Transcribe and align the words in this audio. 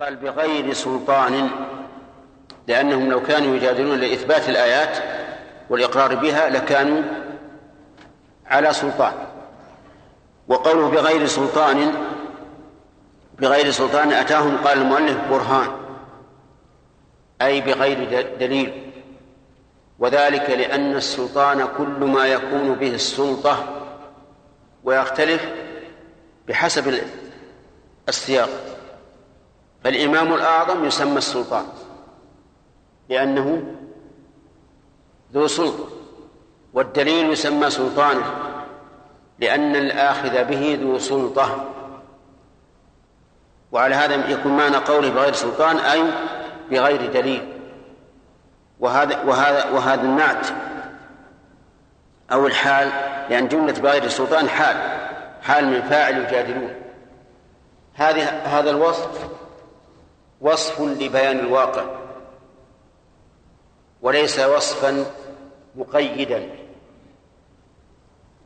قال 0.00 0.16
بغير 0.16 0.72
سلطان 0.72 1.50
لأنهم 2.66 3.10
لو 3.10 3.22
كانوا 3.22 3.56
يجادلون 3.56 3.98
لإثبات 3.98 4.48
الآيات 4.48 4.98
والإقرار 5.70 6.14
بها 6.14 6.48
لكانوا 6.48 7.02
على 8.46 8.72
سلطان. 8.72 9.12
وقوله 10.48 10.88
بغير 10.88 11.26
سلطان 11.26 11.92
بغير 13.38 13.70
سلطان 13.70 14.12
أتاهم 14.12 14.56
قال 14.56 14.78
المؤلف 14.78 15.18
برهان 15.30 15.68
أي 17.42 17.60
بغير 17.60 18.26
دليل. 18.40 18.92
وذلك 19.98 20.50
لأن 20.50 20.96
السلطان 20.96 21.68
كل 21.78 22.04
ما 22.04 22.26
يكون 22.26 22.74
به 22.74 22.94
السلطة 22.94 23.82
ويختلف 24.84 25.48
بحسب 26.48 27.00
السياق. 28.08 28.75
فالإمام 29.86 30.34
الأعظم 30.34 30.84
يسمى 30.84 31.18
السلطان 31.18 31.66
لأنه 33.08 33.62
ذو 35.32 35.46
سلطة 35.46 35.88
والدليل 36.72 37.32
يسمى 37.32 37.70
سلطانه 37.70 38.24
لأن 39.38 39.76
الآخذ 39.76 40.44
به 40.44 40.78
ذو 40.82 40.98
سلطة. 40.98 41.64
وعلى 43.72 43.94
هذا 43.94 44.30
يكون 44.30 44.56
معنى 44.56 44.76
قوله 44.76 45.10
بغير 45.10 45.32
سلطان 45.32 45.76
أي 45.76 46.02
بغير 46.70 47.12
دليل. 47.12 47.48
وهذا 48.80 49.22
وهذا 49.22 49.70
وهذا 49.70 50.02
النعت 50.02 50.46
أو 52.32 52.46
الحال 52.46 52.88
لأن 53.30 53.48
جملة 53.48 53.80
بغير 53.80 54.08
سلطان 54.08 54.48
حال 54.48 54.76
حال 55.42 55.66
من 55.66 55.82
فاعل 55.82 56.18
يجادلون. 56.18 56.74
هذه 57.94 58.28
هذا 58.28 58.70
الوصف 58.70 59.36
وصف 60.40 60.80
لبيان 60.80 61.38
الواقع 61.38 61.84
وليس 64.02 64.40
وصفا 64.40 65.04
مقيدا. 65.76 66.50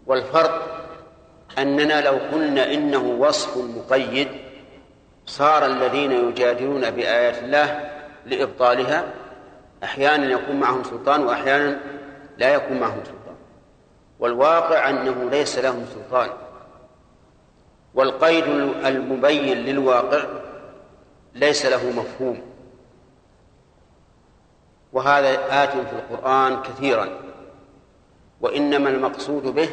والفرق 0.07 0.87
أننا 1.59 2.01
لو 2.01 2.19
قلنا 2.33 2.73
إنه 2.73 3.03
وصف 3.03 3.57
مقيد 3.57 4.29
صار 5.27 5.67
الذين 5.67 6.13
يجادلون 6.13 6.91
بآيات 6.91 7.39
الله 7.39 7.91
لإبطالها 8.27 9.05
أحيانا 9.85 10.31
يكون 10.31 10.61
معهم 10.61 10.85
سلطان 10.85 11.23
وأحيانا 11.23 11.81
لا 12.39 12.55
يكون 12.55 12.81
معهم 12.81 13.05
سلطان. 13.05 13.37
والواقع 14.19 14.91
أنه 14.91 15.31
ليس 15.31 15.59
لهم 15.59 15.87
سلطان. 15.95 16.31
والقيد 17.95 18.45
المبين 18.85 19.59
للواقع 19.59 20.40
ليس 21.35 21.67
له 21.67 21.91
مفهوم. 21.91 22.41
وهذا 24.93 25.65
آت 25.65 25.71
في 25.71 25.93
القرآن 25.93 26.63
كثيرا. 26.63 27.09
وإنما 28.41 28.91
المقصود 28.91 29.43
به 29.43 29.69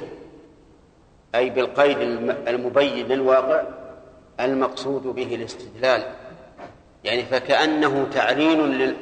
أي 1.35 1.49
بالقيد 1.49 1.97
المبين 2.47 3.07
للواقع 3.07 3.63
المقصود 4.39 5.03
به 5.03 5.35
الاستدلال. 5.35 6.13
يعني 7.03 7.23
فكأنه 7.23 8.07
تعليل 8.13 8.95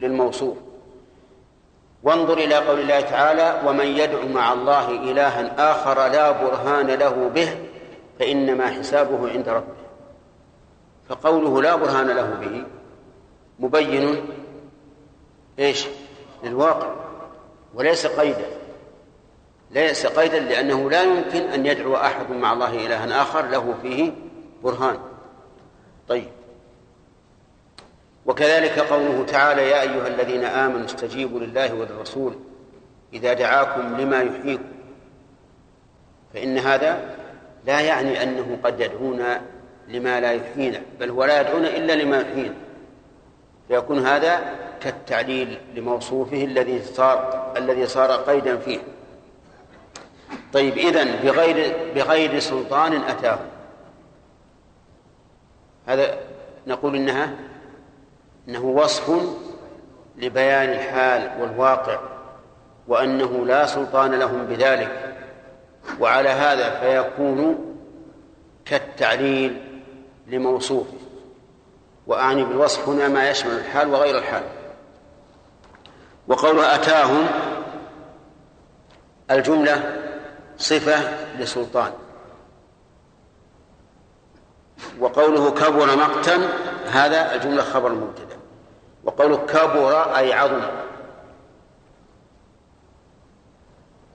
للموصوف. 0.00 0.56
وانظر 2.02 2.38
إلى 2.38 2.54
قول 2.54 2.80
الله 2.80 3.00
تعالى 3.00 3.68
ومن 3.68 3.86
يدع 3.86 4.24
مع 4.24 4.52
الله 4.52 4.90
إلها 4.90 5.72
آخر 5.72 6.06
لا 6.06 6.30
برهان 6.30 6.86
له 6.86 7.28
به 7.28 7.56
فإنما 8.18 8.66
حسابه 8.66 9.30
عند 9.30 9.48
ربه. 9.48 9.77
فقوله 11.08 11.62
لا 11.62 11.76
برهان 11.76 12.06
له 12.06 12.30
به 12.30 12.64
مبين 13.58 14.26
إيش؟ 15.58 15.86
للواقع 16.44 16.94
وليس 17.74 18.06
قيدا 18.06 18.46
ليس 19.70 20.06
قيدا 20.06 20.38
لأنه 20.38 20.90
لا 20.90 21.02
يمكن 21.02 21.42
أن 21.42 21.66
يدعو 21.66 21.96
أحد 21.96 22.30
مع 22.30 22.52
الله 22.52 22.86
إلها 22.86 23.22
آخر 23.22 23.46
له 23.46 23.74
فيه 23.82 24.12
برهان. 24.62 24.98
طيب. 26.08 26.28
وكذلك 28.26 28.78
قوله 28.78 29.24
تعالى 29.24 29.70
يا 29.70 29.80
أيها 29.80 30.06
الذين 30.06 30.44
آمنوا 30.44 30.84
استجيبوا 30.84 31.40
لله 31.40 31.74
وللرسول 31.74 32.34
إذا 33.12 33.32
دعاكم 33.32 33.96
لما 34.00 34.22
يحييكم. 34.22 34.64
فإن 36.34 36.58
هذا 36.58 37.16
لا 37.66 37.80
يعني 37.80 38.22
أنه 38.22 38.58
قد 38.64 38.80
يدعونا 38.80 39.40
لما 39.88 40.20
لا 40.20 40.32
يحيينا 40.32 40.80
بل 41.00 41.10
هو 41.10 41.24
لا 41.24 41.40
يدعونا 41.40 41.68
إلا 41.68 41.92
لما 41.92 42.20
يحيينا 42.20 42.54
فيكون 43.68 44.06
هذا 44.06 44.40
كالتعليل 44.80 45.58
لموصوفه 45.74 46.44
الذي 46.44 46.82
صار 46.82 47.52
الذي 47.56 47.86
صار 47.86 48.12
قيدا 48.12 48.56
فيه. 48.56 48.78
طيب 50.52 50.78
إذن 50.78 51.10
بغير 51.22 51.76
بغير 51.94 52.38
سلطان 52.38 52.92
أتاه. 52.92 53.38
هذا 55.86 56.18
نقول 56.66 56.96
إنها 56.96 57.30
إنه 58.48 58.64
وصف 58.64 59.10
لبيان 60.16 60.68
الحال 60.68 61.30
والواقع 61.40 61.98
وأنه 62.88 63.46
لا 63.46 63.66
سلطان 63.66 64.14
لهم 64.14 64.46
بذلك. 64.46 65.14
وعلى 66.00 66.28
هذا 66.28 66.80
فيكون 66.80 67.64
كالتعليل 68.64 69.67
لموصوفه 70.28 70.92
وأعني 72.06 72.44
بالوصف 72.44 72.88
هنا 72.88 73.08
ما 73.08 73.30
يشمل 73.30 73.52
الحال 73.52 73.88
وغير 73.88 74.18
الحال. 74.18 74.42
وقوله 76.28 76.74
أتاهم 76.74 77.26
الجملة 79.30 80.02
صفة 80.58 81.26
لسلطان. 81.38 81.92
وقوله 85.00 85.50
كبر 85.50 85.96
مقتا 85.96 86.48
هذا 86.90 87.34
الجملة 87.34 87.62
خبر 87.62 87.92
مبتدأ. 87.92 88.36
وقوله 89.04 89.36
كبر 89.36 90.16
أي 90.16 90.32
عظم. 90.32 90.62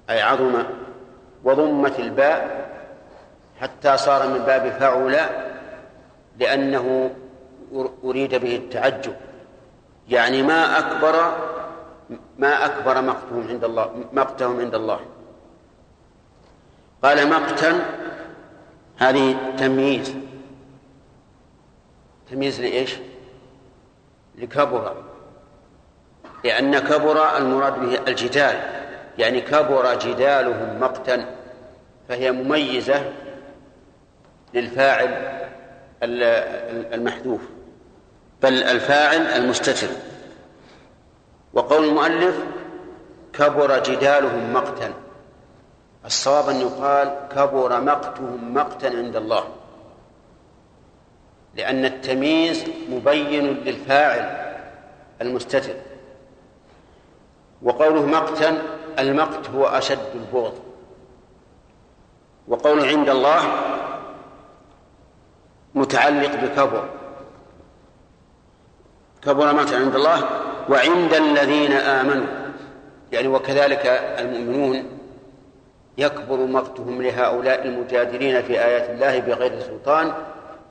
أي 0.09 0.21
عظم 0.21 0.63
وضمت 1.43 1.99
الباء 1.99 2.69
حتى 3.61 3.97
صار 3.97 4.27
من 4.27 4.39
باب 4.39 4.69
فعل 4.79 5.43
لأنه 6.39 7.15
أريد 8.03 8.35
به 8.35 8.55
التعجب. 8.55 9.15
يعني 10.09 10.43
ما 10.43 10.79
أكبر 10.79 11.37
ما 12.37 12.65
أكبر 12.65 13.01
مقتهم 13.01 13.47
عند 13.49 13.63
الله 13.63 14.05
مقتهم 14.13 14.59
عند 14.59 14.75
الله. 14.75 14.99
قال 17.03 17.29
مقتا 17.29 17.85
هذه 18.97 19.55
تمييز. 19.57 20.15
تمييز 22.31 22.61
لإيش؟ 22.61 22.95
لكبر. 24.35 25.03
لأن 26.43 26.79
كبر 26.79 27.37
المراد 27.37 27.79
به 27.79 27.99
الجدال. 28.07 28.83
يعني 29.17 29.41
كبر 29.41 29.93
جدالهم 29.93 30.79
مقتا 30.79 31.25
فهي 32.09 32.31
مميزة 32.31 33.11
للفاعل 34.53 35.39
المحذوف 36.03 37.41
بل 38.41 38.63
الفاعل 38.63 39.21
المستتر. 39.21 39.87
وقول 41.53 41.83
المؤلف 41.83 42.43
كبر 43.33 43.83
جدالهم 43.83 44.53
مقتا. 44.53 44.93
الصواب 46.05 46.49
أن 46.49 46.55
يقال 46.55 47.27
كبر 47.35 47.81
مقتهم 47.81 48.53
مقتا 48.53 48.87
عند 48.87 49.15
الله. 49.15 49.43
لأن 51.55 51.85
التمييز 51.85 52.65
مبين 52.89 53.45
للفاعل 53.45 54.53
المستتر. 55.21 55.75
وقوله 57.61 58.05
مقتا 58.05 58.61
المقت 58.99 59.49
هو 59.49 59.65
أشد 59.65 60.15
البغض. 60.15 60.53
وقوله 62.47 62.87
عند 62.87 63.09
الله 63.09 63.41
متعلق 65.75 66.35
بكبر. 66.35 66.89
كبر 69.21 69.53
مقتا 69.53 69.75
عند 69.75 69.95
الله 69.95 70.29
وعند 70.69 71.13
الذين 71.13 71.71
آمنوا. 71.71 72.27
يعني 73.11 73.27
وكذلك 73.27 73.85
المؤمنون 74.19 74.99
يكبر 75.97 76.37
مقتهم 76.37 77.01
لهؤلاء 77.01 77.65
المجادلين 77.65 78.41
في 78.41 78.65
آيات 78.65 78.89
الله 78.89 79.19
بغير 79.19 79.59
سلطان 79.59 80.13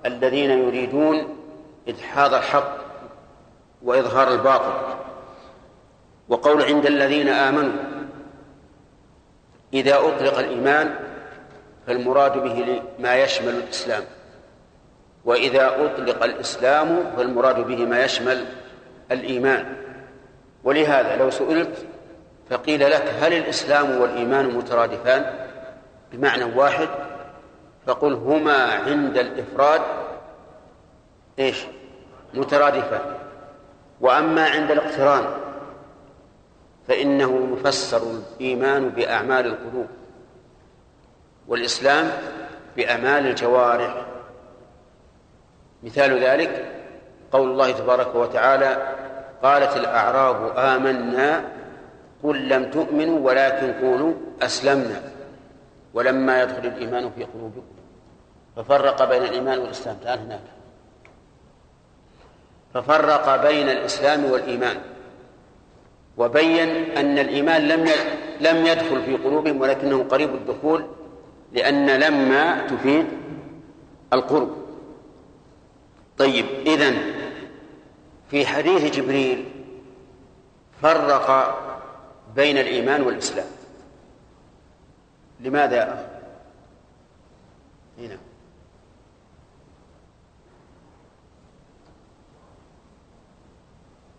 الذين 0.07 0.51
يريدون 0.51 1.37
إدحاض 1.89 2.35
الحق 2.35 2.77
وإظهار 3.83 4.33
الباطل. 4.33 4.73
وقول 6.29 6.63
عند 6.63 6.87
الذين 6.87 7.29
آمنوا 7.29 7.73
إذا 9.75 9.97
أطلق 9.97 10.39
الإيمان 10.39 10.95
فالمراد 11.87 12.39
به 12.39 12.83
ما 12.99 13.17
يشمل 13.17 13.49
الإسلام. 13.49 14.03
وإذا 15.25 15.67
أطلق 15.67 16.25
الإسلام 16.25 17.13
فالمراد 17.17 17.67
به 17.67 17.87
ما 17.87 18.05
يشمل 18.05 18.45
الإيمان. 19.13 19.77
ولهذا 20.65 21.17
لو 21.17 21.31
سئلت 21.31 21.87
فقيل 22.51 22.91
لك 22.91 23.15
هل 23.21 23.33
الإسلام 23.33 24.01
والإيمان 24.01 24.47
مترادفان 24.47 25.49
بمعنى 26.13 26.45
واحد؟ 26.45 26.89
فقل 27.87 28.13
هما 28.13 28.65
عند 28.65 29.19
الإفراد 29.19 29.81
إيش؟ 31.39 31.65
مترادفان. 32.35 33.01
وأما 34.01 34.49
عند 34.49 34.71
الاقتران 34.71 35.25
فإنه 36.89 37.49
يفسر 37.53 38.03
الإيمان 38.03 38.89
بأعمال 38.89 39.47
القلوب 39.47 39.87
والإسلام 41.49 42.11
بأعمال 42.77 43.27
الجوارح 43.27 44.07
مثال 45.83 46.25
ذلك 46.25 46.65
قول 47.33 47.51
الله 47.51 47.71
تبارك 47.71 48.15
وتعالى 48.15 48.95
قالت 49.43 49.77
الأعراب 49.77 50.53
آمنا 50.57 51.45
قل 52.23 52.49
لم 52.49 52.71
تؤمنوا 52.71 53.19
ولكن 53.19 53.73
قولوا 53.73 54.15
أسلمنا 54.43 55.01
ولما 55.95 56.43
يدخل 56.43 56.67
الإيمان 56.67 57.11
في 57.11 57.25
قلوبكم 57.25 57.63
ففرق 58.57 59.09
بين 59.09 59.23
الإيمان 59.23 59.59
والإسلام 59.59 59.97
تعال 60.05 60.19
هناك 60.19 60.41
ففرق 62.75 63.43
بين 63.49 63.69
الإسلام 63.69 64.25
والإيمان 64.25 64.77
وبين 66.17 66.69
أن 66.97 67.19
الإيمان 67.19 67.69
لم 67.69 67.89
لم 68.41 68.67
يدخل 68.67 69.03
في 69.03 69.17
قلوبهم 69.17 69.61
ولكنه 69.61 70.05
قريب 70.05 70.35
الدخول 70.35 70.87
لأن 71.53 71.91
لما 71.91 72.67
تفيد 72.67 73.07
القرب 74.13 74.62
طيب 76.23 76.47
إذن 76.67 77.15
في 78.31 78.47
حديث 78.47 78.97
جبريل 78.97 79.45
فرق 80.83 81.59
بين 82.35 82.59
الإيمان 82.59 83.03
والإسلام. 83.03 83.47
لماذا؟ 85.41 86.11
هنا. 87.99 88.19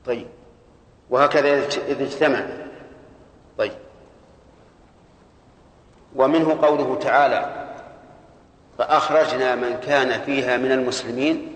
طيب 0.05 0.27
وهكذا 1.09 1.67
إذا 1.87 2.03
اجتمع. 2.03 2.45
طيب. 3.57 3.73
ومنه 6.15 6.61
قوله 6.61 6.99
تعالى 6.99 7.69
فأخرجنا 8.77 9.55
من 9.55 9.79
كان 9.79 10.21
فيها 10.21 10.57
من 10.57 10.71
المسلمين 10.71 11.52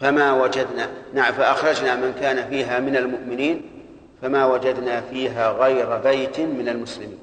فما 0.00 0.32
وجدنا 0.32 0.90
نعم 1.14 1.32
فأخرجنا 1.32 1.96
من 1.96 2.14
كان 2.20 2.48
فيها 2.48 2.80
من 2.80 2.96
المؤمنين 2.96 3.62
فما 4.22 4.46
وجدنا 4.46 5.00
فيها 5.10 5.50
غير 5.52 5.96
بيت 5.96 6.40
من 6.40 6.68
المسلمين. 6.68 7.18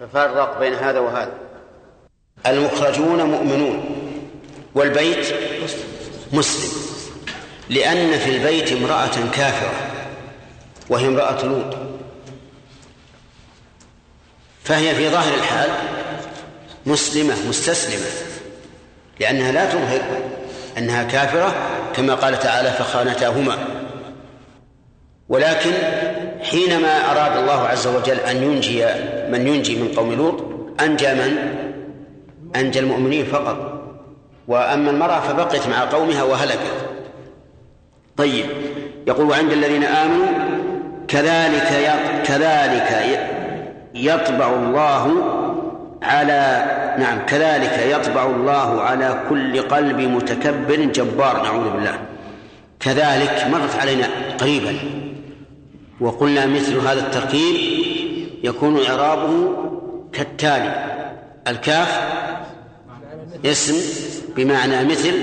ففرق 0.00 0.58
بين 0.58 0.74
هذا 0.74 0.98
وهذا. 0.98 1.32
المخرجون 2.46 3.22
مؤمنون 3.22 3.84
والبيت 4.74 5.26
مسلم 6.32 6.82
لأن 7.70 8.18
في 8.18 8.36
البيت 8.36 8.72
امرأة 8.72 9.30
كافرة 9.32 9.90
وهي 10.88 11.06
امرأة 11.06 11.44
لوط. 11.44 11.76
فهي 14.64 14.94
في 14.94 15.08
ظاهر 15.08 15.34
الحال 15.34 15.70
مسلمة 16.86 17.48
مستسلمة. 17.48 18.31
لأنها 19.22 19.52
لا 19.52 19.64
تظهر 19.64 20.00
أنها 20.78 21.02
كافرة 21.02 21.54
كما 21.96 22.14
قال 22.14 22.38
تعالى 22.38 22.70
فخانتاهما. 22.70 23.58
ولكن 25.28 25.72
حينما 26.42 27.10
أراد 27.10 27.36
الله 27.36 27.60
عز 27.68 27.86
وجل 27.86 28.16
أن 28.16 28.42
ينجي 28.42 28.84
من 29.28 29.46
ينجي 29.46 29.76
من 29.76 29.88
قوم 29.96 30.12
لوط 30.12 30.44
أنجى 30.80 31.14
من؟ 31.14 31.36
أنجى 32.56 32.78
المؤمنين 32.78 33.24
فقط. 33.24 33.82
وأما 34.48 34.90
المرأة 34.90 35.20
فبقيت 35.20 35.66
مع 35.66 35.84
قومها 35.84 36.22
وهلكت. 36.22 36.88
طيب 38.16 38.46
يقول 39.06 39.30
وعند 39.30 39.52
الذين 39.52 39.84
آمنوا 39.84 40.26
كذلك 41.08 41.92
كذلك 42.24 43.20
يطبع 43.94 44.50
الله 44.50 45.14
على 46.02 46.66
نعم 46.98 47.26
كذلك 47.26 47.86
يطبع 47.90 48.26
الله 48.26 48.80
على 48.80 49.22
كل 49.28 49.62
قلب 49.62 50.00
متكبر 50.00 50.76
جبار 50.76 51.42
نعوذ 51.42 51.70
بالله. 51.70 51.98
كذلك 52.80 53.46
مرت 53.52 53.76
علينا 53.80 54.08
قريبا. 54.40 54.74
وقلنا 56.00 56.46
مثل 56.46 56.78
هذا 56.78 57.00
التركيب 57.00 57.56
يكون 58.44 58.84
إعرابه 58.86 59.56
كالتالي 60.12 60.84
الكاف 61.48 62.00
اسم 63.46 63.76
بمعنى 64.36 64.84
مثل 64.84 65.14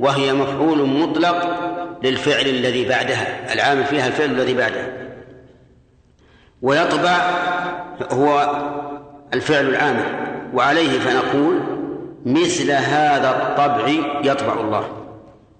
وهي 0.00 0.32
مفعول 0.32 0.88
مطلق 0.88 1.58
للفعل 2.02 2.46
الذي 2.46 2.88
بعدها 2.88 3.52
العامل 3.52 3.84
فيها 3.84 4.06
الفعل 4.06 4.30
الذي 4.30 4.54
بعدها. 4.54 4.88
ويطبع 6.62 7.16
هو 8.12 8.56
الفعل 9.34 9.68
العامل 9.68 10.31
وعليه 10.54 10.98
فنقول 10.98 11.60
مثل 12.26 12.70
هذا 12.70 13.30
الطبع 13.30 13.88
يطبع 14.24 14.60
الله. 14.60 14.88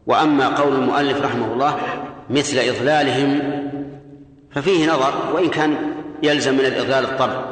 وأما 0.06 0.48
قول 0.48 0.74
المؤلف 0.74 1.24
رحمه 1.24 1.52
الله 1.52 1.78
مثل 2.30 2.58
إضلالهم 2.58 3.62
ففيه 4.50 4.92
نظر 4.92 5.34
وإن 5.34 5.50
كان 5.50 5.76
يلزم 6.22 6.54
من 6.54 6.60
الإضلال 6.64 7.04
الطبع. 7.04 7.44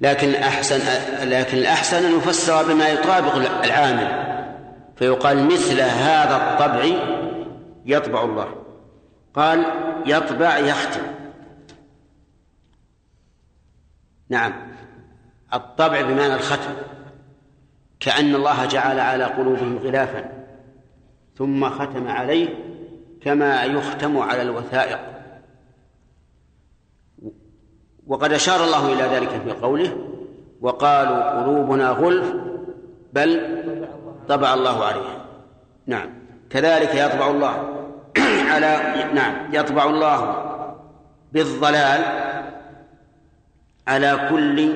لكن 0.00 0.34
أحسن 0.34 0.80
لكن 1.22 1.58
الأحسن 1.58 2.04
أن 2.04 2.16
يفسر 2.18 2.72
بما 2.72 2.88
يطابق 2.88 3.34
العامل 3.64 4.26
فيقال 4.96 5.46
مثل 5.46 5.80
هذا 5.80 6.36
الطبع 6.36 6.84
يطبع 7.86 8.24
الله. 8.24 8.48
قال 9.34 9.64
يطبع 10.06 10.58
يختم. 10.58 11.02
نعم. 14.28 14.75
الطبع 15.54 16.00
بمعنى 16.00 16.34
الختم 16.34 16.74
كأن 18.00 18.34
الله 18.34 18.66
جعل 18.66 19.00
على 19.00 19.24
قلوبهم 19.24 19.78
غلافا 19.78 20.46
ثم 21.38 21.68
ختم 21.68 22.08
عليه 22.08 22.48
كما 23.22 23.64
يختم 23.64 24.18
على 24.18 24.42
الوثائق. 24.42 24.98
وقد 28.06 28.32
أشار 28.32 28.64
الله 28.64 28.92
إلى 28.92 29.02
ذلك 29.02 29.28
في 29.28 29.50
قوله 29.50 29.96
وقالوا 30.60 31.42
قلوبنا 31.42 31.88
غلف 31.88 32.32
بل 33.12 33.62
طبع 34.28 34.54
الله 34.54 34.84
عليها. 34.84 35.26
نعم. 35.86 36.26
كذلك 36.50 36.94
يطبع 36.94 37.30
الله 37.30 37.76
على 38.52 38.94
نعم 39.14 39.54
يطبع 39.54 39.84
الله 39.84 40.42
بالضلال 41.32 42.00
على 43.88 44.28
كل 44.30 44.74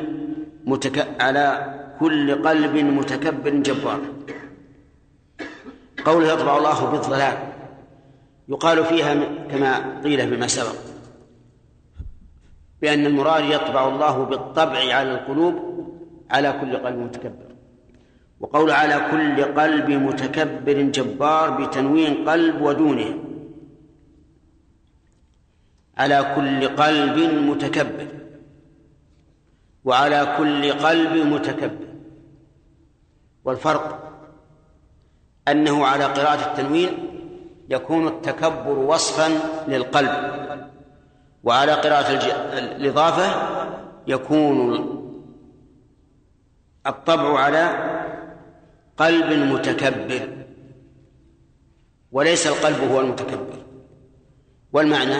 متك... 0.65 1.23
على 1.23 1.75
كل 2.01 2.43
قلب 2.43 2.77
متكبر 2.77 3.51
جبار. 3.51 4.01
قوله 6.05 6.33
يطبع 6.33 6.59
الله 6.59 6.91
بالضلال 6.91 7.39
يقال 8.49 8.85
فيها 8.85 9.15
كما 9.51 10.01
قيل 10.05 10.29
فيما 10.29 10.47
سبق 10.47 10.75
بأن 12.83 13.07
المراد 13.07 13.45
يطبع 13.45 13.89
الله 13.89 14.25
بالطبع 14.25 14.95
على 14.95 15.13
القلوب 15.13 15.55
على 16.31 16.53
كل 16.61 16.77
قلب 16.77 16.99
متكبر. 16.99 17.51
وقول 18.41 18.71
على 18.71 18.97
كل 19.11 19.45
قلب 19.45 19.91
متكبر 19.91 20.83
جبار 20.83 21.51
بتنوين 21.51 22.29
قلب 22.29 22.61
ودونه. 22.63 23.15
على 25.99 26.33
كل 26.37 26.69
قلب 26.69 27.19
متكبر. 27.51 28.07
وعلى 29.85 30.35
كل 30.39 30.73
قلب 30.73 31.27
متكبر. 31.27 31.87
والفرق 33.45 34.13
أنه 35.49 35.87
على 35.87 36.05
قراءة 36.05 36.51
التنوين 36.51 36.89
يكون 37.69 38.09
التكبر 38.09 38.79
وصفا 38.79 39.29
للقلب 39.69 40.11
وعلى 41.45 41.73
قراءة 41.73 42.13
الإضافة 42.59 43.51
يكون 44.07 44.75
الطبع 46.87 47.39
على 47.39 47.91
قلب 48.97 49.53
متكبر. 49.53 50.29
وليس 52.13 52.47
القلب 52.47 52.91
هو 52.93 53.01
المتكبر. 53.01 53.57
والمعنى 54.73 55.17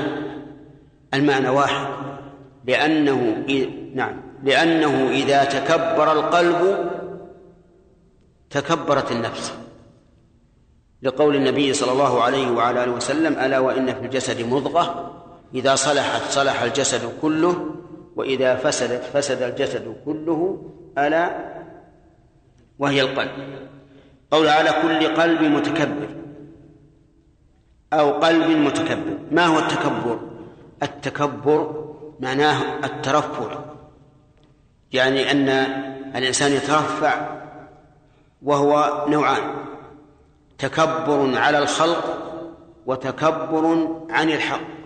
المعنى 1.15 1.49
واحد 1.49 1.87
لأنه 2.65 3.45
نعم. 3.95 4.30
لأنه 4.43 5.11
إذا 5.11 5.45
تكبر 5.45 6.13
القلب 6.13 6.91
تكبرت 8.51 9.13
النفس. 9.13 9.55
لقول 11.03 11.37
النبي 11.37 11.73
صلى 11.73 11.93
الله 11.93 12.23
عليه 12.23 12.51
وعلى 12.51 12.85
آله 12.85 12.93
وسلم 12.93 13.33
ألا 13.33 13.59
وإن 13.59 13.95
في 13.95 14.01
الجسد 14.01 14.47
مضغة؟ 14.47 15.13
إذا 15.55 15.75
صلحت 15.75 16.23
صلح 16.31 16.63
الجسد 16.63 17.13
كله 17.23 17.67
وإذا 18.17 18.55
فسدت 18.55 19.05
فسد 19.05 19.43
الجسد 19.43 19.97
كله 20.05 20.63
ألا؟ 20.99 21.51
وهي 22.79 23.01
القلب. 23.01 23.31
قول 24.31 24.49
على 24.49 24.71
كل 24.83 25.15
قلب 25.15 25.43
متكبر. 25.43 26.09
أو 27.93 28.11
قلب 28.11 28.51
متكبر. 28.51 29.19
ما 29.31 29.47
هو 29.47 29.59
التكبر؟ 29.59 30.21
التكبر 30.83 31.91
معناه 32.21 32.85
الترفع 32.85 33.70
يعني 34.93 35.31
أن 35.31 35.49
الإنسان 36.17 36.53
يترفع 36.53 37.41
وهو 38.43 39.05
نوعان 39.09 39.55
تكبر 40.59 41.39
على 41.39 41.59
الخلق 41.59 42.05
وتكبر 42.87 43.89
عن 44.11 44.31
الحق 44.31 44.81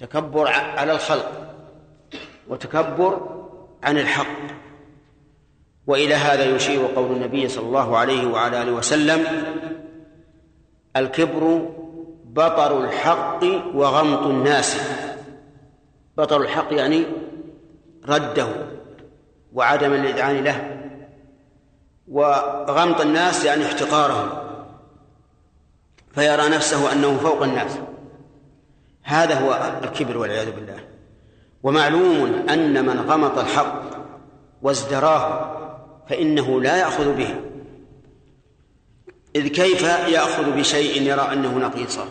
تكبر 0.00 0.48
على 0.48 0.92
الخلق 0.92 1.32
وتكبر 2.48 3.44
عن 3.82 3.98
الحق. 3.98 4.60
وإلى 5.86 6.14
هذا 6.14 6.44
يشير 6.44 6.86
قول 6.86 7.12
النبي 7.12 7.48
صلى 7.48 7.66
الله 7.66 7.98
عليه 7.98 8.26
وعلى 8.26 8.62
آله 8.62 8.72
وسلم 8.72 9.26
الكبر 10.96 11.68
بطر 12.24 12.84
الحق 12.84 13.44
وغمط 13.74 14.26
الناس. 14.26 14.80
بطر 16.18 16.40
الحق 16.40 16.72
يعني 16.74 17.04
رده 18.08 18.48
وعدم 19.52 19.92
الإذعان 19.92 20.44
له 20.44 20.76
وغمط 22.08 23.00
الناس 23.00 23.44
يعني 23.44 23.66
احتقارهم 23.66 24.28
فيرى 26.14 26.48
نفسه 26.48 26.92
أنه 26.92 27.16
فوق 27.16 27.42
الناس. 27.42 27.72
هذا 29.02 29.34
هو 29.40 29.72
الكبر 29.84 30.18
والعياذ 30.18 30.50
بالله. 30.50 30.78
ومعلوم 31.62 32.48
أن 32.48 32.86
من 32.86 33.00
غمط 33.00 33.38
الحق 33.38 33.82
وازدراه 34.62 35.56
فإنه 36.08 36.60
لا 36.60 36.76
يأخذ 36.76 37.14
به. 37.14 37.34
إذ 39.36 39.48
كيف 39.48 39.82
يأخذ 40.08 40.50
بشيء 40.50 41.02
يرى 41.02 41.32
أنه 41.32 41.58
نقيصا 41.58 42.08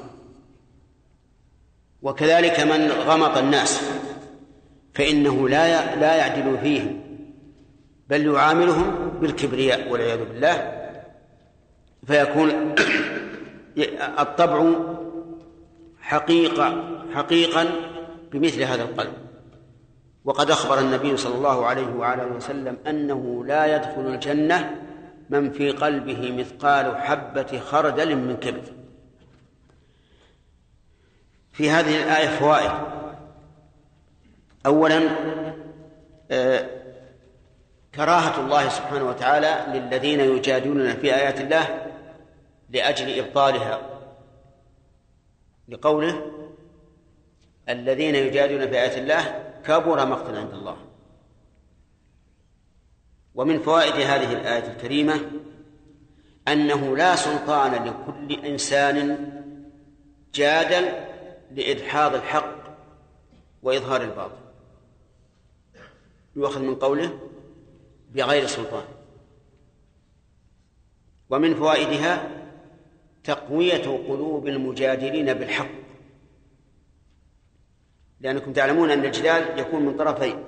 وكذلك 2.02 2.60
من 2.60 2.92
غمط 2.92 3.38
الناس 3.38 3.82
فإنه 5.00 5.50
لا 5.50 5.96
لا 5.96 6.16
يعدل 6.16 6.58
فيهم 6.58 7.02
بل 8.10 8.26
يعاملهم 8.26 9.10
بالكبرياء 9.22 9.92
والعياذ 9.92 10.26
بالله. 10.26 10.80
فيكون 12.08 12.50
الطبع 14.24 14.74
حقيقة 16.02 17.00
حقيقا 17.14 17.66
بمثل 18.32 18.62
هذا 18.62 18.84
القلب. 18.84 19.14
وقد 20.26 20.52
أخبر 20.52 20.80
النبي 20.80 21.18
صلى 21.18 21.36
الله 21.36 21.66
عليه 21.66 21.88
وعلى 21.88 22.26
وسلم 22.26 22.78
أنه 22.88 23.46
لا 23.46 23.76
يدخل 23.76 24.02
الجنة 24.14 24.76
من 25.30 25.52
في 25.52 25.72
قلبه 25.72 26.32
مثقال 26.32 26.98
حبة 26.98 27.60
خردل 27.60 28.16
من 28.16 28.38
كبر. 28.38 28.74
في 31.52 31.70
هذه 31.70 32.04
الآية 32.04 32.28
فوائد. 32.28 32.72
أولا 34.70 35.10
آه 36.32 36.70
كراهة 37.96 38.40
الله 38.40 38.70
سبحانه 38.70 39.10
وتعالى 39.10 39.80
للذين 39.80 40.20
يجادلون 40.20 40.94
في 40.94 41.16
آيات 41.16 41.42
الله 41.42 41.86
لأجل 42.70 43.20
إبطالها 43.20 43.82
لقوله 45.68 46.32
الذين 47.70 48.16
يجادلون 48.16 48.68
في 48.68 48.76
آيات 48.76 48.98
الله 48.98 49.44
كبر 49.66 50.06
مقتا 50.06 50.38
عند 50.38 50.54
الله. 50.54 50.78
ومن 53.36 53.60
فوائد 53.60 53.94
هذه 53.94 54.34
الآية 54.34 54.72
الكريمة 54.72 55.22
أنه 56.48 56.98
لا 56.98 57.16
سلطان 57.16 57.72
لكل 57.86 58.46
إنسان 58.46 59.30
جادل 60.34 60.90
لإدحاض 61.52 62.16
الحق 62.16 62.56
وإظهار 63.64 64.02
الباطل. 64.02 64.49
يؤخذ 66.40 66.62
من 66.62 66.76
قوله 66.76 67.20
بغير 68.12 68.48
سلطان. 68.48 68.84
ومن 71.30 71.56
فوائدها 71.56 72.30
تقوية 73.24 74.06
قلوب 74.08 74.48
المجادلين 74.48 75.34
بالحق. 75.34 75.70
لأنكم 78.20 78.54
تعلمون 78.54 78.92
أن 78.92 79.06
الجدال 79.06 79.60
يكون 79.60 79.86
من 79.86 79.98
طرفين. 79.98 80.44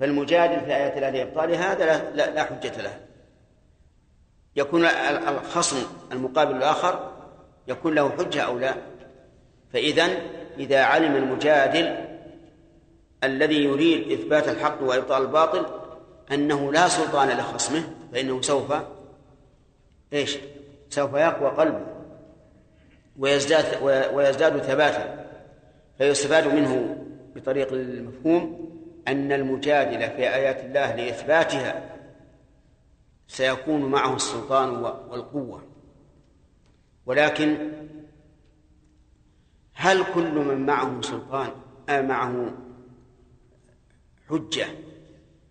فالمجادل 0.00 0.60
في 0.64 0.76
آيات 0.76 0.96
الله 0.96 1.10
لإبطال 1.10 1.54
هذا 1.54 1.86
لا, 1.86 2.14
لا, 2.14 2.34
لا 2.34 2.44
حجة 2.44 2.82
له. 2.82 3.00
يكون 4.56 4.84
الخصم 5.28 5.76
المقابل 6.12 6.56
الآخر 6.56 7.12
يكون 7.68 7.94
له 7.94 8.10
حجة 8.10 8.42
أو 8.42 8.58
لا. 8.58 8.74
فإذا 9.72 10.04
إذا 10.58 10.82
علم 10.82 11.16
المجادل 11.16 12.13
الذي 13.26 13.64
يريد 13.64 14.12
إثبات 14.12 14.48
الحق 14.48 14.82
وإبطال 14.82 15.22
الباطل 15.22 15.66
أنه 16.32 16.72
لا 16.72 16.88
سلطان 16.88 17.28
لخصمه 17.28 17.82
فإنه 18.12 18.42
سوف 18.42 18.72
إيش؟ 20.12 20.38
سوف 20.90 21.14
يقوى 21.14 21.50
قلبه 21.50 21.86
ويزداد 23.18 23.82
ويزداد 24.14 24.58
ثباتا 24.58 25.26
فيستفاد 25.98 26.46
منه 26.46 26.96
بطريق 27.36 27.72
المفهوم 27.72 28.70
أن 29.08 29.32
المجادل 29.32 30.16
في 30.16 30.34
آيات 30.34 30.64
الله 30.64 30.94
لإثباتها 30.94 31.90
سيكون 33.28 33.84
معه 33.84 34.16
السلطان 34.16 34.68
والقوة 35.10 35.62
ولكن 37.06 37.72
هل 39.74 40.04
كل 40.14 40.34
من 40.34 40.66
معه 40.66 41.00
سلطان 41.00 41.48
أو 41.88 42.02
معه 42.02 42.52
حجة 44.34 44.66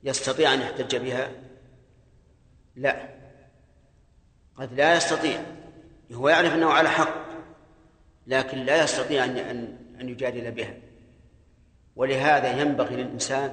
يستطيع 0.03 0.53
أن 0.53 0.61
يحتج 0.61 0.95
بها؟ 0.95 1.31
لا. 2.75 3.09
قد 4.57 4.73
لا 4.73 4.97
يستطيع. 4.97 5.41
هو 6.13 6.29
يعرف 6.29 6.53
أنه 6.53 6.69
على 6.69 6.89
حق 6.89 7.23
لكن 8.27 8.57
لا 8.57 8.83
يستطيع 8.83 9.25
أن 9.25 9.37
أن 10.01 10.09
يجادل 10.09 10.51
بها. 10.51 10.73
ولهذا 11.95 12.61
ينبغي 12.61 12.95
للإنسان 12.95 13.51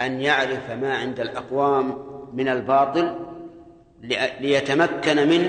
أن 0.00 0.20
يعرف 0.20 0.70
ما 0.70 0.96
عند 0.96 1.20
الأقوام 1.20 2.06
من 2.32 2.48
الباطل 2.48 3.16
ليتمكن 4.40 5.28
من 5.28 5.48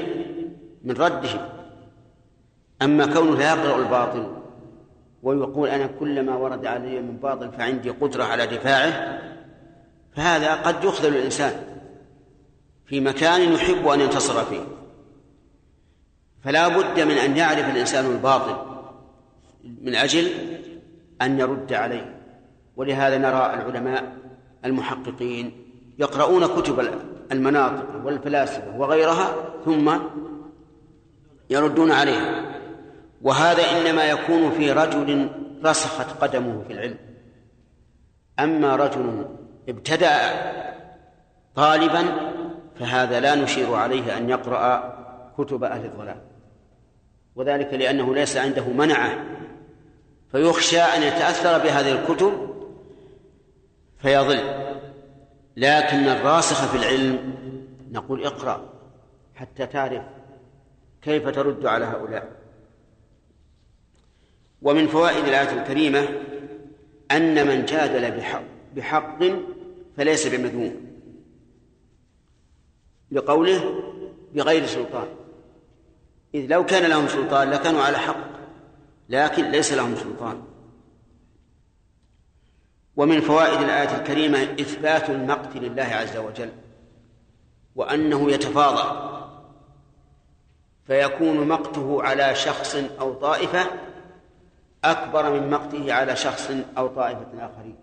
من 0.84 0.96
رده. 0.96 1.50
أما 2.82 3.06
كونه 3.14 3.38
لا 3.38 3.50
يقرأ 3.50 3.76
الباطل 3.78 4.41
ويقول 5.24 5.70
أنا 5.70 5.88
كلما 5.88 6.36
ورد 6.36 6.66
علي 6.66 7.02
من 7.02 7.18
باطل 7.18 7.52
فعندي 7.52 7.90
قدرة 7.90 8.24
على 8.24 8.48
دفاعه 8.48 9.22
فهذا 10.16 10.54
قد 10.54 10.84
يخذل 10.84 11.16
الإنسان 11.16 11.72
في 12.86 13.00
مكان 13.00 13.54
يحب 13.54 13.88
أن 13.88 14.02
ينتصر 14.02 14.46
فيه. 14.46 14.62
فلا 16.44 16.68
بد 16.68 17.00
من 17.00 17.18
أن 17.18 17.38
يعرف 17.38 17.70
الإنسان 17.70 18.06
الباطل 18.06 18.56
من 19.82 19.96
أجل 19.96 20.32
أن 21.22 21.40
يرد 21.40 21.74
عليه. 21.74 22.16
ولهذا 22.76 23.18
نرى 23.18 23.54
العلماء 23.54 24.18
المحققين 24.66 25.52
يقرؤون 26.00 26.48
كتب 26.48 26.90
المناطق 27.32 28.06
والفلاسفة 28.06 28.78
وغيرها 28.78 29.36
ثم 29.66 29.92
يردون 31.50 31.92
عليها. 31.92 32.61
وهذا 33.24 33.64
إنما 33.64 34.04
يكون 34.10 34.52
في 34.52 34.72
رجل 34.72 35.30
رسخت 35.66 36.24
قدمه 36.24 36.64
في 36.68 36.74
العلم. 36.74 36.98
أما 38.40 38.76
رجل 38.76 39.26
ابتدأ 39.70 40.20
طالبا 41.56 42.04
فهذا 42.80 43.20
لا 43.20 43.36
نشير 43.36 43.74
عليه 43.74 44.18
أن 44.18 44.30
يقرأ 44.30 44.98
كتب 45.38 45.64
أهل 45.64 45.86
الضلال. 45.86 46.22
وذلك 47.36 47.74
لأنه 47.74 48.16
ليس 48.16 48.38
عنده 48.38 48.68
منعة. 48.68 49.26
فيخشى 50.32 50.80
أن 50.82 51.04
يتأثر 51.04 51.58
بهذه 51.58 51.92
الكتب 51.92 52.56
فيضل. 53.98 54.40
لكن 55.58 56.08
الراسخ 56.08 56.66
في 56.66 56.78
العلم 56.78 57.34
نقول 57.92 58.26
اقرأ 58.26 58.70
حتى 59.36 59.66
تعرف 59.66 60.04
كيف 61.02 61.30
ترد 61.30 61.66
على 61.66 61.86
هؤلاء. 61.86 62.41
ومن 64.62 64.88
فوائد 64.88 65.28
الآية 65.28 65.62
الكريمة 65.62 66.08
أن 67.12 67.48
من 67.48 67.66
جادل 67.66 68.12
بحق 68.18 68.44
بحق 68.76 69.20
فليس 69.98 70.28
بمذموم. 70.28 70.76
لقوله 73.12 73.84
بغير 74.34 74.66
سلطان. 74.66 75.08
إذ 76.36 76.46
لو 76.48 76.66
كان 76.66 76.90
لهم 76.90 77.08
سلطان 77.08 77.50
لكانوا 77.50 77.82
على 77.82 77.98
حق 77.98 78.32
لكن 79.10 79.52
ليس 79.52 79.74
لهم 79.74 79.96
سلطان. 79.96 80.42
ومن 82.96 83.22
فوائد 83.22 83.62
الآية 83.62 83.98
الكريمة 83.98 84.44
إثبات 84.44 85.10
المقت 85.10 85.58
لله 85.58 85.84
عز 85.84 86.18
وجل 86.18 86.50
وأنه 87.76 88.32
يتفاضل 88.32 89.12
فيكون 90.88 91.48
مقته 91.48 92.04
على 92.04 92.36
شخص 92.36 92.76
أو 93.00 93.14
طائفة 93.14 93.66
أكبر 94.84 95.34
من 95.34 95.50
مقته 95.50 95.94
على 95.94 96.16
شخص 96.16 96.52
أو 96.78 96.88
طائفة 96.88 97.28
آخرين. 97.36 97.76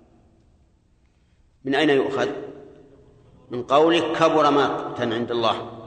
من 1.65 1.75
أين 1.75 1.91
يؤخذ؟ 1.91 2.29
من 3.51 3.63
قوله 3.63 4.15
كبر 4.15 4.51
مقتا 4.51 5.03
عند 5.03 5.31
الله. 5.31 5.79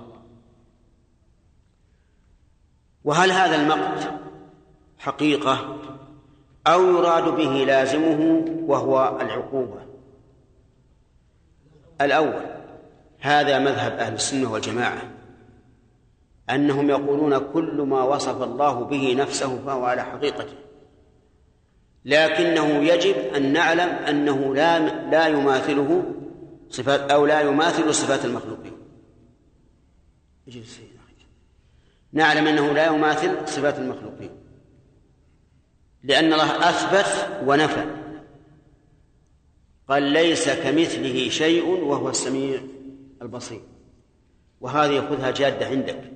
وهل 3.03 3.31
هذا 3.31 3.55
المقت 3.55 4.13
حقيقة 4.99 5.77
أو 6.67 6.81
يراد 6.81 7.23
به 7.23 7.63
لازمه 7.65 8.45
وهو 8.65 9.17
العقوبة؟ 9.21 9.81
الأول 12.01 12.45
هذا 13.19 13.59
مذهب 13.59 13.91
أهل 13.91 14.13
السنة 14.13 14.51
والجماعة 14.51 15.01
أنهم 16.49 16.89
يقولون 16.89 17.37
كل 17.37 17.81
ما 17.81 18.03
وصف 18.03 18.41
الله 18.43 18.73
به 18.83 19.15
نفسه 19.17 19.59
فهو 19.65 19.85
على 19.85 20.03
حقيقته. 20.03 20.55
لكنه 22.05 22.83
يجب 22.83 23.15
أن 23.35 23.53
نعلم 23.53 23.89
أنه 23.89 24.55
لا 24.55 24.79
لا 25.09 25.27
يماثله 25.27 26.03
صفات 26.69 27.11
أو 27.11 27.25
لا 27.25 27.41
يماثل 27.41 27.93
صفات 27.93 28.25
المخلوقين. 28.25 28.77
نعلم 32.13 32.47
أنه 32.47 32.73
لا 32.73 32.85
يماثل 32.85 33.47
صفات 33.47 33.79
المخلوقين. 33.79 34.29
لأن 36.03 36.33
الله 36.33 36.69
أثبت 36.69 37.41
ونفى. 37.47 37.85
قال 39.89 40.03
ليس 40.03 40.49
كمثله 40.49 41.29
شيء 41.29 41.65
وهو 41.65 42.09
السميع 42.09 42.61
البصير. 43.21 43.61
وهذه 44.61 45.09
خذها 45.09 45.31
جادة 45.31 45.65
عندك. 45.65 46.11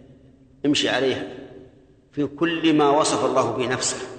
امشي 0.66 0.90
عليها. 0.90 1.28
في 2.12 2.26
كل 2.26 2.74
ما 2.74 2.90
وصف 2.90 3.26
الله 3.26 3.52
به 3.52 3.68
نفسه. 3.68 4.15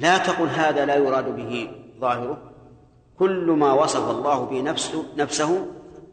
لا 0.00 0.18
تقل 0.18 0.46
هذا 0.46 0.84
لا 0.84 0.96
يراد 0.96 1.36
به 1.36 1.70
ظاهره. 2.00 2.50
كل 3.18 3.50
ما 3.50 3.72
وصف 3.72 4.10
الله 4.10 4.44
به 4.44 4.60
نفسه 4.60 5.04
نفسه 5.16 5.66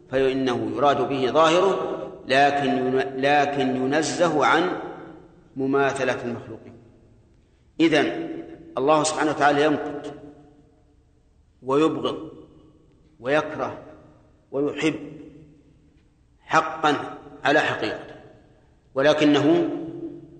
فإنه 0.09 0.71
يراد 0.75 1.09
به 1.09 1.31
ظاهره 1.31 1.97
لكن 2.27 2.97
لكن 2.97 3.75
ينزه 3.75 4.45
عن 4.45 4.69
مماثلة 5.55 6.23
المخلوقين 6.23 6.73
إذن 7.79 8.29
الله 8.77 9.03
سبحانه 9.03 9.31
وتعالى 9.31 9.63
يمقت 9.63 10.13
ويبغض 11.63 12.31
ويكره 13.19 13.77
ويحب 14.51 14.95
حقا 16.39 17.17
على 17.43 17.59
حقيقته 17.59 18.15
ولكنه 18.95 19.69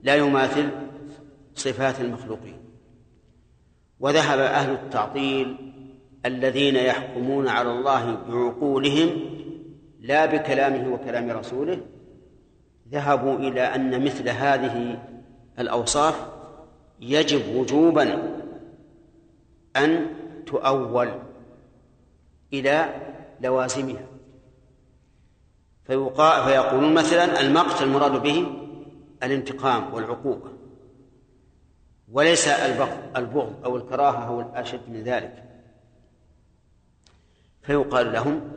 لا 0.03 0.15
يماثل 0.15 0.69
صفات 1.55 2.01
المخلوقين. 2.01 2.56
وذهب 3.99 4.39
أهل 4.39 4.73
التعطيل 4.73 5.73
الذين 6.25 6.75
يحكمون 6.75 7.47
على 7.47 7.71
الله 7.71 8.13
بعقولهم 8.29 9.09
لا 9.99 10.25
بكلامه 10.25 10.93
وكلام 10.93 11.31
رسوله 11.31 11.81
ذهبوا 12.91 13.35
إلى 13.35 13.61
أن 13.61 14.05
مثل 14.05 14.29
هذه 14.29 14.99
الأوصاف 15.59 16.25
يجب 16.99 17.55
وجوبا 17.55 18.33
أن 19.75 20.05
تؤول 20.45 21.09
إلى 22.53 22.89
لوازمها. 23.41 24.05
فيقولون 26.45 26.93
مثلا 26.93 27.41
المقت 27.41 27.81
المراد 27.81 28.23
به 28.23 28.47
الانتقام 29.23 29.93
والعقوبة. 29.93 30.49
وليس 32.11 32.47
البغض 32.47 33.17
البغض 33.17 33.65
أو 33.65 33.77
الكراهة 33.77 34.27
أو 34.27 34.41
الأشد 34.41 34.89
من 34.89 35.03
ذلك. 35.03 35.43
فيقال 37.61 38.13
لهم 38.13 38.51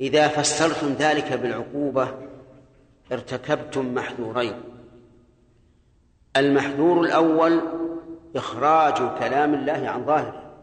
إذا 0.00 0.28
فسرتم 0.28 0.92
ذلك 0.92 1.32
بالعقوبة 1.32 2.14
ارتكبتم 3.12 3.94
محذورين. 3.94 4.62
المحذور 6.36 7.00
الأول 7.00 7.60
إخراج 8.36 9.18
كلام 9.18 9.54
الله 9.54 9.88
عن 9.88 10.04
ظاهره. 10.04 10.54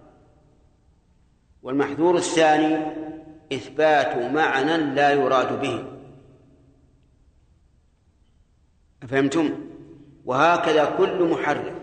والمحذور 1.63 2.15
الثاني 2.15 2.77
إثبات 3.53 4.17
معنى 4.17 4.77
لا 4.77 5.11
يراد 5.11 5.61
به. 5.61 5.85
أفهمتم؟ 9.03 9.70
وهكذا 10.25 10.95
كل 10.97 11.23
محرف. 11.23 11.73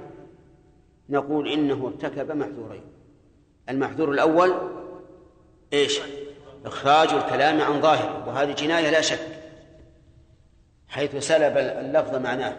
نقول 1.08 1.48
إنه 1.48 1.86
ارتكب 1.86 2.32
محذورين. 2.32 2.84
المحذور 3.68 4.10
الأول 4.10 4.54
إيش؟ 5.72 6.00
إخراج 6.64 7.08
الكلام 7.08 7.60
عن 7.60 7.80
ظاهره 7.80 8.28
وهذه 8.28 8.52
جناية 8.52 8.90
لا 8.90 9.00
شك 9.00 9.20
حيث 10.88 11.16
سلب 11.16 11.56
اللفظ 11.58 12.16
معناه. 12.16 12.56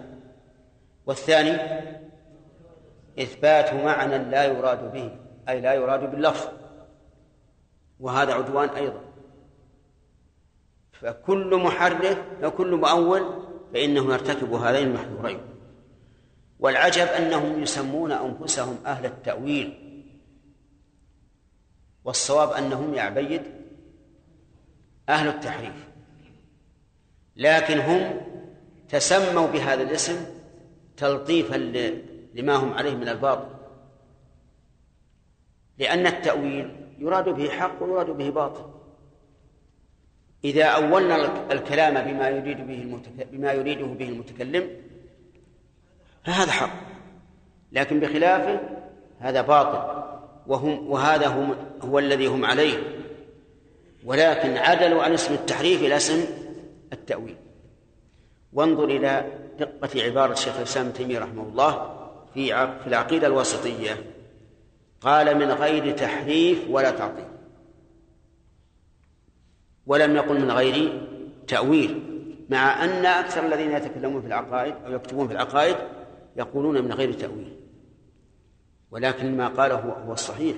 والثاني 1.05 1.57
إثبات 3.19 3.73
معنى 3.73 4.17
لا 4.17 4.45
يراد 4.45 4.91
به 4.91 5.17
أي 5.49 5.61
لا 5.61 5.73
يراد 5.73 6.11
باللفظ 6.11 6.47
وهذا 7.99 8.33
عدوان 8.33 8.69
أيضا. 8.69 9.01
فكل 10.91 11.55
محرف 11.55 12.17
وكل 12.43 12.75
مؤول 12.75 13.43
فإنه 13.73 14.13
يرتكب 14.13 14.53
هذين 14.53 14.87
المحذورين. 14.87 15.39
والعجب 16.59 17.07
أنهم 17.07 17.63
يسمون 17.63 18.11
أنفسهم 18.11 18.77
أهل 18.85 19.05
التأويل. 19.05 19.85
والصواب 22.05 22.51
أنهم 22.51 22.93
يا 22.93 23.01
عبيد 23.01 23.41
أهل 25.09 25.27
التحريف. 25.27 25.87
لكن 27.35 27.79
هم 27.79 28.21
تسموا 28.89 29.47
بهذا 29.47 29.83
الاسم 29.83 30.25
تلطيفا 30.97 31.55
لما 32.33 32.55
هم 32.55 32.73
عليه 32.73 32.95
من 32.95 33.07
الباطل. 33.07 33.49
لأن 35.77 36.07
التأويل 36.07 36.75
يراد 36.99 37.29
به 37.29 37.49
حق 37.49 37.83
ويراد 37.83 38.09
به 38.09 38.29
باطل. 38.29 38.69
إذا 40.43 40.65
أولنا 40.65 41.51
الكلام 41.51 42.13
بما 42.13 42.29
يريد 42.29 42.67
به. 42.67 43.01
بما 43.31 43.51
يريده 43.51 43.85
به 43.85 44.09
المتكلم 44.09 44.88
فهذا 46.29 46.51
حق. 46.51 46.69
لكن 47.71 47.99
بخلافه 47.99 48.59
هذا 49.19 49.41
باطل. 49.41 50.03
وهم 50.47 50.91
وهذا 50.91 51.27
هم 51.27 51.55
هو 51.81 51.99
الذي 51.99 52.27
هم 52.27 52.45
عليه. 52.45 52.77
ولكن 54.05 54.57
عدلوا 54.57 55.03
عن 55.03 55.13
اسم 55.13 55.33
التحريف 55.33 55.81
إلى 55.81 55.97
اسم 55.97 56.25
التأويل. 56.93 57.35
وانظر 58.53 58.83
إلى 58.83 59.25
دقة 59.59 60.03
عبارة 60.03 60.31
الشيخ 60.31 60.57
الإسلام 60.57 60.85
ابن 60.85 60.95
تيمية 60.95 61.19
رحمه 61.19 61.43
الله 61.43 61.95
في 62.33 62.47
في 62.79 62.87
العقيدة 62.87 63.27
الوسطية 63.27 64.03
قال 65.01 65.37
من 65.37 65.51
غير 65.51 65.97
تحريف 65.97 66.59
ولا 66.69 66.91
تعطيل. 66.91 67.27
ولم 69.87 70.15
يقل 70.15 70.41
من 70.41 70.51
غير 70.51 71.07
تأويل. 71.47 72.03
مع 72.49 72.83
أن 72.83 73.05
أكثر 73.05 73.45
الذين 73.45 73.71
يتكلمون 73.71 74.21
في 74.21 74.27
العقائد 74.27 74.73
أو 74.85 74.93
يكتبون 74.93 75.27
في 75.27 75.33
العقائد 75.33 75.75
يقولون 76.37 76.81
من 76.81 76.93
غير 76.93 77.13
تأويل. 77.13 77.55
ولكن 78.91 79.37
ما 79.37 79.47
قاله 79.47 79.75
هو 79.75 80.13
الصحيح 80.13 80.57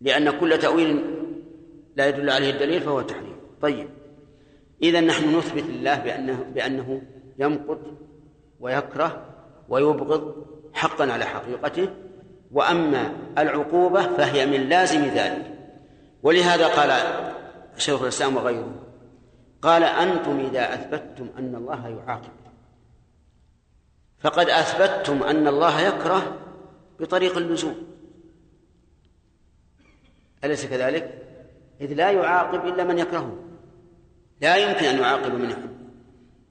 لأن 0.00 0.30
كل 0.30 0.58
تأويل 0.58 1.04
لا 1.96 2.08
يدل 2.08 2.30
عليه 2.30 2.50
الدليل 2.50 2.80
فهو 2.80 3.00
تحريف 3.00 3.36
طيب. 3.62 3.88
إذا 4.82 5.00
نحن 5.00 5.36
نثبت 5.38 5.62
لله 5.62 5.98
بأنه 5.98 6.42
بأنه 6.54 7.02
يمقت 7.38 7.80
ويكره 8.60 9.24
ويبغض 9.68 10.46
حقا 10.72 11.12
على 11.12 11.24
حقيقته. 11.24 11.88
وأما 12.52 13.12
العقوبة 13.38 14.02
فهي 14.02 14.46
من 14.46 14.68
لازم 14.68 15.04
ذلك. 15.04 15.58
ولهذا 16.22 16.66
قال 16.66 16.90
شيخ 17.76 18.02
الإسلام 18.02 18.36
وغيره 18.36 18.74
قال 19.62 19.82
أنتم 19.82 20.40
إذا 20.40 20.74
أثبتتم 20.74 21.28
أن 21.38 21.54
الله 21.54 21.88
يعاقب. 21.88 22.37
فقد 24.20 24.48
أثبتتم 24.48 25.22
أن 25.22 25.48
الله 25.48 25.80
يكره 25.80 26.36
بطريق 27.00 27.36
اللزوم 27.36 27.76
أليس 30.44 30.66
كذلك؟ 30.66 31.22
إذ 31.80 31.94
لا 31.94 32.10
يعاقب 32.10 32.66
إلا 32.66 32.84
من 32.84 32.98
يكرهه 32.98 33.36
لا 34.40 34.56
يمكن 34.56 34.84
أن 34.84 34.98
يعاقبوا 34.98 35.38
من 35.38 35.68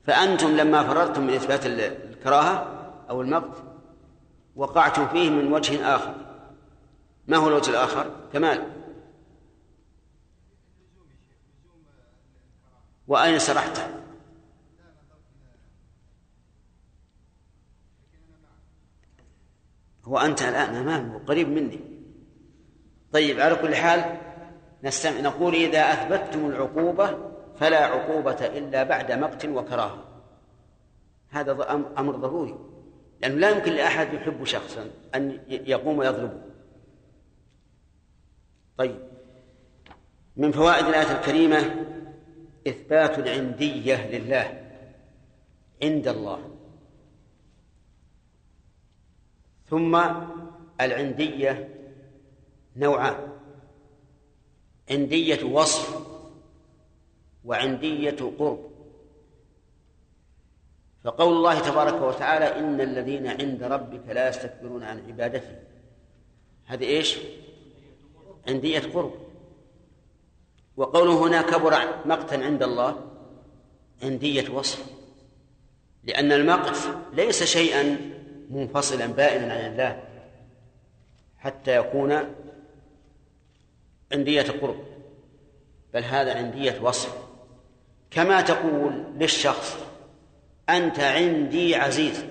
فأنتم 0.06 0.58
لما 0.58 0.84
فررتم 0.84 1.24
من 1.24 1.34
إثبات 1.34 1.66
الكراهة 1.66 2.68
أو 3.10 3.22
المقت 3.22 3.64
وقعتم 4.56 5.08
فيه 5.08 5.30
من 5.30 5.54
وجه 5.54 5.96
آخر 5.96 6.16
ما 7.28 7.38
هو 7.38 7.48
الوجه 7.48 7.70
الآخر؟ 7.70 8.12
كمال 8.34 8.64
وأين 13.08 13.40
سرحت؟ 13.40 13.82
هو 20.08 20.18
أنت 20.18 20.42
الآن 20.42 20.76
أمامه 20.76 21.20
قريب 21.26 21.50
مني. 21.50 21.80
طيب 23.12 23.40
على 23.40 23.56
كل 23.56 23.76
حال 23.76 24.18
نستمع 24.84 25.20
نقول 25.20 25.56
إذا 25.56 25.80
أثبتتم 25.80 26.46
العقوبة 26.46 27.18
فلا 27.60 27.86
عقوبة 27.86 28.46
إلا 28.46 28.84
بعد 28.84 29.12
مقت 29.12 29.46
وكراهة. 29.46 30.04
هذا 31.30 31.72
أمر 31.98 32.16
ضروري. 32.16 32.60
لأنه 33.22 33.36
لا 33.36 33.50
يمكن 33.50 33.72
لأحد 33.72 34.14
يحب 34.14 34.44
شخصا 34.44 34.90
أن 35.16 35.40
يقوم 35.50 35.98
ويضربه 35.98 36.42
طيب. 38.78 39.00
من 40.36 40.52
فوائد 40.52 40.86
الآية 40.86 41.12
الكريمة 41.12 41.86
إثبات 42.68 43.20
العندية 43.20 44.12
لله 44.12 44.72
عند 45.84 46.08
الله. 46.08 46.57
ثم 49.70 50.02
العندية 50.82 51.70
نوعان. 52.76 53.28
عندية 54.92 55.44
وصف 55.44 56.00
وعندية 57.46 58.18
قرب. 58.40 58.70
فقول 61.04 61.34
الله 61.34 61.60
تبارك 61.60 62.02
وتعالى 62.02 62.60
إن 62.60 62.82
الذين 62.82 63.28
عند 63.28 63.64
ربك 63.64 64.08
لا 64.08 64.30
يستكبرون 64.30 64.84
عن 64.84 65.08
عبادته. 65.08 65.60
هذه 66.66 66.84
إيش؟ 66.86 67.18
عندية 68.48 68.80
قرب. 68.80 69.14
وقوله 70.78 71.28
هنا 71.28 71.42
كبر 71.42 71.74
مقتا 72.06 72.36
عند 72.36 72.64
الله 72.64 73.10
عندية 74.04 74.50
وصف. 74.50 74.86
لأن 76.04 76.32
المقت 76.32 76.78
ليس 77.14 77.44
شيئا 77.44 78.17
منفصلا 78.50 79.06
بائنا 79.06 79.54
عن 79.54 79.72
الله 79.72 80.04
حتى 81.38 81.76
يكون 81.76 82.36
عندية 84.12 84.42
قرب 84.42 84.86
بل 85.94 86.04
هذا 86.04 86.38
عندية 86.38 86.82
وصف. 86.82 87.28
كما 88.12 88.42
تقول 88.42 89.04
للشخص 89.20 89.78
أنت 90.70 91.00
عندي 91.00 91.76
عزيز. 91.76 92.26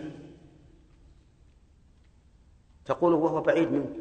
تقول 2.85 3.15
وهو 3.15 3.41
بعيد 3.41 3.73
منك. 3.73 3.97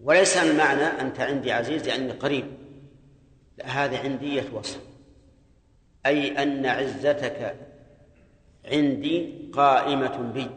وليس 0.00 0.36
المعنى 0.36 0.82
أنت 0.82 1.20
عندي 1.20 1.52
عزيز 1.52 1.88
لأني 1.88 2.12
قريب. 2.12 2.46
لا 3.58 3.66
هذه 3.66 3.98
عندية 3.98 4.44
وصف. 4.52 4.80
أي 6.06 6.42
أن 6.42 6.66
عزتك 6.66 7.67
عندي 8.72 9.48
قائمة 9.52 10.32
بي. 10.34 10.50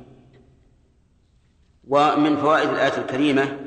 ومن 1.88 2.38
فوائد 2.38 2.69
الآية 2.69 2.97
الكريمة 2.97 3.60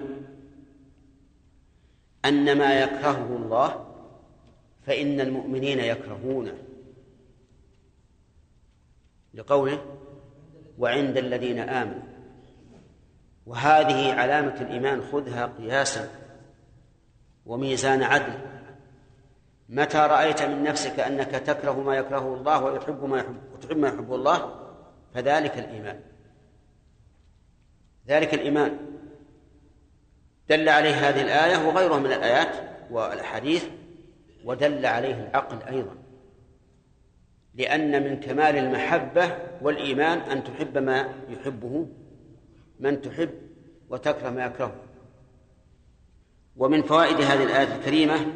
أن 2.24 2.58
ما 2.58 2.80
يكرهه 2.80 3.36
الله 3.36 3.86
فإن 4.86 5.20
المؤمنين 5.20 5.78
يكرهونه. 5.78 6.54
لقوله 9.34 9.84
وعند 10.78 11.16
الذين 11.16 11.58
آمنوا. 11.58 12.02
وهذه 13.46 14.12
علامة 14.12 14.60
الإيمان 14.60 15.02
خذها 15.02 15.46
قياسا 15.46 16.10
وميزان 17.46 18.02
عدل. 18.02 18.53
متى 19.68 19.98
رأيت 19.98 20.42
من 20.42 20.62
نفسك 20.62 21.00
أنك 21.00 21.30
تكره 21.30 21.80
ما 21.80 21.96
يكرهه 21.96 22.34
الله 22.34 22.64
ويحب 22.64 23.04
ما 23.04 23.18
يحب 23.18 23.36
وتحب 23.54 23.76
ما 23.76 23.88
يحب 23.88 24.14
الله؟ 24.14 24.54
فذلك 25.14 25.58
الإيمان. 25.58 26.00
ذلك 28.08 28.34
الإيمان. 28.34 28.78
دل 30.48 30.68
عليه 30.68 31.08
هذه 31.08 31.22
الآية 31.22 31.66
وغيرها 31.66 31.98
من 31.98 32.12
الآيات 32.12 32.56
والأحاديث 32.90 33.64
ودل 34.44 34.86
عليه 34.86 35.14
العقل 35.14 35.62
أيضا. 35.62 35.96
لأن 37.54 38.04
من 38.04 38.20
كمال 38.20 38.56
المحبة 38.56 39.38
والإيمان 39.62 40.18
أن 40.18 40.44
تحب 40.44 40.78
ما 40.78 41.08
يحبه 41.28 41.86
من 42.80 43.02
تحب 43.02 43.30
وتكره 43.90 44.30
ما 44.30 44.44
يكرهه. 44.44 44.74
ومن 46.56 46.82
فوائد 46.82 47.20
هذه 47.20 47.42
الآية 47.44 47.76
الكريمة 47.76 48.26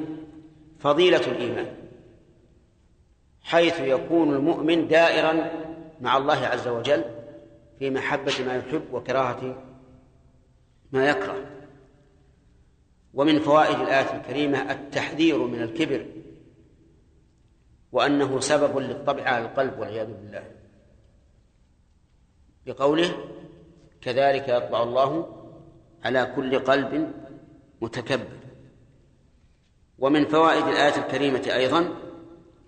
فضيلة 0.79 1.27
الإيمان 1.27 1.75
حيث 3.43 3.81
يكون 3.81 4.35
المؤمن 4.35 4.89
دائرا 4.89 5.51
مع 6.01 6.17
الله 6.17 6.47
عز 6.47 6.69
وجل 6.69 7.05
في 7.79 7.91
محبة 7.91 8.33
ما 8.47 8.57
يحب 8.57 8.83
وكراهة 8.93 9.63
ما 10.93 11.09
يكره. 11.09 11.45
ومن 13.15 13.39
فوائد 13.39 13.81
الآية 13.81 14.21
الكريمة 14.21 14.73
التحذير 14.73 15.39
من 15.39 15.63
الكبر 15.63 16.07
وأنه 17.93 18.41
سبب 18.41 18.79
للطبع 18.79 19.23
على 19.23 19.45
القلب 19.45 19.79
والعياذ 19.79 20.07
بالله. 20.07 20.45
بقوله 22.67 23.15
كذلك 24.01 24.49
يطبع 24.49 24.83
الله 24.83 25.35
على 26.05 26.33
كل 26.37 26.59
قلب 26.59 27.13
متكبر 27.81 28.48
ومن 29.99 30.25
فوائد 30.25 30.67
الآية 30.67 30.97
الكريمة 30.97 31.43
أيضا 31.55 31.95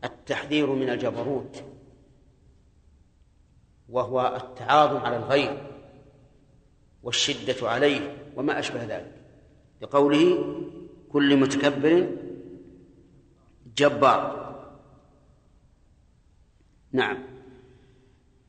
التحذير 0.04 0.66
من 0.66 0.90
الجبروت 0.90 1.64
وهو 3.88 4.36
التعاظم 4.36 4.96
على 4.96 5.16
الغير 5.16 5.62
والشدة 7.02 7.68
عليه 7.68 8.16
وما 8.36 8.58
أشبه 8.58 8.84
ذلك. 8.84 9.12
لقوله 9.82 10.54
كل 11.12 11.36
متكبر 11.36 12.10
جبار. 13.76 14.50
نعم. 16.92 17.18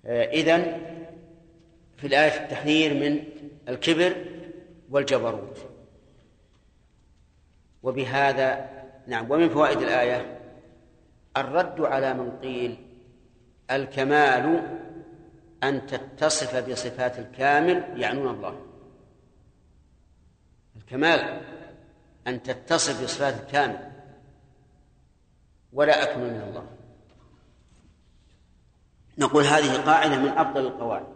آه، 0.06 0.24
إذن 0.24 0.82
في 1.98 2.08
الآية 2.08 2.44
التحذير 2.44 2.94
من 2.94 3.24
الكبر 3.70 4.16
والجبروت. 4.90 5.71
وبهذا 7.84 8.70
نعم 9.08 9.32
ومن 9.32 9.50
فوائد 9.50 9.82
الآية 9.82 10.40
الرد 11.38 11.82
على 11.82 12.14
من 12.14 12.32
قيل 12.32 12.88
الكمال 13.72 14.78
أن 15.64 15.86
تتصف 15.86 16.70
بصفات 16.70 17.20
الكامل 17.20 18.02
يعنون 18.02 18.36
الله. 18.36 18.62
الكمال 20.76 21.42
أن 22.28 22.44
تتصف 22.44 23.04
بصفات 23.04 23.42
الكامل 23.42 23.92
ولا 25.74 26.04
أكمل 26.04 26.24
من 26.24 26.42
الله. 26.42 26.66
نقول 29.18 29.44
هذه 29.44 29.82
قاعدة 29.86 30.18
من 30.18 30.30
أفضل 30.30 30.68
القواعد. 30.68 31.08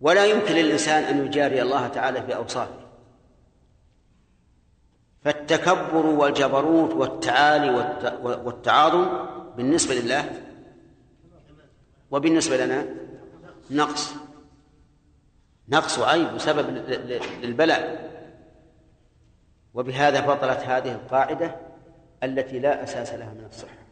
ولا 0.00 0.26
يمكن 0.26 0.54
للإنسان 0.54 1.04
أن 1.04 1.26
يجاري 1.26 1.62
الله 1.62 1.88
تعالى 1.88 2.22
في 2.22 2.36
أوصافه. 2.36 2.81
فالتكبر 5.24 6.06
والجبروت 6.06 6.94
والتعالي 6.94 7.70
والتعاظم 8.22 9.06
بالنسبة 9.56 9.94
لله 9.94 10.42
وبالنسبة 12.10 12.56
لنا 12.56 12.86
نقص. 13.70 14.14
نقص 15.68 15.98
وعيب 15.98 16.34
وسبب 16.34 16.68
للبلاء. 17.42 18.12
وبهذا 19.74 20.20
بطلت 20.20 20.58
هذه 20.58 20.92
القاعدة 20.92 21.56
التي 22.22 22.58
لا 22.58 22.82
أساس 22.82 23.14
لها 23.14 23.34
من 23.34 23.46
الصحة. 23.50 23.82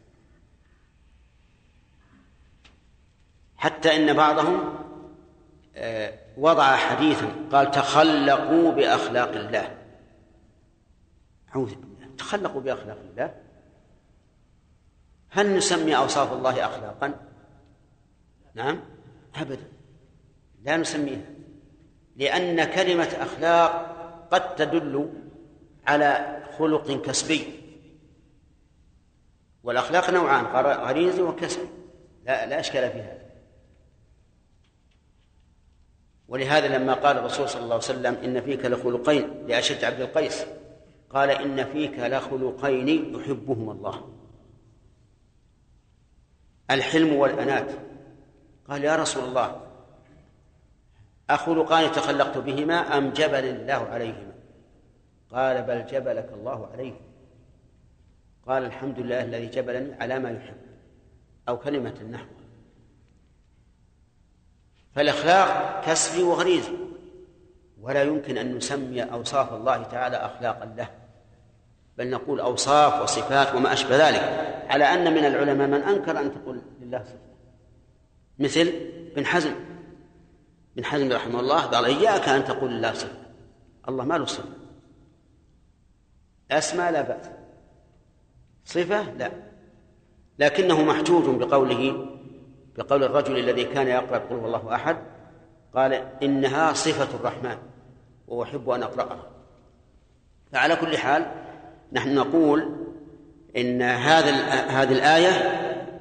حتى 3.57 3.97
إن 3.97 4.13
بعضهم 4.13 4.75
آه، 5.77 6.19
وضع 6.37 6.77
حديثا 6.77 7.29
قال 7.53 7.71
تخلقوا 7.71 8.73
بأخلاق 8.73 9.31
الله. 9.31 9.80
تخلقوا 12.19 12.61
بأخلاق 12.61 12.99
الله. 13.11 13.35
هل 15.31 15.57
نسمي 15.57 15.97
أوصاف 15.97 16.33
الله 16.33 16.67
أخلاقا؟ 16.67 17.15
نعم 18.55 18.81
أبدا. 19.35 19.69
لا 20.63 20.77
نسميها 20.77 21.25
لأن 22.17 22.65
كلمة 22.65 23.17
أخلاق 23.21 23.97
قد 24.31 24.55
تدل 24.55 25.13
على 25.87 26.43
خلق 26.59 27.03
كسبي. 27.03 27.61
والأخلاق 29.63 30.11
نوعان 30.11 30.45
غريزي 30.77 31.23
وكسب. 31.23 31.69
لا 32.25 32.47
لا 32.47 32.61
إشكال 32.61 32.91
في 32.91 32.99
هذا. 32.99 33.31
ولهذا 36.29 36.79
لما 36.79 36.95
قال 36.95 37.19
الرسول 37.19 37.49
صلى 37.49 37.63
الله 37.63 37.75
عليه 37.75 37.85
وسلم 37.85 38.15
إن 38.15 38.41
فيك 38.41 38.65
لخلقين 38.65 39.47
لأشد 39.47 39.85
عبد 39.85 40.01
القيس 40.01 40.45
قال 41.11 41.31
إن 41.31 41.65
فيك 41.65 41.99
لخلقين 41.99 43.15
يحبهما 43.15 43.73
الله. 43.73 44.09
الحلم 46.71 47.17
والأنات. 47.17 47.71
قال 48.69 48.85
يا 48.85 48.97
رسول 48.97 49.25
الله 49.25 49.61
أخلقان 51.31 51.93
تخلقت 51.93 52.39
بهما 52.39 52.75
أم 52.75 53.11
جبل 53.11 53.45
الله 53.45 53.73
عليهما؟ 53.73 54.33
قال 55.31 55.63
بل 55.63 55.87
جبلك 55.87 56.33
الله 56.33 56.67
عليه 56.73 56.95
قال 58.47 58.65
الحمد 58.65 58.99
لله 58.99 59.25
الذي 59.25 59.47
جبلني 59.47 59.95
على 59.95 60.19
ما 60.19 60.31
يحب 60.31 60.57
أو 61.49 61.59
كلمة 61.59 61.95
النحو. 62.01 62.27
فالإخلاق 64.95 65.81
كسبي 65.85 66.23
وغريزي 66.23 66.77
ولا 67.81 68.03
يمكن 68.03 68.39
أن 68.39 68.57
نسمي 68.57 69.03
أوصاف 69.03 69.53
الله 69.53 69.83
تعالى 69.83 70.17
أخلاقا 70.17 70.65
له. 70.65 71.00
بل 71.99 72.11
نقول 72.11 72.41
أوصاف 72.41 73.03
وصفات 73.03 73.55
وما 73.55 73.73
أشبه 73.73 74.09
ذلك. 74.09 74.51
على 74.69 74.85
أن 74.85 75.15
من 75.15 75.25
العلماء 75.25 75.69
من 75.69 75.83
أنكر 75.83 76.21
أن 76.21 76.35
تقول 76.35 76.63
لله 76.81 77.05
صفة. 77.05 77.19
مثل 78.39 78.73
بن 79.17 79.27
حزم. 79.27 79.55
بن 80.77 80.85
حزم 80.85 81.13
رحمه 81.13 81.41
الله 81.41 81.61
قال 81.61 81.85
إياك 81.85 82.29
أن 82.29 82.45
تقول 82.45 82.71
لله 82.71 82.93
صفة. 82.93 83.17
الله 83.89 84.05
ما 84.05 84.19
له 84.19 84.25
صفة. 84.25 84.49
أسماء 86.51 86.93
لا 86.93 87.03
بأس. 87.03 87.31
صفة 88.65 89.03
لا. 89.03 89.31
لكنه 90.39 90.83
محجوج 90.85 91.37
بقوله 91.37 92.07
بقول 92.77 93.05
الرجل 93.05 93.39
الذي 93.39 93.65
كان 93.65 93.87
يقرأ 93.87 94.19
قل 94.19 94.37
هو 94.37 94.47
الله 94.47 94.75
أحد 94.75 94.97
قال 95.75 95.93
إنها 96.23 96.73
صفة 96.73 97.17
الرحمن 97.17 97.59
وأحب 98.29 98.71
أن 98.71 98.83
أقرأها. 98.83 99.27
فعلى 100.53 100.77
كل 100.77 100.99
حال 100.99 101.50
نحن 101.93 102.15
نقول 102.15 102.77
إن 103.57 103.83
هذا 103.83 104.31
هذه 104.51 104.93
الآية 104.93 105.31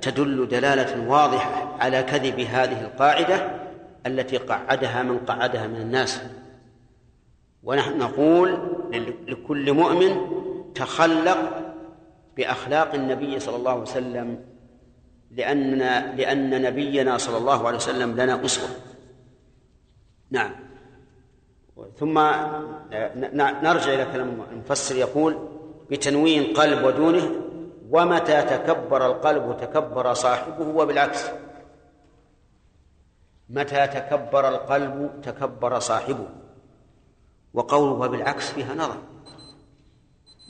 تدل 0.02 0.47
دلالة 0.47 1.10
واضحة 1.10 1.78
على 1.80 2.04
كذب 2.04 2.39
هذه 2.39 2.82
القاعدة 2.82 3.52
التي 4.06 4.38
قعدها 4.38 5.04
من 5.04 5.17
قعدها 5.17 5.67
من 5.67 5.75
الناس. 5.75 6.21
ونحن 7.63 7.97
نقول 7.97 8.60
لكل 9.28 9.73
مؤمن 9.73 10.39
تخلق 10.75 11.69
بأخلاق 12.38 12.93
النبي 12.93 13.39
صلى 13.39 13.56
الله 13.56 13.71
عليه 13.71 13.82
وسلم 13.82 14.39
لأن 15.32 15.78
لأن 16.17 16.62
نبينا 16.62 17.17
صلى 17.17 17.38
الله 17.38 17.67
عليه 17.67 17.78
وسلم 17.78 18.12
لنا 18.12 18.45
أسوة 18.45 18.69
نعم. 20.32 20.52
ثم 21.97 22.19
نرجع 23.63 23.93
إلى 23.93 24.06
كلام 24.13 24.45
المفسر 24.52 24.95
يقول 24.95 25.59
بتنوين 25.91 26.54
قلب 26.54 26.86
ودونه 26.86 27.32
ومتى 27.89 28.41
تكبر 28.41 29.06
القلب 29.06 29.58
تكبر 29.62 30.13
صاحبه 30.13 30.67
وبالعكس. 30.67 31.25
متى 33.49 33.88
تكبر 33.88 34.49
القلب 34.49 35.21
تكبر 35.23 35.80
صاحبه. 35.80 36.28
وقوله 37.54 37.91
وبالعكس 37.91 38.52
فيها 38.52 38.75
نظر. 38.75 38.97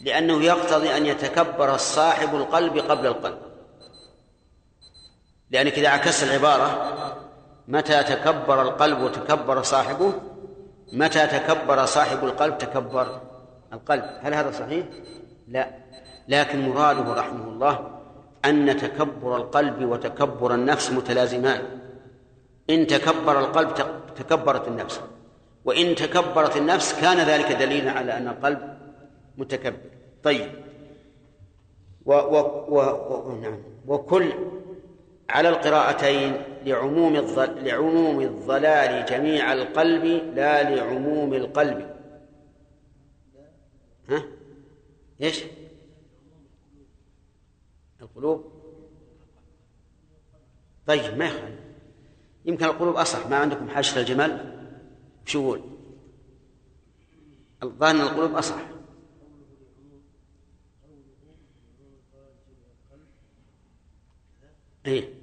لأنه 0.04 0.44
يقتضي 0.44 0.98
أن 0.98 1.06
يتكبر 1.06 1.76
الصاحب 1.76 2.36
القلب 2.36 2.78
قبل 2.78 3.08
القلب. 3.08 3.38
لأنك 5.52 5.74
إذا 5.74 5.90
عكست 5.90 6.24
العبارة 6.24 6.94
متى 7.68 8.04
تكبر 8.04 8.62
القلب 8.62 9.02
وتكبر 9.02 9.62
صاحبه 9.64 10.14
متى 10.94 11.28
تكبر 11.28 11.86
صاحب 11.86 12.24
القلب 12.24 12.58
تكبر 12.58 13.22
القلب. 13.74 14.04
هل 14.22 14.34
هذا 14.34 14.52
صحيح؟ 14.52 14.86
لا. 15.50 15.70
لكن 16.28 16.70
مراده 16.70 17.14
رحمه 17.14 17.48
الله 17.48 18.00
أن 18.46 18.78
تكبر 18.78 19.38
القلب 19.38 19.86
وتكبر 19.86 20.54
النفس 20.54 20.92
متلازمان. 20.92 21.62
إن 22.70 22.88
تكبر 22.88 23.40
القلب 23.40 23.74
تكبرت 24.16 24.68
النفس. 24.68 25.02
وإن 25.66 25.96
تكبرت 25.96 26.58
النفس 26.58 27.02
كان 27.02 27.18
ذلك 27.18 27.52
دليلا 27.52 27.92
على 27.92 28.18
أن 28.18 28.28
القلب 28.28 28.78
متكبر. 29.38 29.90
طيب. 30.24 30.52
و 32.06 32.14
و 32.14 32.36
و 32.70 32.80
و 33.30 33.36
نعم. 33.42 33.60
وكل 33.88 34.34
على 35.30 35.50
القراءتين 35.50 36.42
لعموم 36.66 37.16
الضل 37.16 37.66
لعموم 37.66 38.22
الضلال 38.22 39.06
جميع 39.06 39.54
القلب 39.54 40.06
لا 40.36 40.76
لعموم 40.76 41.34
القلب. 41.34 41.90
ها؟ 44.10 44.24
إيش؟ 45.22 45.44
القلوب. 48.02 48.52
طيب 50.88 51.18
ما 51.18 51.26
يخالف. 51.26 51.60
يمكن 52.46 52.66
القلوب 52.66 52.96
أصح 52.96 53.28
ما 53.28 53.36
عندكم 53.36 53.70
حاشة 53.70 54.00
الجمال 54.00 54.60
شو 55.26 55.40
يقول؟ 55.40 55.62
الظاهر 57.64 57.96
القلوب 57.96 58.36
أصح. 58.36 58.70
إيه 64.86 65.20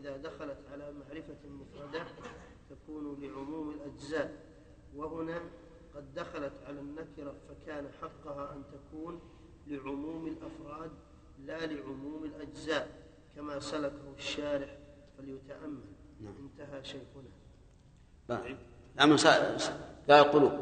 إذا 0.00 0.16
دخلت 0.16 0.58
على 0.72 0.92
معرفة 0.92 1.48
مفردة 1.48 2.06
تكون 2.70 3.20
لعموم 3.22 3.70
الأجزاء 3.70 4.44
وهنا 5.00 5.40
قد 5.94 6.14
دخلت 6.14 6.52
على 6.66 6.80
النكرة 6.80 7.34
فكان 7.48 7.88
حقها 8.02 8.52
أن 8.52 8.62
تكون 8.72 9.20
لعموم 9.66 10.26
الأفراد 10.26 10.90
لا 11.46 11.66
لعموم 11.66 12.24
الأجزاء 12.24 12.88
كما 13.36 13.60
سلكه 13.60 14.14
الشارح 14.18 14.76
فليتأمل. 15.18 15.80
نعم. 16.20 16.34
انتهى 16.38 16.84
شيخنا. 16.84 17.30
نعم 18.28 18.56
نعم 18.96 19.16
قال 20.08 20.26
القلوب. 20.26 20.52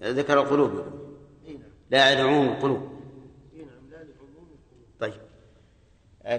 ذكر 0.00 0.40
القلوب. 0.40 0.72
نعم. 0.72 1.58
لا 1.90 2.14
لعموم 2.14 2.48
القلوب. 2.48 2.82
نعم 3.52 3.90
لا 3.90 3.96
لعموم 3.96 4.48
القلوب. 4.52 4.88
طيب. 5.00 5.20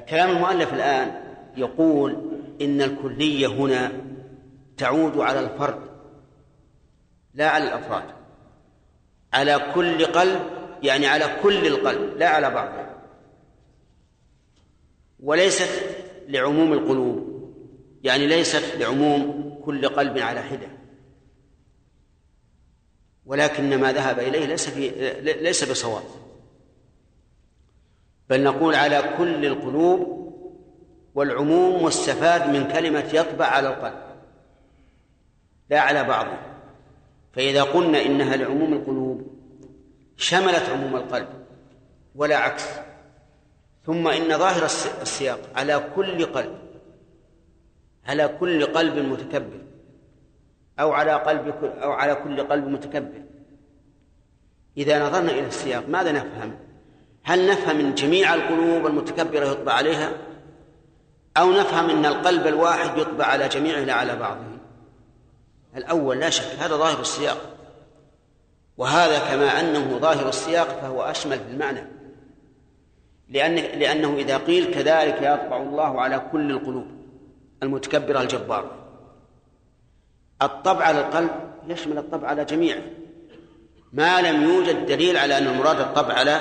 كلام 0.10 0.30
المؤلف 0.30 0.74
الآن 0.74 1.24
يقول 1.58 2.12
إن 2.62 2.82
الكلية 2.82 3.48
هنا 3.48 3.92
تعود 4.78 5.18
على 5.18 5.40
الفرد. 5.40 5.87
لا 7.38 7.50
على 7.50 7.64
الأفراد. 7.64 8.04
على 9.34 9.72
كل 9.76 10.06
قلب 10.06 10.42
يعني 10.84 11.08
على 11.08 11.38
كل 11.44 11.68
القلب 11.68 12.18
لا 12.18 12.30
على 12.30 12.50
بعضه 12.50 12.88
وليست 15.20 15.70
لعموم 16.28 16.74
القلوب 16.74 17.38
يعني 18.04 18.28
ليست 18.28 18.76
لعموم 18.76 19.54
كل 19.66 19.88
قلب 19.90 20.18
على 20.18 20.42
حدة. 20.42 20.68
ولكن 23.26 23.80
ما 23.80 23.92
ذهب 23.92 24.20
إليه 24.20 24.46
ليس 24.46 24.70
في 24.70 24.90
ليس 25.22 25.72
بصواب. 25.72 26.04
بل 28.30 28.44
نقول 28.44 28.76
على 28.76 29.16
كل 29.18 29.46
القلوب 29.46 30.18
والعموم 31.16 31.84
مستفاد 31.84 32.50
من 32.50 32.68
كلمة 32.68 33.10
يطبع 33.14 33.46
على 33.46 33.68
القلب 33.68 34.08
لا 35.70 35.80
على 35.80 36.04
بعضه 36.04 36.57
فإذا 37.38 37.64
قلنا 37.64 38.06
إنها 38.06 38.36
لعموم 38.36 38.74
القلوب 38.74 39.28
شملت 40.16 40.70
عموم 40.70 40.96
القلب 40.96 41.28
ولا 42.16 42.38
عكس. 42.38 42.66
ثم 43.86 44.08
إن 44.08 44.38
ظاهر 44.38 44.66
السياق 45.02 45.40
على 45.56 45.84
كل 45.96 46.26
قلب 46.26 46.58
على 48.06 48.28
كل 48.40 48.66
قلب 48.66 48.98
متكبر 48.98 49.62
أو 50.80 50.92
على 50.92 51.12
قلب 51.12 51.48
أو 51.64 51.92
على 51.92 52.16
كل 52.16 52.42
قلب 52.42 52.68
متكبر. 52.68 53.24
إذا 54.78 55.08
نظرنا 55.08 55.32
إلى 55.32 55.48
السياق 55.48 55.90
ماذا 55.90 56.12
نفهم؟ 56.12 56.60
هل 57.24 57.48
نفهم 57.48 57.78
من 57.78 57.96
جميع 57.96 58.34
القلوب 58.34 58.86
المتكبرة 58.86 59.46
يطبع 59.46 59.74
عليها 59.74 60.12
أو 61.38 61.52
نفهم 61.52 61.90
أن 61.90 62.06
القلب 62.06 62.48
الواحد 62.48 62.98
يطبع 62.98 63.26
على 63.26 63.48
جميعه 63.48 63.80
لا 63.80 63.94
على 63.94 64.16
بعضه 64.16 64.57
الأول 65.78 66.20
لا 66.20 66.30
شك 66.30 66.60
هذا 66.60 66.76
ظاهر 66.76 67.00
السياق. 67.00 67.38
وهذا 68.78 69.20
كما 69.20 69.60
أنه 69.60 69.98
ظاهر 69.98 70.30
السياق 70.30 70.68
فهو 70.68 71.02
أشمل 71.02 71.40
في 71.40 71.52
المعنى. 71.52 71.98
لأن 73.30 73.56
لأنه 73.56 74.16
إذا 74.16 74.38
قيل 74.38 74.74
كذلك 74.74 75.18
يطبع 75.22 75.58
الله 75.58 76.02
على 76.02 76.20
كل 76.32 76.52
القلوب 76.52 76.88
المتكبرة 77.64 78.22
الجبارة 78.22 78.72
الطبع 80.42 80.86
على 80.86 81.00
القلب 81.00 81.30
يشمل 81.68 81.98
الطبع 81.98 82.28
على 82.28 82.46
جميعه 82.46 82.82
ما 83.94 84.22
لم 84.22 84.44
يوجد 84.44 84.86
دليل 84.86 85.18
على 85.18 85.38
أن 85.38 85.48
المراد 85.48 85.80
الطبع 85.80 86.14
على 86.14 86.40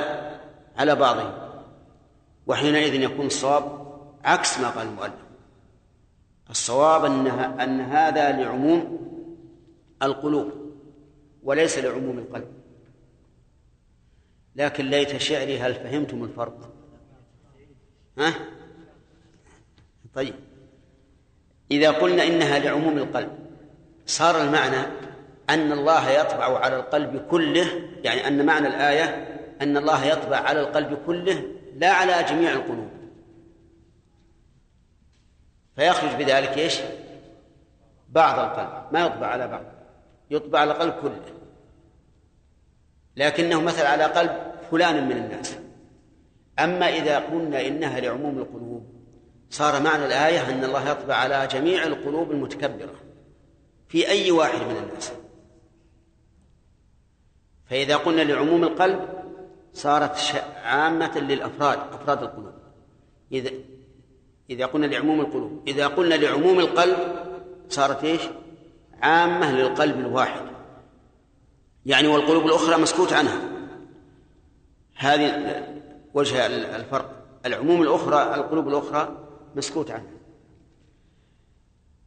على 0.77 0.95
بعضه 0.95 1.33
وحينئذ 2.47 2.95
يكون 2.95 3.27
الصواب 3.27 3.87
عكس 4.25 4.61
ما 4.61 4.69
قال 4.69 4.87
المؤلف. 4.87 5.27
الصواب 6.51 7.05
أنها 7.05 7.65
أن 7.65 7.81
هذا 7.81 8.33
لعموم 8.33 8.99
القلوب 10.03 10.53
وليس 11.43 11.79
لعموم 11.79 12.19
القلب. 12.19 12.49
لكن 14.57 14.85
ليت 14.85 15.17
شعري 15.17 15.59
هل 15.59 15.75
فهمتم 15.75 16.25
الفرق؟ 16.25 16.73
ها؟ 18.19 18.35
طيب. 20.15 20.35
إذا 21.71 21.91
قلنا 21.91 22.27
إنها 22.27 22.59
لعموم 22.59 22.99
القلب 22.99 23.39
صار 24.07 24.43
المعنى 24.43 24.87
أن 25.51 25.73
الله 25.73 26.11
يطبع 26.11 26.59
على 26.59 26.77
القلب 26.77 27.27
كله 27.31 27.67
يعني 28.05 28.29
أن 28.29 28.47
معنى 28.47 28.67
الآية 28.67 29.05
أن 29.63 29.77
الله 29.77 30.05
يطبع 30.05 30.37
على 30.37 30.61
القلب 30.61 30.99
كله 31.07 31.43
لا 31.77 31.93
على 31.93 32.23
جميع 32.29 32.53
القلوب. 32.53 32.91
فيخرج 35.77 36.11
بذلك 36.11 36.59
إيش؟ 36.59 36.81
بعض 38.09 38.39
القلب 38.39 38.93
ما 38.93 39.07
يطبع 39.07 39.27
على 39.27 39.49
بعض. 39.49 39.76
يطبع 40.31 40.59
على 40.59 40.73
القلب 40.73 40.95
كله. 41.03 41.23
لكنه 43.17 43.61
مثل 43.61 43.87
على 43.87 44.05
قلب 44.05 44.53
فلان 44.71 45.09
من 45.09 45.17
الناس. 45.17 45.57
أما 46.59 46.89
إذا 46.89 47.19
قلنا 47.19 47.67
إنها 47.67 48.01
لعموم 48.01 48.39
القلوب 48.39 48.87
صار 49.51 49.83
معنى 49.83 50.07
الآية 50.07 50.51
أن 50.51 50.65
الله 50.65 50.91
يطبع 50.91 51.15
على 51.15 51.49
جميع 51.53 51.87
القلوب 51.87 52.31
المتكبرة 52.31 52.95
في 53.89 54.09
أي 54.09 54.31
واحد 54.31 54.61
من 54.61 54.77
الناس. 54.77 55.13
فإذا 57.65 57.97
قلنا 57.97 58.23
لعموم 58.23 58.65
القلب 58.65 59.09
صارت 59.73 60.17
عامة 60.65 61.19
للأفراد 61.19 61.79
أفراد 61.79 62.23
القلوب. 62.23 62.55
إذا 63.33 63.51
إذا 64.51 64.67
قلنا 64.67 64.87
لعموم 64.87 65.21
القلوب 65.21 65.63
إذا 65.69 65.87
قلنا 65.87 66.15
لعموم 66.15 66.59
القلب 66.59 66.97
صارت 67.69 68.05
إيش؟ 68.05 68.21
عامة 69.03 69.53
للقلب 69.53 69.99
الواحد. 69.99 70.41
يعني 71.87 72.09
والقلوب 72.09 72.47
الأخرى 72.47 72.83
مسكوت 72.83 73.13
عنها. 73.13 73.41
هذه 74.97 75.63
وجه 76.15 76.47
الفرق. 76.47 77.11
العموم 77.47 77.83
الأخرى 77.83 78.35
القلوب 78.35 78.69
الأخرى 78.69 79.29
مسكوت 79.57 79.91
عنها. 79.91 80.17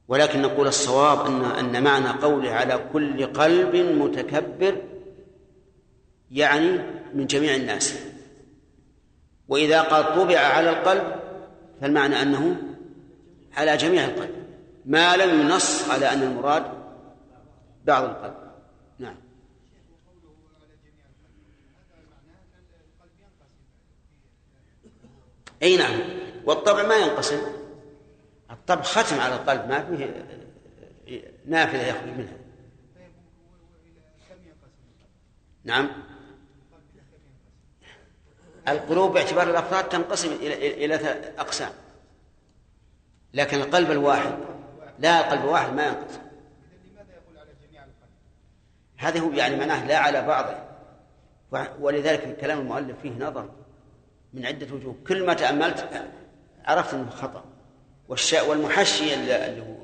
ولكن 0.07 0.41
نقول 0.41 0.67
الصواب 0.67 1.25
أن 1.25 1.43
أن 1.43 1.83
معنى 1.83 2.09
قوله 2.09 2.51
على 2.51 2.89
كل 2.93 3.25
قلب 3.25 3.75
متكبر 3.75 4.81
يعني 6.31 6.79
من 7.13 7.25
جميع 7.25 7.55
الناس. 7.55 7.99
وإذا 9.47 9.81
قال 9.81 10.15
طبع 10.15 10.39
على 10.39 10.69
القلب 10.69 11.15
فالمعنى 11.81 12.21
أنه 12.21 12.55
على 13.57 13.77
جميع 13.77 14.05
القلب. 14.05 14.39
ما 14.85 15.17
لم 15.17 15.41
ينص 15.41 15.89
على 15.89 16.13
أن 16.13 16.21
المراد 16.21 16.78
بعض 17.89 18.03
القلب. 18.03 18.35
نعم. 18.99 19.15
أي 25.63 25.77
نعم. 25.77 25.99
والطبع 26.45 26.83
ما 26.83 26.95
ينقسم. 26.95 27.41
الطبع 28.51 28.81
ختم 28.81 29.19
على 29.19 29.35
القلب 29.35 29.67
ما 29.69 29.85
فيه 29.85 30.25
نافذة 31.45 31.87
يخرج 31.87 32.07
منها. 32.07 32.37
نعم. 35.63 35.89
القلوب 38.67 39.13
باعتبار 39.13 39.49
الأفراد 39.49 39.89
تنقسم 39.89 40.31
إلى 40.31 40.85
إلى 40.85 40.95
أقسام. 41.37 41.71
لكن 43.33 43.57
القلب 43.57 43.91
الواحد 43.91 44.37
لا 44.99 45.19
القلب 45.19 45.43
الواحد 45.43 45.73
ما 45.73 45.87
ينقسم. 45.87 46.28
هذا 48.99 49.19
هو 49.19 49.31
يعني 49.31 49.55
معناه 49.55 49.85
لا 49.85 49.97
على 49.97 50.21
بعضه 50.21 50.69
ولذلك 51.79 52.37
كلام 52.37 52.59
المؤلف 52.59 52.99
فيه 53.01 53.11
نظر 53.11 53.49
من 54.33 54.45
عدة 54.45 54.75
وجوه. 54.75 54.95
كل 55.07 55.25
ما 55.25 55.33
تأملت 55.33 56.07
عرفت 56.65 56.93
أنه 56.93 57.09
خطأ. 57.09 57.43
والشاء 58.09 58.49
والمحشي 58.49 59.13
اللي 59.13 59.61
هو 59.61 59.75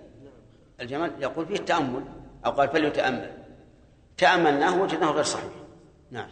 الجمال 0.81 1.11
يقول 1.19 1.45
فيه 1.45 1.55
التأمل 1.55 2.03
أو 2.45 2.51
قال 2.51 2.69
فليتأمل. 2.69 3.43
تأملناه 4.17 4.81
وجدناه 4.81 5.11
غير 5.11 5.23
صحيح. 5.23 5.53
نعم. 6.11 6.27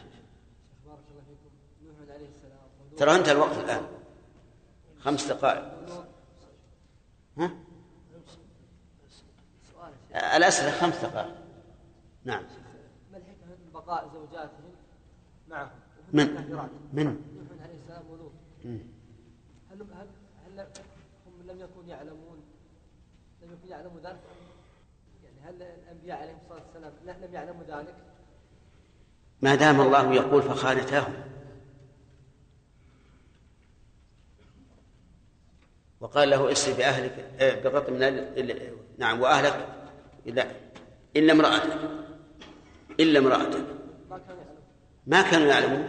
ترى 2.98 3.16
انتهى 3.16 3.32
الوقت 3.32 3.58
الآن. 3.58 3.82
خمس 5.00 5.26
دقائق. 5.26 5.64
ها؟ 7.38 7.52
الأسئلة 10.36 10.72
خمس 10.72 10.96
دقائق. 10.96 11.36
نعم. 12.24 12.44
بقاء 13.86 14.10
زوجاتهم 14.14 14.74
معهم. 15.50 15.70
من 16.14 16.28
من؟ 16.94 17.06
نوح 17.06 17.64
عليه 17.64 17.80
السلام 17.84 18.04
ولوط 18.10 18.32
هل 19.72 19.82
هل 19.82 20.08
هل 20.46 20.68
هم 21.28 21.48
لم 21.48 21.60
يكونوا 21.60 21.90
يعلمون 21.90 22.38
لم 23.42 23.52
يكونوا 23.54 23.70
يعلموا 23.70 24.00
ذلك؟ 24.00 24.20
يعني 25.24 25.40
هل 25.44 25.62
الأنبياء 25.62 26.22
عليهم 26.22 26.38
الصلاة 26.46 26.62
والسلام 26.66 27.24
لم 27.24 27.34
يعلموا 27.34 27.64
ذلك؟ 27.64 27.96
ما 29.42 29.56
دام 29.56 29.82
الله 29.82 30.14
يقول 30.14 30.42
فخانتاهم. 30.42 31.14
وقال 36.00 36.30
له 36.30 36.52
اسر 36.52 36.74
بأهلك 36.74 37.32
آه، 37.40 37.64
بقط 37.64 37.90
من 37.90 38.78
نعم 38.98 39.22
وأهلك 39.22 39.68
لا 40.26 40.48
إلا 41.16 41.34
امرأتك. 41.34 42.03
إلا 43.00 43.20
امرأتك 43.20 43.66
ما 45.08 45.22
كانوا 45.22 45.48
يعلمون. 45.48 45.88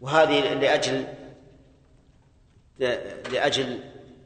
وهذه 0.00 0.54
لأجل 0.54 1.06
لأجل 3.32 3.80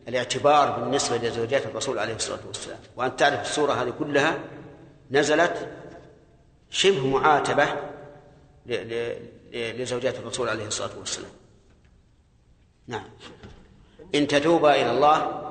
الاعتبار 0.09 0.81
بالنسبة 0.81 1.16
لزوجات 1.16 1.66
الرسول 1.66 1.98
عليه 1.98 2.14
الصلاة 2.14 2.46
والسلام. 2.46 2.79
وأن 2.96 3.16
تعرف 3.16 3.40
السورة 3.40 3.72
هذه 3.72 3.92
كلها 3.98 4.38
نزلت 5.11 5.68
شبه 6.70 7.07
معاتبة 7.07 7.66
لزوجات 9.53 10.18
الرسول 10.18 10.48
عليه 10.48 10.66
الصلاة 10.66 10.98
والسلام. 10.98 11.31
نعم. 12.87 13.05
إن 14.14 14.27
تتوبا 14.27 14.74
إلى 14.74 14.90
الله 14.90 15.44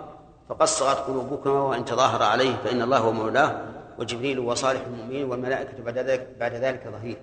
فقد 0.49 0.67
صغت 0.67 0.97
قلوبكما 0.97 1.61
وإن 1.61 1.85
تظاهر 1.85 2.23
عليه 2.23 2.55
فإن 2.55 2.81
الله 2.81 2.97
هو 2.97 3.11
مولاه. 3.11 3.66
وجبريل 3.97 4.39
وصالح 4.39 4.81
المؤمنين 4.81 5.23
والملائكة 5.25 5.83
بعد 5.83 5.97
ذلك 5.97 6.35
بعد 6.39 6.53
ذلك 6.53 6.87
ظهير. 6.87 7.17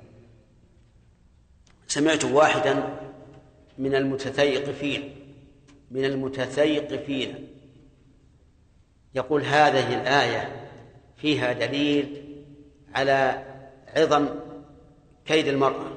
سمعت 1.87 2.25
واحدا 2.25 2.99
من 3.79 3.95
المتثيقفين 3.95 5.15
من 5.91 6.05
المتثيقفين 6.05 7.49
يقول 9.15 9.43
هذه 9.43 10.01
الآية 10.01 10.71
فيها 11.17 11.53
دليل 11.53 12.25
على 12.95 13.45
عظم 13.97 14.29
كيد 15.27 15.49
المرأة. 15.49 15.93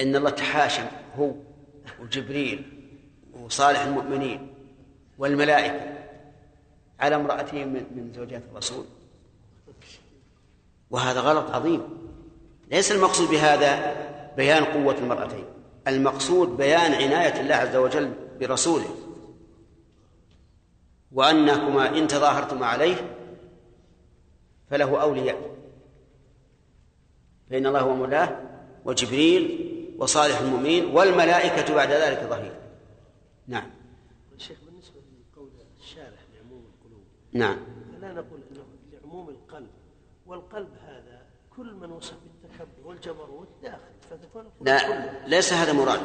إن 0.00 0.16
الله 0.16 0.30
تحاشم 0.30 0.86
هو 1.16 1.34
وجبريل 2.02 2.62
وصالح 3.32 3.80
المؤمنين 3.80 4.54
والملائكة. 5.18 5.97
على 7.00 7.16
امرأته 7.16 7.64
من 7.64 8.12
زوجات 8.16 8.42
الرسول. 8.52 8.84
وهذا 10.90 11.20
غلط 11.20 11.50
عظيم. 11.50 11.82
ليس 12.70 12.92
المقصود 12.92 13.28
بهذا 13.28 13.96
بيان 14.36 14.64
قوة 14.64 14.98
المرأتين. 14.98 15.44
المقصود 15.88 16.56
بيان 16.56 16.92
عناية 16.92 17.40
الله 17.40 17.54
عز 17.54 17.76
وجل 17.76 18.12
برسوله. 18.40 18.96
وأنكما 21.12 21.98
إن 21.98 22.08
تظاهرتما 22.08 22.66
عليه 22.66 22.96
فله 24.70 25.02
أولياء. 25.02 25.54
فإن 27.50 27.66
الله 27.66 27.80
هو 27.80 27.94
مولاه 27.94 28.40
وجبريل 28.84 29.68
وصالح 29.98 30.40
المؤمنين 30.40 30.86
والملائكة 30.86 31.74
بعد 31.74 31.90
ذلك 31.90 32.26
ظهير. 32.30 32.54
نعم. 33.46 33.77
نعم. 37.32 37.58
لا 38.00 38.12
نقول 38.12 38.40
إنه 38.50 38.64
لعموم 38.92 39.28
القلب 39.28 39.70
والقلب 40.26 40.68
هذا 40.86 41.22
كل 41.56 41.74
من 41.74 41.92
وصف 41.92 42.16
بالتكبر 42.42 42.88
والجبروت 42.88 43.48
داخل. 43.62 43.78
فتكون 44.10 44.44
لا 44.60 45.26
ليس 45.26 45.52
هذا 45.52 45.72
مراد. 45.72 46.00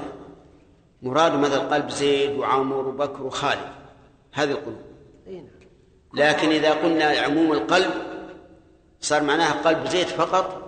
مراد 1.02 1.34
مثل 1.34 1.60
قلب 1.60 1.90
زيد 1.90 2.40
وعمر 2.40 2.88
وبكر 2.88 3.24
وخالد. 3.24 3.72
هذه 4.34 4.52
القلوب. 4.52 4.82
نعم. 5.28 5.46
لكن 6.14 6.50
إذا 6.50 6.74
قلنا 6.74 7.06
عموم 7.06 7.52
القلب 7.52 7.92
صار 9.02 9.24
معناها 9.24 9.62
قلب 9.62 9.88
زيد 9.88 10.08
فقط 10.08 10.64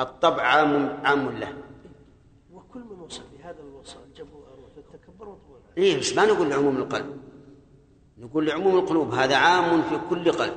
الطبع 0.00 0.42
عام 0.42 1.00
عام 1.04 1.38
له. 1.38 1.52
وكل 2.52 2.80
من 2.80 3.00
وصف 3.00 3.22
بهذا 3.38 3.60
الوصف 3.60 3.96
الجبر 4.08 4.36
والتكبر 4.76 5.28
مطبوع 5.28 5.58
إيه 5.78 5.98
بس 5.98 6.16
ما 6.16 6.26
نقول 6.26 6.50
لعموم 6.50 6.76
القلب. 6.76 7.27
نقول 8.20 8.46
لعموم 8.46 8.78
القلوب 8.78 9.14
هذا 9.14 9.36
عام 9.36 9.82
في 9.82 9.98
كل 10.10 10.32
قلب 10.32 10.54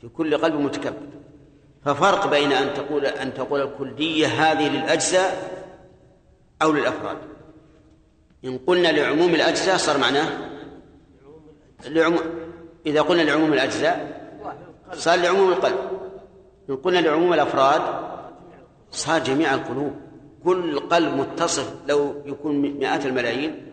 في 0.00 0.08
كل 0.08 0.36
قلب 0.36 0.54
متكبر. 0.54 1.06
ففرق 1.84 2.26
بين 2.26 2.52
أن 2.52 2.74
تقول 2.74 3.06
أن 3.06 3.34
تقول 3.34 3.60
الكلية 3.62 4.26
هذه 4.26 4.68
للأجزاء 4.68 5.56
أو 6.62 6.72
للأفراد. 6.72 7.16
إن 8.44 8.58
قلنا 8.58 8.88
لعموم 8.88 9.34
الأجزاء 9.34 9.76
صار 9.76 9.98
معناه 9.98 10.28
لعموم 11.86 12.20
إذا 12.86 13.00
قلنا 13.02 13.22
لعموم 13.22 13.52
الأجزاء 13.52 14.26
صار 14.92 15.18
لعموم 15.18 15.48
القلب. 15.48 15.78
إن 16.70 16.76
قلنا 16.76 16.98
لعموم 16.98 17.32
الأفراد 17.32 17.82
صار 18.90 19.18
جميع 19.18 19.54
القلوب. 19.54 19.92
كل 20.44 20.78
قلب 20.78 21.14
متصف 21.14 21.74
لو 21.88 22.22
يكون 22.26 22.56
مئات 22.56 23.06
الملايين 23.06 23.66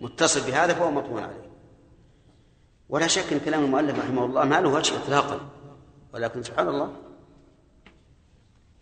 متصل 0.00 0.50
بهذا 0.50 0.74
فهو 0.74 0.90
مطمون 0.90 1.22
عليه. 1.22 1.39
ولا 2.90 3.06
شك 3.06 3.32
إن 3.32 3.40
كلام 3.40 3.64
المؤلف 3.64 3.98
رحمه 3.98 4.24
الله 4.24 4.44
ما 4.44 4.60
له 4.60 4.68
وجه 4.68 4.96
اطلاقا 4.96 5.50
ولكن 6.12 6.42
سبحان 6.42 6.68
الله. 6.68 6.96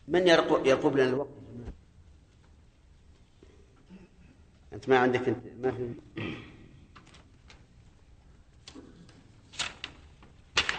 من 0.09 0.27
يرقب 0.29 0.97
لنا 0.97 1.09
الوقت؟ 1.09 1.29
أنت 4.73 4.89
ما 4.89 4.99
عندك 4.99 5.29
انت 5.29 5.45
ما 5.61 5.71
في 5.71 5.95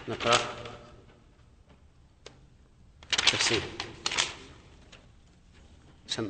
نقرأ. 0.07 0.37
تفسير. 3.09 3.61
سمع 6.07 6.29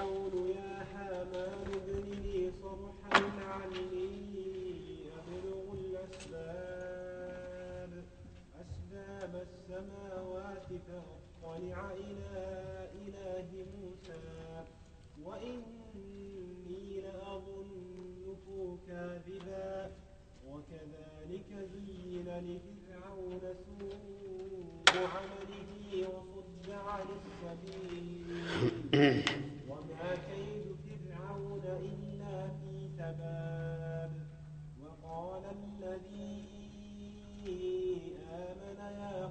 فرعون 0.00 0.48
يا 0.48 0.86
هامان 0.94 1.66
ابن 1.74 2.10
لي 2.22 2.50
صرحا 2.62 3.20
لعلي 3.20 5.10
أبلغ 5.18 5.64
الأسباب 5.80 7.12
أسباب 8.60 9.32
السماوات 9.46 10.68
فأطلع 10.86 11.80
إلى 11.90 12.38
إله 12.94 13.48
موسى. 13.76 14.22
وإني 15.24 17.00
لأظنه 17.00 18.44
كاذبا. 18.86 19.90
وكذلك 20.48 21.50
زين 21.72 22.28
لفرعون 22.28 23.42
سوء 23.64 24.96
عمله 24.96 26.08
وصد 26.08 26.68
عن 26.70 27.06
السبيل. 27.20 28.28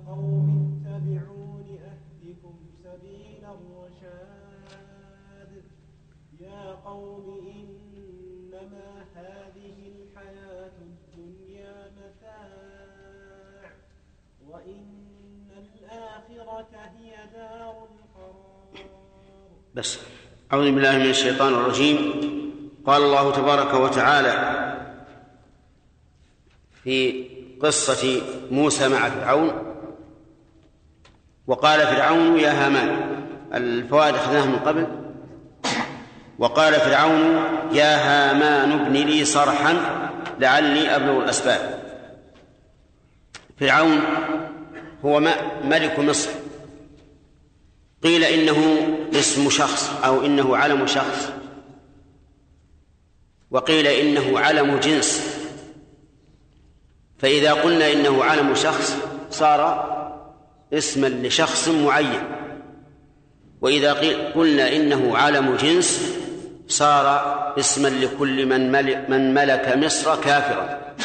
قوم 0.10 0.82
اتبعون 0.86 1.66
أهدكم 1.90 2.56
سبيل 2.84 3.44
الرشاد. 3.46 5.52
يا 6.40 6.76
قوم 6.86 7.48
إنما 7.56 9.06
هذه 9.16 9.76
الحياة 9.96 10.72
الدنيا 10.82 11.92
متاع 11.98 13.72
وإن 14.50 14.86
الآخرة 15.58 16.70
هي 16.98 17.12
دار 17.34 17.76
القرار. 17.84 18.86
بس. 19.76 20.00
أعوذ 20.54 20.72
بالله 20.72 20.98
من 20.98 21.10
الشيطان 21.10 21.54
الرجيم. 21.54 21.98
قال 22.86 23.02
الله 23.02 23.32
تبارك 23.32 23.74
وتعالى 23.74 24.34
في 26.84 27.30
قصة 27.62 28.22
موسى 28.52 28.88
مع 28.88 29.10
فرعون 29.10 29.69
وقال 31.50 31.80
فرعون 31.80 32.40
يا 32.40 32.52
هامان 32.66 33.22
الفوائد 33.54 34.16
أخذناها 34.16 34.46
من 34.46 34.60
قبل. 34.60 34.88
وقال 36.40 36.74
فرعون 36.74 37.44
يا 37.72 37.96
هامان 37.96 38.72
ابن 38.72 38.94
لي 38.94 39.26
صرحا 39.26 39.76
لعلي 40.40 40.96
أبلغ 40.96 41.24
الأسباب. 41.24 41.84
فرعون 43.60 44.02
هو 45.06 45.20
ملك 45.64 46.00
مصر. 46.00 46.30
قيل 48.04 48.24
إنه 48.24 48.88
اسم 49.14 49.50
شخص 49.50 49.94
أو 50.06 50.26
إنه 50.26 50.58
علم 50.58 50.88
شخص. 50.88 51.30
وقيل 53.52 53.88
إنه 53.88 54.40
علم 54.40 54.78
جنس. 54.78 55.40
فإذا 57.18 57.54
قلنا 57.54 57.92
إنه 57.92 58.24
علم 58.24 58.56
شخص 58.56 58.98
صار 59.30 59.99
اسما 60.74 61.08
لشخص 61.08 61.68
معين. 61.68 62.22
وإذا 63.62 63.94
قلنا 64.32 64.76
إنه 64.76 65.18
علم 65.18 65.56
جنس 65.56 66.18
صار 66.68 67.06
اسما 67.60 67.88
لكل 67.88 68.46
من 68.46 68.72
ملك, 68.72 69.10
من 69.10 69.34
ملك 69.34 69.78
مصر 69.78 70.22
كافرا. 70.22 70.96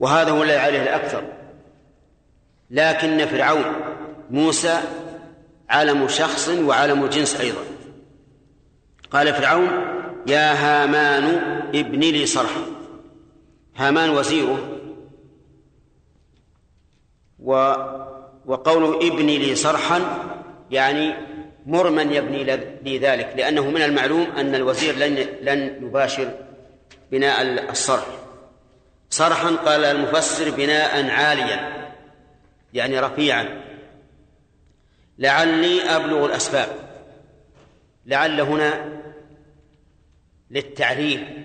وهذا 0.00 0.30
هو 0.30 0.42
الذي 0.42 0.56
عليه 0.56 0.82
الأكثر. 0.82 1.24
لكن 2.70 3.26
فرعون 3.26 3.64
موسى 4.30 4.80
علم 5.70 6.08
شخص 6.08 6.48
وعلم 6.48 7.06
جنس 7.06 7.40
أيضا. 7.40 7.60
قال 9.10 9.34
فرعون 9.34 9.68
يا 10.26 10.52
هامان 10.52 11.24
ابن 11.74 12.00
لي 12.00 12.26
صرحا. 12.26 12.60
هامان 13.76 14.10
وزيره 14.10 14.78
و 17.38 17.74
وقوله 18.48 18.96
ابني 18.96 19.38
لي 19.38 19.54
صرحا 19.54 20.24
يعني 20.70 21.14
مر 21.66 21.90
من 21.90 22.12
يبني 22.12 22.44
لي 22.82 22.98
ذلك 22.98 23.34
لأنه 23.36 23.70
من 23.70 23.82
المعلوم 23.82 24.22
أن 24.22 24.54
الوزير 24.54 24.94
لن 24.94 25.14
لن 25.42 25.78
يباشر 25.82 26.34
بناء 27.10 27.42
الصرح. 27.70 28.06
صرحا 29.10 29.50
قال 29.50 29.84
المفسر 29.84 30.50
بناء 30.50 31.10
عاليا 31.10 31.88
يعني 32.72 33.00
رفيعا. 33.00 33.62
لعلي 35.18 35.82
أبلغ 35.82 36.26
الأسباب. 36.26 36.68
لعل 38.06 38.40
هنا 38.40 39.00
للتعليل. 40.50 41.44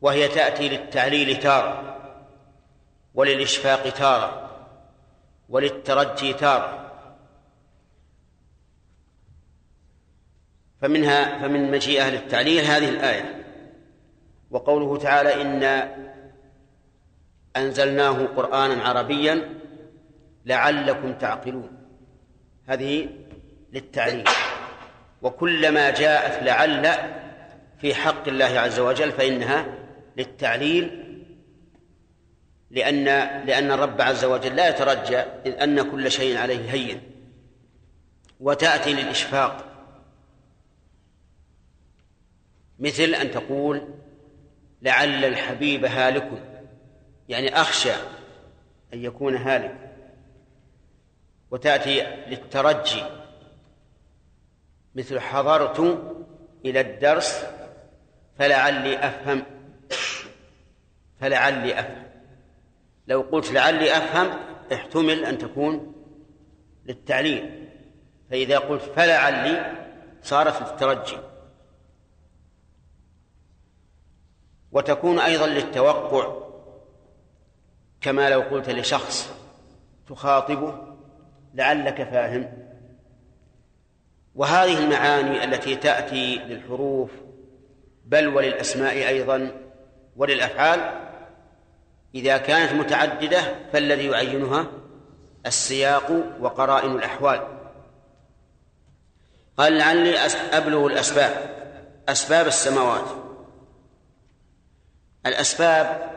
وهي 0.00 0.28
تأتي 0.28 0.68
للتعليل 0.68 1.36
تارة 1.36 1.96
وللإشفاق 3.14 3.88
تارة. 3.88 4.49
وللترجي 5.50 6.32
تارة 6.32 6.92
فمنها 10.80 11.38
فمن 11.38 11.70
مجيء 11.70 12.00
أهل 12.00 12.14
التعليل 12.14 12.64
هذه 12.64 12.88
الآية. 12.88 13.44
وقوله 14.50 14.98
تعالى 14.98 15.42
إنا 15.42 15.96
أنزلناه 17.56 18.26
قرآنا 18.26 18.82
عربيا 18.84 19.54
لعلكم 20.46 21.12
تعقلون. 21.12 21.70
هذه 22.66 23.08
للتعليل. 23.72 24.28
وكلما 25.22 25.90
جاءت 25.90 26.42
لعل 26.42 26.88
في 27.80 27.94
حق 27.94 28.28
الله 28.28 28.60
عز 28.60 28.80
وجل 28.80 29.12
فإنها 29.12 29.66
للتعليل 30.16 31.09
لأن 32.70 33.04
لأن 33.46 33.70
الرب 33.70 34.00
عز 34.00 34.24
وجل 34.24 34.56
لا 34.56 34.68
يترجى 34.68 35.18
إذ 35.18 35.60
أن 35.62 35.90
كل 35.90 36.10
شيء 36.10 36.36
عليه 36.36 36.70
هين 36.72 37.02
وتأتي 38.40 38.92
للإشفاق. 38.92 39.66
مثل 42.78 43.14
أن 43.14 43.30
تقول 43.30 43.94
لعل 44.82 45.24
الحبيب 45.24 45.84
هالك 45.84 46.30
يعني 47.28 47.60
أخشى 47.60 47.92
أن 48.94 49.04
يكون 49.04 49.36
هالك 49.36 49.96
وتأتي 51.50 52.02
للترجي. 52.26 53.04
مثل 54.94 55.20
حضرت 55.20 55.80
إلى 56.64 56.80
الدرس 56.80 57.46
فلعلي 58.38 58.98
أفهم 58.98 59.42
فلعلي 61.20 61.80
أفهم. 61.80 62.09
لو 63.10 63.20
قلت 63.20 63.52
لعلي 63.52 63.96
أفهم 63.96 64.30
احتمل 64.72 65.24
أن 65.24 65.38
تكون 65.38 65.92
للتعليل. 66.86 67.68
فإذا 68.30 68.58
قلت 68.58 68.82
فلعلي 68.82 69.72
صارت 70.22 70.62
للترجي. 70.62 71.16
وتكون 74.72 75.18
أيضا 75.18 75.46
للتوقع 75.46 76.50
كما 78.00 78.30
لو 78.30 78.40
قلت 78.40 78.70
لشخص 78.70 79.34
تخاطبه 80.08 80.96
لعلك 81.54 82.02
فاهم. 82.02 82.52
وهذه 84.34 84.78
المعاني 84.78 85.44
التي 85.44 85.76
تأتي 85.76 86.36
للحروف 86.36 87.10
بل 88.04 88.28
وللأسماء 88.28 89.08
أيضا 89.08 89.50
وللأفعال 90.16 91.09
إذا 92.14 92.36
كانت 92.36 92.72
متعددة 92.72 93.40
فالذي 93.72 94.06
يعينها 94.06 94.66
السياق 95.46 96.12
وقرائن 96.40 96.90
الأحوال. 96.90 97.60
قال 99.56 99.78
لعلي 99.78 100.18
أبلغ 100.52 100.86
الأسباب. 100.86 101.60
أسباب 102.08 102.46
السماوات. 102.46 103.04
الأسباب 105.26 106.10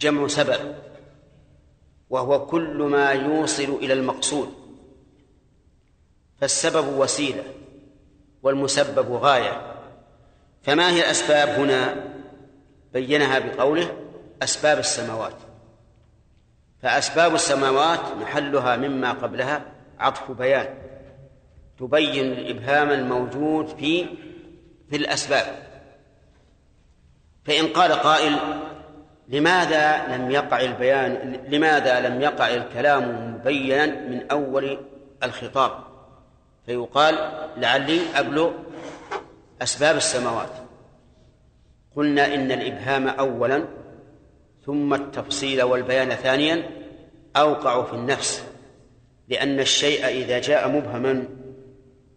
جمع 0.00 0.28
سبب 0.28 0.74
وهو 2.10 2.46
كل 2.46 2.82
ما 2.82 3.10
يوصل 3.10 3.62
إلى 3.62 3.92
المقصود. 3.92 4.54
فالسبب 6.40 6.98
وسيلة 6.98 7.44
والمسبب 8.42 9.12
غاية. 9.12 9.76
فما 10.62 10.90
هي 10.90 11.00
الأسباب 11.00 11.48
هنا؟ 11.48 12.12
بينها 12.92 13.38
بقوله 13.38 14.01
أسباب 14.42 14.78
السماوات. 14.78 15.34
فأسباب 16.82 17.34
السماوات 17.34 18.00
محلها 18.20 18.76
مما 18.76 19.12
قبلها 19.12 19.62
عطف 19.98 20.30
بيان. 20.30 20.74
تبين 21.78 22.32
الإبهام 22.32 22.90
الموجود 22.90 23.66
في 23.66 24.06
في 24.90 24.96
الأسباب. 24.96 25.46
فإن 27.44 27.66
قال 27.66 27.92
قائل 27.92 28.38
لماذا 29.28 30.16
لم 30.16 30.30
يقع 30.30 30.60
البيان 30.60 31.40
لماذا 31.48 32.00
لم 32.00 32.20
يقع 32.20 32.48
الكلام 32.54 33.34
مبينا 33.34 33.86
من 33.86 34.30
أول 34.30 34.78
الخطاب؟ 35.22 35.72
فيقال 36.66 37.14
لعلي 37.56 38.00
أبلغ 38.14 38.52
أسباب 39.62 39.96
السماوات. 39.96 40.52
قلنا 41.96 42.34
إن 42.34 42.52
الإبهام 42.52 43.08
أولا 43.08 43.64
ثم 44.66 44.94
التفصيل 44.94 45.62
والبيان 45.62 46.10
ثانيا 46.10 46.70
أوقع 47.36 47.84
في 47.84 47.92
النفس 47.92 48.44
لأن 49.28 49.60
الشيء 49.60 50.06
إذا 50.06 50.38
جاء 50.38 50.68
مبهما 50.68 51.24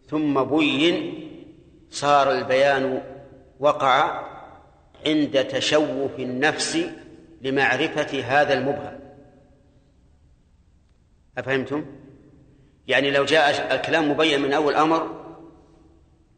ثم 0.09 0.43
بين 0.43 1.13
صار 1.89 2.31
البيان 2.31 3.01
وقع 3.59 4.25
عند 5.05 5.45
تشوف 5.45 6.19
النفس 6.19 6.77
لمعرفة 7.41 8.19
هذا 8.19 8.53
المبهم 8.53 8.99
أفهمتم؟ 11.37 11.85
يعني 12.87 13.11
لو 13.11 13.25
جاء 13.25 13.75
الكلام 13.75 14.11
مبين 14.11 14.41
من 14.41 14.53
أول 14.53 14.75
أمر 14.75 15.25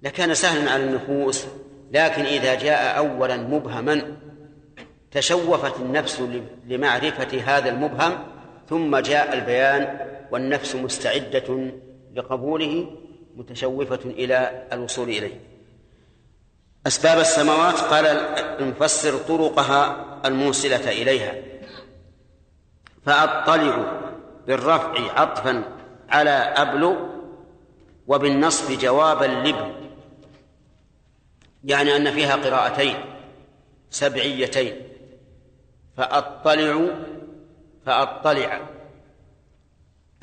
لكان 0.02 0.34
سهلا 0.34 0.72
على 0.72 0.84
النفوس 0.84 1.46
لكن 1.92 2.22
إذا 2.22 2.56
جاء 2.56 2.98
أولا 2.98 3.38
مبهما 3.38 4.18
تشوفت 5.12 5.80
النفس 5.80 6.22
لمعرفة 6.68 7.42
هذا 7.42 7.70
المبهم 7.70 8.18
ثم 8.70 8.98
جاء 8.98 9.34
البيان 9.34 10.00
والنفس 10.32 10.76
مستعدة 10.76 11.72
لقبوله 12.16 12.92
متشوفة 13.36 14.00
إلى 14.06 14.68
الوصول 14.74 15.10
إليه. 15.10 15.42
أسباب 16.88 17.20
السماوات 17.20 17.76
قال 17.76 18.06
المفسر 18.60 19.18
طرقها 19.18 20.06
الموصلة 20.26 20.92
إليها. 20.92 21.34
فأطلع 23.06 24.02
بالرفع 24.48 25.20
عطفا 25.22 25.64
على 26.10 26.30
أبلغ 26.30 26.96
وبالنصب 28.08 28.80
جوابا 28.80 29.26
لابن. 29.26 29.74
يعني 31.64 31.96
أن 31.96 32.12
فيها 32.12 32.36
قراءتين 32.36 32.96
سبعيتين. 33.90 34.88
فأطلع 35.98 36.88
فأطلع. 37.86 38.62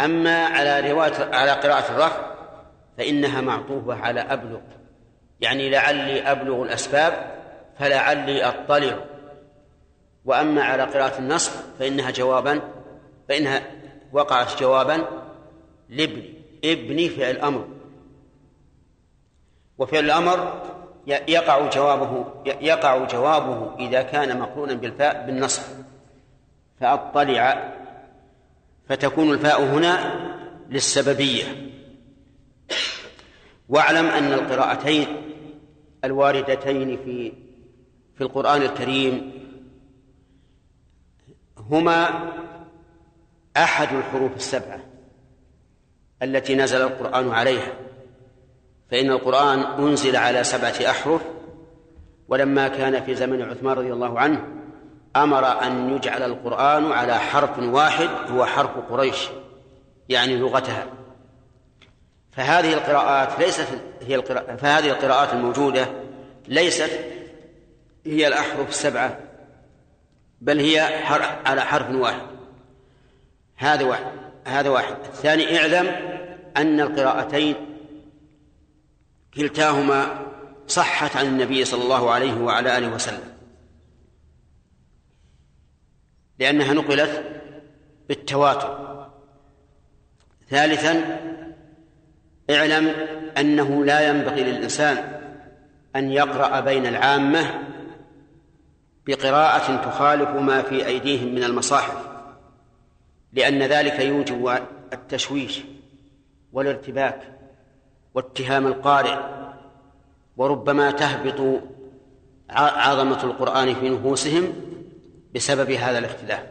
أما 0.01 0.45
على 0.45 0.93
رواية 0.93 1.35
على 1.35 1.51
قراءة 1.51 1.93
الرفع 1.93 2.35
فإنها 2.99 3.41
معطوفة 3.41 3.95
على 3.95 4.21
أبلغ. 4.21 4.61
يعني 5.41 5.71
لعلي 5.71 6.23
أبلغ 6.23 6.63
الأسباب 6.63 7.41
فلعلي 7.79 8.45
أطلع. 8.45 9.05
وأما 10.25 10.63
على 10.63 10.83
قراءة 10.83 11.19
النصب 11.19 11.53
فإنها 11.79 12.11
جوابا 12.11 12.61
فإنها 13.29 13.63
وقعت 14.13 14.61
جوابا 14.61 15.05
لابن 15.89 16.23
ابني 16.65 17.09
فعل 17.09 17.37
أمر 17.37 17.69
وفعل 19.79 20.05
الأمر 20.05 20.63
يقع 21.07 21.69
جوابه 21.69 22.25
يقع 22.47 23.05
جوابه 23.05 23.77
إذا 23.79 24.03
كان 24.03 24.39
مقرونا 24.41 24.75
بالفاء 24.75 25.27
بالنصب 25.27 25.63
فأطلع 26.81 27.73
فتكون 28.89 29.33
الفاء 29.33 29.63
هنا 29.63 30.25
للسببية. 30.71 31.71
واعلم 33.69 34.07
أن 34.07 34.33
القراءتين 34.33 35.07
الواردتين 36.05 36.97
في 36.97 37.33
في 38.15 38.21
القرآن 38.21 38.63
الكريم 38.63 39.33
هما 41.57 42.09
أحد 43.57 43.97
الحروف 43.97 44.37
السبعة 44.37 44.81
التي 46.23 46.55
نزل 46.55 46.83
القرآن 46.83 47.31
عليها. 47.31 47.73
فإن 48.91 49.11
القرآن 49.11 49.61
أنزل 49.61 50.17
على 50.17 50.45
سبعة 50.45 50.91
أحرف 50.91 51.21
ولما 52.29 52.69
كان 52.69 53.05
في 53.05 53.15
زمن 53.15 53.43
عثمان 53.43 53.77
رضي 53.77 53.93
الله 53.93 54.21
عنه 54.21 54.45
أمر 55.17 55.63
أن 55.63 55.97
يجعل 55.97 56.23
القرآن 56.23 56.93
على 56.93 57.19
حرف 57.19 57.59
واحد 57.59 58.09
هو 58.31 58.47
حرف 58.47 58.71
قريش 58.91 59.29
يعني 60.09 60.37
لغتها. 60.37 60.87
فهذه 62.33 62.75
القراءات 62.75 63.39
ليست 63.39 63.69
هي 64.03 64.15
القراءة 64.15 64.57
فهذه 64.57 64.91
القراءات 64.91 65.33
الموجودة 65.33 65.87
ليست 66.49 66.91
هي 68.07 68.27
الأحرف 68.27 68.69
السبعة 68.69 69.19
بل 70.41 70.61
هي 70.61 70.81
على 71.47 71.61
حرف 71.61 71.91
واحد. 71.91 72.27
هذا 73.57 73.85
واحد 73.85 74.13
هذا 74.45 74.71
واحد. 74.71 74.97
الثاني 75.13 75.59
اعلم 75.59 75.87
أن 76.57 76.81
القراءتين 76.81 77.74
كلتاهما 79.37 80.27
صحت 80.67 81.17
عن 81.17 81.27
النبي 81.27 81.65
صلى 81.65 81.83
الله 81.83 82.11
عليه 82.11 82.35
وعلى 82.35 82.79
آله 82.79 82.95
وسلم. 82.95 83.35
لأنها 86.39 86.73
نقلت 86.73 87.43
بالتواتر. 88.09 88.85
ثالثا 90.49 91.21
اعلم 92.51 92.89
أنه 93.39 93.85
لا 93.85 94.09
ينبغي 94.09 94.45
للإنسان 94.45 95.21
أن 95.97 96.13
يقرأ 96.13 96.61
بين 96.61 96.87
العامة 96.87 97.65
بقراءة 99.07 99.77
تخالف 99.77 100.29
ما 100.29 100.63
في 100.63 100.87
أيديهم 100.87 101.35
من 101.35 101.45
المصاحف 101.45 102.09
لأن 103.33 103.63
ذلك 103.63 104.01
يوجب 104.01 104.59
التشويش 104.93 105.61
والارتباك. 106.53 107.34
واتهام 108.15 108.67
القارئ 108.67 109.19
وربما 110.37 110.91
تهبط 110.91 111.61
عظمة 112.51 113.25
القرآن 113.25 113.75
في 113.75 113.89
نفوسهم 113.89 114.53
بسبب 115.35 115.71
هذا 115.71 115.99
الاختلاف. 115.99 116.43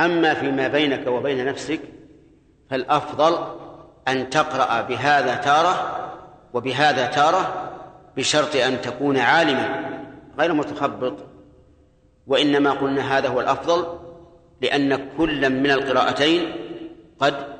أما 0.00 0.34
فيما 0.34 0.68
بينك 0.68 1.06
وبين 1.06 1.46
نفسك 1.46 1.80
فالأفضل 2.70 3.58
أن 4.08 4.30
تقرأ 4.30 4.82
بهذا 4.82 5.34
تارة 5.34 6.00
وبهذا 6.54 7.06
تارة 7.06 7.70
بشرط 8.16 8.56
أن 8.56 8.80
تكون 8.80 9.16
عالما 9.16 9.90
غير 10.38 10.52
متخبط. 10.52 11.14
وإنما 12.26 12.70
قلنا 12.70 13.18
هذا 13.18 13.28
هو 13.28 13.40
الأفضل 13.40 13.98
لأن 14.60 15.08
كل 15.18 15.50
من 15.50 15.70
القراءتين 15.70 16.52
قد 17.18 17.53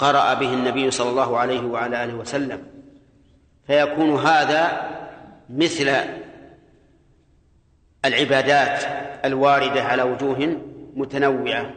قرأ 0.00 0.34
به 0.34 0.54
النبي 0.54 0.90
صلى 0.90 1.10
الله 1.10 1.38
عليه 1.38 1.60
وعلى 1.60 2.04
آله 2.04 2.14
وسلم. 2.14 2.66
فيكون 3.66 4.16
هذا 4.16 4.90
مثل 5.50 5.90
العبادات 8.04 8.84
الواردة 9.24 9.82
على 9.82 10.02
وجوه 10.02 10.60
متنوعة 10.94 11.70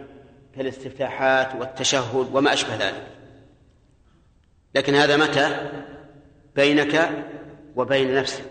كالاستفتاحات 0.55 1.55
والتشهد 1.55 2.27
وما 2.33 2.53
أشبه 2.53 2.75
ذلك. 2.75 3.07
لكن 4.75 4.95
هذا 4.95 5.17
متى؟ 5.17 5.71
بينك 6.55 7.09
وبين 7.75 8.15
نفسك. 8.15 8.45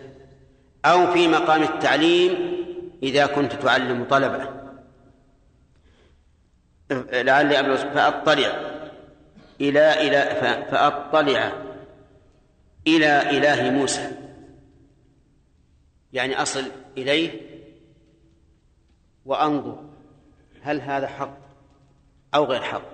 أو 0.85 1.11
في 1.11 1.27
مقام 1.27 1.63
التعليم 1.63 2.57
إذا 3.03 3.25
كنت 3.25 3.53
تعلم 3.53 4.03
طلبة. 4.09 4.49
لعلي 6.91 7.59
أبلغ 7.59 7.77
فأطلع. 7.77 8.72
إلى 9.69 10.07
إلى 10.07 10.35
فأطلع 10.71 11.53
إلى 12.87 13.37
إله 13.37 13.71
موسى. 13.71 14.11
يعني 16.13 16.41
أصل 16.41 16.63
إليه 16.97 17.41
وأنظر 19.25 19.83
هل 20.61 20.81
هذا 20.81 21.07
حق 21.07 21.37
أو 22.35 22.43
غير 22.45 22.61
حق. 22.61 22.93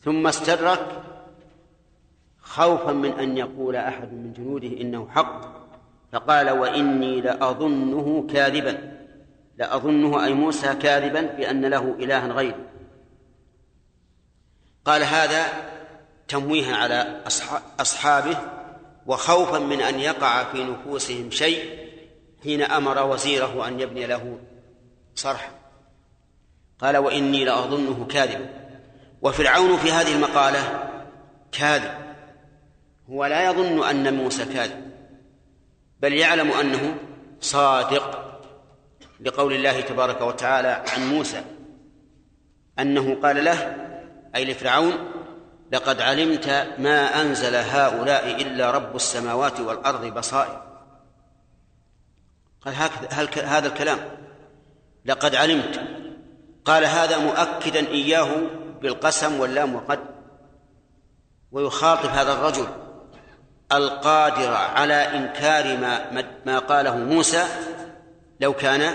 ثم 0.00 0.26
استدرك 0.26 1.02
خوفا 2.40 2.92
من 2.92 3.12
أن 3.12 3.38
يقول 3.38 3.76
أحد 3.76 4.12
من 4.12 4.32
جنوده 4.32 4.80
إنه 4.80 5.08
حق 5.08 5.40
فقال 6.12 6.50
وإني 6.50 7.20
لأظنه 7.20 8.26
كاذبا 8.30 8.98
لأظنه 9.56 10.24
أي 10.24 10.34
موسى 10.34 10.74
كاذبا 10.74 11.20
بأن 11.20 11.64
له 11.64 11.96
إلها 11.98 12.28
غيره. 12.28 12.68
قال 14.88 15.04
هذا 15.04 15.46
تمويها 16.28 16.76
على 16.76 17.22
أصحابه 17.80 18.38
وخوفا 19.06 19.58
من 19.58 19.80
أن 19.80 20.00
يقع 20.00 20.44
في 20.44 20.64
نفوسهم 20.64 21.30
شيء 21.30 21.88
حين 22.42 22.62
أمر 22.62 23.06
وزيره 23.06 23.68
أن 23.68 23.80
يبني 23.80 24.06
له 24.06 24.38
صرحا 25.14 25.50
قال 26.80 26.96
وإني 26.96 27.44
لأظنه 27.44 28.06
كاذبا 28.10 28.48
وفرعون 29.22 29.76
في 29.76 29.92
هذه 29.92 30.14
المقالة 30.14 30.90
كاذب. 31.52 31.94
هو 33.10 33.26
لا 33.26 33.50
يظن 33.50 33.88
أن 33.88 34.14
موسى 34.14 34.44
كاذب 34.44 34.90
بل 36.00 36.12
يعلم 36.12 36.50
أنه 36.52 36.96
صادق. 37.40 38.24
لقول 39.20 39.52
الله 39.52 39.80
تبارك 39.80 40.20
وتعالى 40.20 40.84
عن 40.88 41.08
موسى 41.08 41.42
أنه 42.78 43.20
قال 43.22 43.44
له 43.44 43.87
أي 44.38 44.44
لفرعون 44.44 44.92
لقد 45.72 46.00
علمت 46.00 46.48
ما 46.78 47.20
أنزل 47.20 47.54
هؤلاء 47.54 48.42
إلا 48.42 48.70
رب 48.70 48.96
السماوات 48.96 49.60
والأرض 49.60 50.04
بصائر. 50.06 50.62
قال 52.64 52.74
هل 53.10 53.28
هذا 53.44 53.68
الكلام. 53.68 53.98
لقد 55.04 55.34
علمت. 55.34 55.80
قال 56.64 56.84
هذا 56.84 57.18
مؤكدا 57.18 57.88
إياه 57.88 58.28
بالقسم 58.82 59.40
واللام 59.40 59.74
وقد 59.74 60.00
ويخاطب 61.52 62.08
هذا 62.08 62.32
الرجل 62.32 62.66
القادر 63.72 64.54
على 64.54 64.94
إنكار 64.94 65.76
ما 65.76 66.10
ما 66.46 66.58
قاله 66.58 66.96
موسى 66.96 67.44
لو 68.40 68.52
كان 68.52 68.94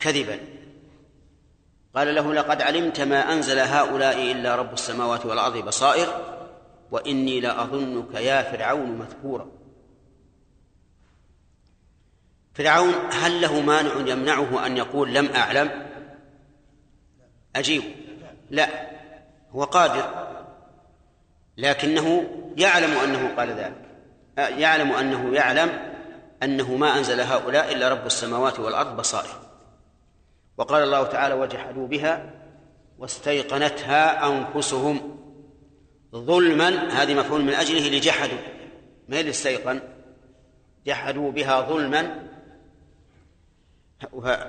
كذبا. 0.00 0.57
قال 1.98 2.14
له 2.14 2.34
لقد 2.34 2.62
علمت 2.62 3.00
ما 3.00 3.32
أنزل 3.32 3.58
هؤلاء 3.58 4.32
إلا 4.32 4.56
رب 4.56 4.72
السماوات 4.72 5.26
والأرض 5.26 5.56
بصائر 5.56 6.08
وإني 6.90 7.40
لأظنك 7.40 8.14
يا 8.14 8.42
فرعون 8.42 8.90
مذكورا. 8.90 9.46
فرعون 12.54 12.94
هل 13.12 13.40
له 13.40 13.60
مانع 13.60 14.12
يمنعه 14.12 14.66
أن 14.66 14.76
يقول 14.76 15.14
لم 15.14 15.26
أعلم 15.26 15.88
أجيب. 17.56 17.82
لا. 18.50 18.68
هو 19.52 19.64
قادر. 19.64 20.28
لكنه 21.56 22.30
يعلم 22.56 22.98
أنه 22.98 23.34
قال 23.36 23.50
ذلك. 23.50 23.82
يعلم 24.38 24.92
أنه 24.92 25.34
يعلم 25.34 25.94
أنه 26.42 26.74
ما 26.74 26.98
أنزل 26.98 27.20
هؤلاء 27.20 27.72
إلا 27.72 27.88
رب 27.88 28.06
السماوات 28.06 28.60
والأرض 28.60 28.96
بصائر. 28.96 29.47
وقال 30.58 30.82
الله 30.82 31.02
تعالى 31.02 31.34
وجحدوا 31.34 31.86
بها 31.86 32.30
واستيقنتها 32.98 34.28
أنفسهم 34.28 35.18
ظلما. 36.14 36.68
هذه 37.02 37.14
مفعول 37.14 37.42
من 37.42 37.54
أجله 37.54 37.98
لجحدوا. 37.98 38.38
ما 39.08 39.20
استيقن؟ 39.20 39.80
جحدوا 40.86 41.30
بها 41.32 41.60
ظلما. 41.60 42.28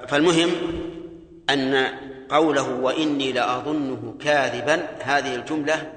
فالمهم 0.07 0.49
أن 1.49 1.75
قوله 2.29 2.75
وإني 2.75 3.31
لأظنه 3.31 4.17
كاذبا 4.21 4.87
هذه 5.01 5.35
الجملة 5.35 5.93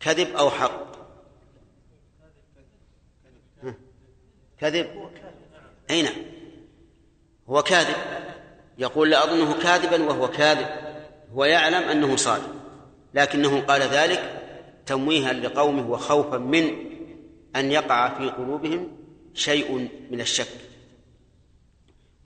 كذب 0.00 0.36
أو 0.36 0.50
حق؟ 0.50 0.84
كذب. 4.58 5.10
أي 5.90 6.02
نعم. 6.02 6.14
هو 7.48 7.62
كاذب. 7.62 7.96
يقول 8.78 9.10
لأظنه 9.10 9.54
كاذبا 9.62 10.02
وهو 10.02 10.28
كاذب. 10.28 10.66
هو 11.34 11.44
يعلم 11.44 11.88
أنه 11.88 12.16
صادق. 12.16 12.50
لكنه 13.14 13.60
قال 13.60 13.82
ذلك 13.82 14.40
تمويها 14.86 15.32
لقومه 15.32 15.90
وخوفا 15.90 16.38
من 16.38 16.94
أن 17.56 17.72
يقع 17.72 18.18
في 18.18 18.28
قلوبهم 18.30 18.96
شيء 19.34 19.88
من 20.10 20.20
الشك. 20.20 20.48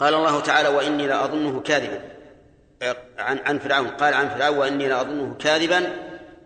قال 0.00 0.14
الله 0.14 0.40
تعالى 0.40 0.68
وإني 0.68 1.06
لأظنه 1.06 1.60
كاذبا. 1.60 2.00
عن 3.18 3.38
عن 3.38 3.58
فرعون. 3.58 3.88
قال 3.88 4.14
عن 4.14 4.28
فرعون 4.28 4.58
وإني 4.58 4.88
لأظنه 4.88 5.34
كاذبا. 5.34 5.92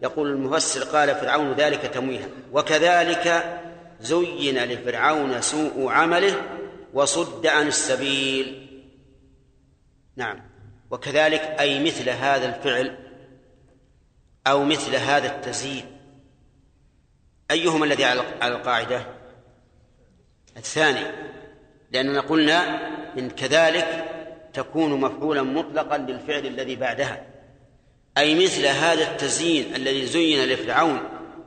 يقول 0.03 0.29
المفسر 0.29 0.85
قال 0.85 1.15
فرعون 1.15 1.53
ذلك 1.53 1.81
تمويها. 1.81 2.29
وكذلك 2.53 3.59
زين 4.01 4.65
لفرعون 4.65 5.43
سوء 5.43 5.89
عمله 5.89 6.43
وصد 6.95 7.47
عن 7.47 7.67
السبيل. 7.67 8.62
نعم. 10.17 10.41
وكذلك 10.91 11.41
أي 11.41 11.85
مثل 11.85 12.11
هذا 12.11 12.57
الفعل 12.57 12.99
أو 14.47 14.65
مثل 14.65 14.97
هذا 14.97 15.37
التزيين. 15.37 15.85
أيهما 17.51 17.85
الذي 17.85 18.05
على 18.05 18.55
القاعدة؟ 18.55 19.07
الثاني 20.57 21.07
لأننا 21.93 22.21
قلنا 22.21 22.89
إن 23.19 23.31
كذلك 23.31 24.09
تكون 24.53 25.01
مفعولا 25.01 25.43
مطلقا 25.43 25.99
للفعل 25.99 26.47
الذي 26.47 26.77
بعدها. 26.77 27.27
أي 28.19 28.45
مثل 28.45 28.67
هذا 28.67 29.13
التزيين 29.13 29.75
الذي 29.75 30.07
زين 30.07 30.49
لفرعون 30.49 31.01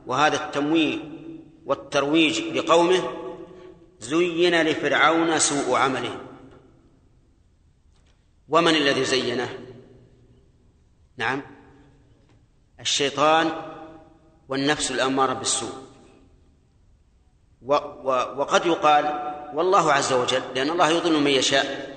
وهذا 0.06 0.36
التمويه 0.36 0.98
والترويج 1.66 2.40
لقومه 2.40 3.02
زين 4.00 4.62
لفرعون 4.62 5.38
سوء 5.38 5.76
عمله. 5.76 6.20
ومن 8.48 8.74
الذي 8.74 9.04
زينه؟ 9.04 9.48
نعم. 11.16 11.42
الشيطان 12.80 13.52
والنفس 14.48 14.90
الأمارة 14.90 15.32
بالسوء. 15.32 15.86
و 17.62 17.74
و 17.74 18.08
وقد 18.36 18.66
يقال 18.66 19.04
والله 19.54 19.92
عز 19.92 20.12
وجل 20.12 20.42
لأن 20.54 20.70
الله 20.70 20.90
يضل 20.90 21.20
من 21.20 21.30
يشاء 21.30 21.96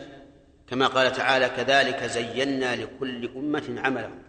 كما 0.67 0.87
قال 0.87 1.11
تعالى 1.11 1.49
كذلك 1.49 2.03
زينا 2.03 2.75
لكل 2.75 3.29
أمة 3.35 3.75
عملهم 3.77 4.23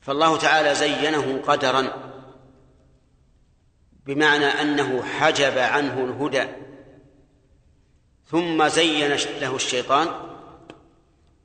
فالله 0.00 0.36
تعالى 0.38 0.74
زينه 0.74 1.42
قدرا 1.46 2.12
بمعنى 4.06 4.44
أنه 4.44 5.02
حجب 5.02 5.58
عنه 5.58 6.04
الهدى. 6.04 6.48
ثم 8.32 8.68
زين 8.68 9.12
له 9.40 9.56
الشيطان 9.56 10.08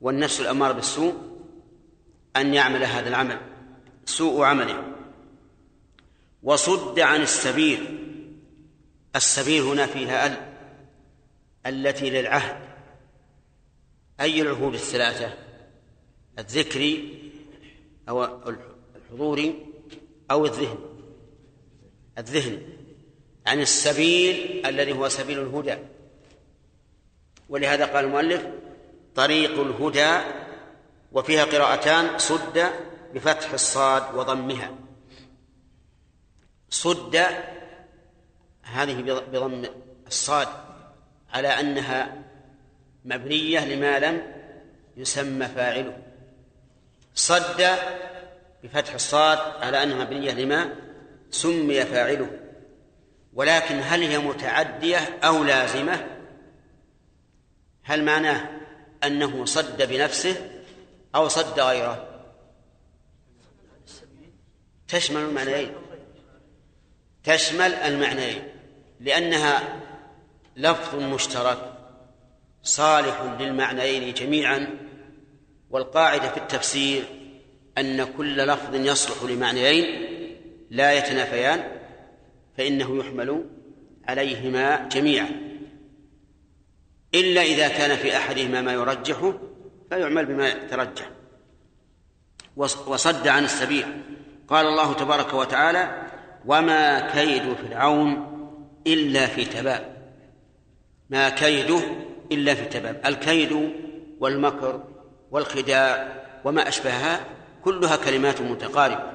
والنفس 0.00 0.40
الأمارة 0.40 0.72
بالسوء 0.72 1.14
أن 2.36 2.54
يعمل 2.54 2.84
هذا 2.84 3.08
العمل 3.08 3.40
سوء 4.04 4.44
عمله. 4.44 4.84
وصد 6.42 7.00
عن 7.00 7.22
السبيل 7.22 7.98
السبيل 9.16 9.62
هنا 9.62 9.86
فيها 9.86 10.26
أل 10.26 10.48
التي 11.66 12.10
للعهد. 12.10 12.68
أي 14.20 14.42
العهود 14.42 14.74
الثلاثة؟ 14.74 15.34
الذكري 16.38 17.18
أو 18.08 18.24
الحضوري 18.96 19.66
أو 20.30 20.46
الذهن. 20.46 20.78
الذهن 22.18 22.62
عن 23.46 23.60
السبيل 23.60 24.66
الذي 24.66 24.92
هو 24.92 25.08
سبيل 25.08 25.38
الهدى. 25.40 25.78
ولهذا 27.48 27.86
قال 27.86 28.04
المؤلف 28.04 28.46
طريق 29.14 29.60
الهدى 29.60 30.18
وفيها 31.12 31.44
قراءتان 31.44 32.18
صد 32.18 32.64
بفتح 33.14 33.52
الصاد 33.52 34.14
وضمها. 34.14 34.70
صد 36.70 37.24
هذه 38.62 39.02
بضم 39.32 39.64
الصاد 40.06 40.48
على 41.32 41.48
أنها 41.48 42.22
مبنية 43.04 43.64
لما 43.64 43.98
لم 43.98 44.22
يسمى 44.96 45.46
فاعله. 45.46 45.98
صد 47.14 47.66
بفتح 48.64 48.94
الصاد 48.94 49.38
على 49.38 49.82
أنها 49.82 50.04
مبنية 50.04 50.32
لما 50.32 50.74
سمي 51.30 51.84
فاعله. 51.84 52.30
ولكن 53.34 53.80
هل 53.82 54.02
هي 54.02 54.18
متعدية 54.18 55.18
أو 55.24 55.44
لازمة؟ 55.44 56.17
هل 57.88 58.04
معناه 58.04 58.48
أنه 59.04 59.44
صد 59.44 59.82
بنفسه 59.82 60.50
أو 61.14 61.28
صد 61.28 61.60
غيره؟ 61.60 62.08
تشمل 64.88 65.20
المعنيين. 65.20 65.72
تشمل 67.24 67.74
المعنيين. 67.74 68.42
لأنها 69.00 69.80
لفظ 70.56 70.94
مشترك 70.94 71.72
صالح 72.62 73.36
للمعنيين 73.40 74.14
جميعا 74.14 74.68
والقاعدة 75.70 76.28
في 76.28 76.36
التفسير 76.36 77.04
أن 77.78 78.04
كل 78.04 78.36
لفظ 78.36 78.74
يصلح 78.74 79.30
لمعنيين 79.30 80.08
لا 80.70 80.92
يتنافيان 80.92 81.78
فإنه 82.58 82.98
يحمل 82.98 83.44
عليهما 84.08 84.88
جميعا. 84.88 85.57
إلا 87.14 87.42
إذا 87.42 87.68
كان 87.68 87.96
في 87.96 88.16
أحدهما 88.16 88.60
ما 88.60 88.72
يرجحه 88.72 89.38
فيعمل 89.90 90.26
بما 90.26 90.48
يترجح 90.48 91.10
وصد 92.56 93.28
عن 93.28 93.44
السبيل. 93.44 94.02
قال 94.48 94.66
الله 94.66 94.92
تبارك 94.92 95.34
وتعالى 95.34 96.02
وما 96.46 97.00
كيد 97.00 97.52
فرعون 97.52 98.38
إلا 98.86 99.26
في 99.26 99.44
تباب. 99.44 100.12
ما 101.10 101.28
كيده 101.28 101.80
إلا 102.32 102.54
في 102.54 102.64
تباب. 102.64 103.00
الكيد 103.06 103.72
والمكر 104.20 104.84
والخداع 105.30 106.22
وما 106.44 106.68
أشبهها 106.68 107.20
كلها 107.64 107.96
كلمات 107.96 108.40
متقاربة. 108.40 109.12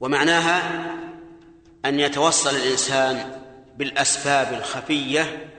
ومعناها 0.00 0.86
أن 1.84 2.00
يتوصل 2.00 2.50
الإنسان 2.56 3.40
بالأسباب 3.76 4.52
الخفية 4.52 5.52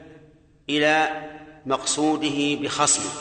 إلى 0.70 1.24
مقصوده 1.65 2.55
بخصمه 2.61 3.11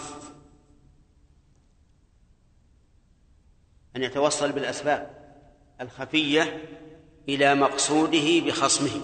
أن 3.97 4.03
يتوصل 4.03 4.53
بالأسباب 4.53 5.11
الخفية 5.81 6.63
إلى 7.29 7.55
مقصوده 7.55 8.41
بخصمه. 8.41 9.01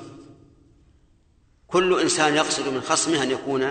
كل 1.68 2.00
إنسان 2.00 2.34
يقصد 2.34 2.68
من 2.68 2.80
خصمه 2.80 3.22
أن 3.22 3.30
يكون 3.30 3.62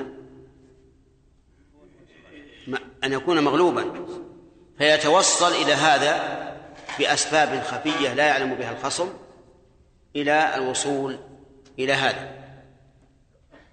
أن 3.04 3.14
يكون 3.14 3.44
مغلوبا. 3.44 4.06
فيتوصل 4.78 5.52
إلى 5.52 5.74
هذا 5.74 6.42
بأسباب 7.00 7.64
خفية 7.64 8.14
لا 8.14 8.28
يعلم 8.28 8.56
بها 8.56 8.72
الخصم 8.72 9.10
إلى 10.16 10.56
الوصول 10.56 11.20
إلى 11.80 11.94
هذا. 11.94 12.42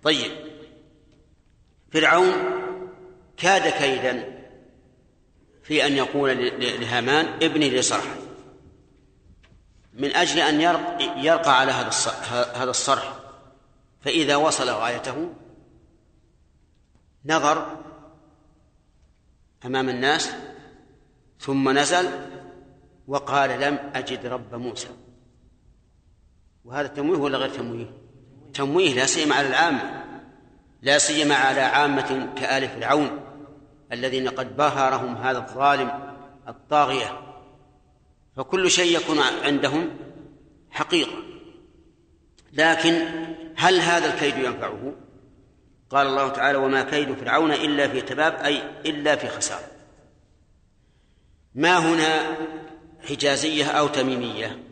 طيب. 0.02 0.47
فرعون 1.92 2.32
كاد 3.36 3.68
كيدا 3.68 4.38
في 5.62 5.86
أن 5.86 5.92
يقول 5.92 6.52
لهامان 6.60 7.26
ابني 7.26 7.70
لي 7.70 7.82
صرحا. 7.82 8.16
من 9.92 10.16
أجل 10.16 10.40
أن 10.40 10.60
يرقى 11.24 11.60
على 11.60 11.72
هذا 12.32 12.70
الصرح. 12.70 13.18
فإذا 14.00 14.36
وصل 14.36 14.68
غايته 14.70 15.32
نظر 17.24 17.76
أمام 19.64 19.88
الناس 19.88 20.30
ثم 21.40 21.78
نزل 21.78 22.10
وقال 23.08 23.60
لم 23.60 23.90
أجد 23.94 24.26
رب 24.26 24.54
موسى. 24.54 24.88
وهذا 26.64 26.88
تمويه 26.88 27.18
ولا 27.18 27.38
غير 27.38 27.50
تمويه؟ 27.50 27.92
تمويه 28.54 28.94
لا 28.94 29.06
سيما 29.06 29.34
على 29.34 29.48
العامة. 29.48 30.04
لا 30.82 30.98
سيما 30.98 31.34
على 31.34 31.60
عامة 31.60 32.32
كآل 32.36 32.68
فرعون 32.68 33.20
الذين 33.92 34.28
قد 34.28 34.56
بهرهم 34.56 35.16
هذا 35.16 35.38
الظالم 35.38 36.14
الطاغية. 36.48 37.20
فكل 38.36 38.70
شيء 38.70 38.96
يكون 39.00 39.18
عندهم 39.18 39.90
حقيقة. 40.70 41.22
لكن 42.52 43.08
هل 43.56 43.80
هذا 43.80 44.14
الكيد 44.14 44.36
ينفعه؟ 44.44 44.94
قال 45.90 46.06
الله 46.06 46.28
تعالى 46.28 46.58
وما 46.58 46.82
كيد 46.82 47.14
فرعون 47.14 47.52
إلا 47.52 47.88
في 47.88 48.00
تباب 48.00 48.34
أي 48.34 48.62
إلا 48.90 49.16
في 49.16 49.28
خسارة. 49.28 49.68
ما 51.54 51.78
هنا 51.78 52.36
حجازية 53.08 53.66
أو 53.66 53.88
تميمية؟ 53.88 54.62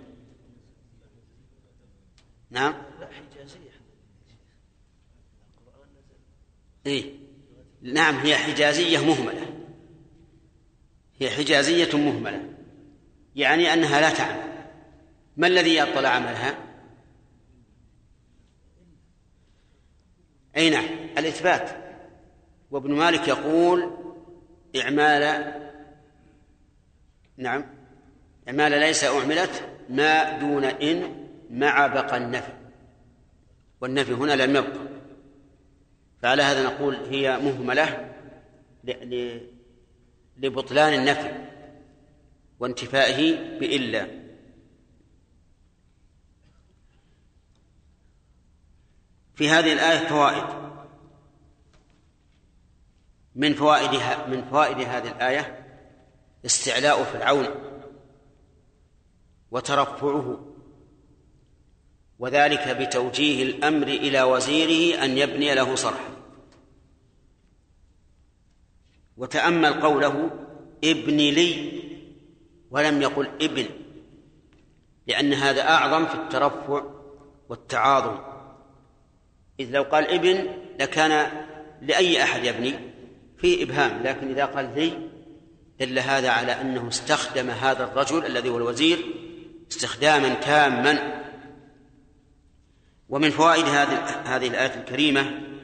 نعم 2.51 2.75
لا 3.01 3.09
حجازية 3.09 3.81
إيه. 6.87 7.13
نعم 7.83 8.15
هي 8.15 8.37
حجازية 8.37 8.99
مهملة. 8.99 9.47
هي 11.21 11.31
حجازية 11.31 11.97
مهملة. 11.99 12.53
يعني 13.37 13.73
أنها 13.73 14.01
لا 14.01 14.11
تعمل. 14.11 14.53
ما 15.37 15.47
الذي 15.47 15.77
يبطل 15.77 16.07
عملها؟ 16.07 16.59
أي 20.57 20.71
نعم 20.71 20.85
الإثبات. 21.19 21.71
وابن 22.71 22.93
مالك 22.93 23.29
يقول 23.29 23.91
إعمال 24.81 25.53
نعم 27.37 27.65
إعمال 28.49 28.73
ليس 28.73 29.05
أعملت 29.05 29.69
ما 29.89 30.39
دون 30.39 30.65
إن 30.65 31.29
مع 31.51 31.87
بقى 31.87 32.17
النفي. 32.17 32.53
والنفي 33.81 34.13
هنا 34.13 34.33
لم 34.33 34.57
يبقى. 34.57 34.96
فعلى 36.27 36.43
هذا 36.43 36.63
نقول 36.63 36.95
هي 36.95 37.39
مهملة 37.39 38.15
لبطلان 40.37 40.95
النفي 40.95 41.33
وانتفائه 42.61 43.59
بإلا. 43.59 44.07
في 49.35 49.49
هذه 49.49 49.73
الآية 49.73 50.09
فوائد. 50.09 50.45
من 53.35 53.55
فوائدها 53.55 54.27
من 54.27 54.45
فوائد 54.45 54.79
هذه 54.79 55.09
الآية 55.09 55.67
استعلاء 56.47 57.05
فرعون 57.05 57.49
وترفعه 59.51 60.55
وذلك 62.19 62.69
بتوجيه 62.69 63.43
الأمر 63.43 63.87
إلى 63.87 64.23
وزيره 64.23 65.05
أن 65.05 65.19
يبني 65.19 65.55
له 65.55 65.75
صرحا. 65.75 66.16
وتأمل 69.17 69.73
قوله 69.73 70.31
ابن 70.85 71.17
لي 71.17 71.83
ولم 72.71 73.03
يقل 73.03 73.29
ابن 73.43 73.67
لأن 75.07 75.33
هذا 75.33 75.63
أعظم 75.63 76.07
في 76.07 76.15
الترفع 76.15 76.83
والتعاظم. 77.49 78.19
إذ 79.61 79.71
لو 79.71 79.83
قال 79.83 80.07
ابن 80.07 80.49
لكان 80.81 81.31
لأي 81.83 82.23
أحد 82.23 82.45
يبني 82.45 82.75
فيه 83.39 83.65
إبهام 83.65 84.03
لكن 84.03 84.29
إذا 84.31 84.45
قال 84.45 84.75
لي 84.75 84.93
دل 85.81 85.99
هذا 85.99 86.31
على 86.31 86.61
أنه 86.61 86.89
استخدم 86.89 87.51
هذا 87.51 87.85
الرجل 87.85 88.27
الذي 88.27 88.49
هو 88.49 88.57
الوزير 88.57 88.99
استخداما 89.71 90.35
تاما. 90.35 91.23
ومن 93.09 93.31
فوائد 93.31 93.65
هذه 93.65 94.05
هذه 94.25 94.49
الآية 94.49 94.81
الكريمة 94.81 95.56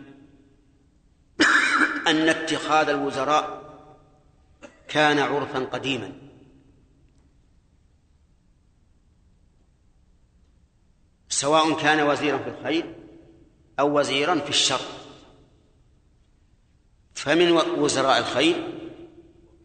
أن 2.09 2.29
اتخاذ 2.29 2.89
الوزراء 2.89 3.63
كان 4.89 5.19
عرفا 5.19 5.59
قديما. 5.59 6.13
سواء 11.29 11.81
كان 11.81 12.01
وزيرا 12.09 12.39
في 12.39 12.49
الخير 12.49 12.95
أو 13.81 13.99
وزيرا 13.99 14.35
في 14.35 14.51
الشر. 14.51 14.81
فمن 17.15 17.53
وزراء 17.53 18.19
الخير 18.19 18.79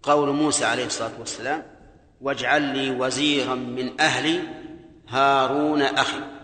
قول 0.04 0.30
موسى 0.30 0.66
عليه 0.66 0.86
الصلاة 0.86 1.20
والسلام 1.20 1.78
واجعل 2.22 2.62
لي 2.62 2.92
وزيرا 2.92 3.56
من 3.56 4.02
أهلي 4.02 4.44
هارون 5.08 5.82
أخي. 5.82 6.37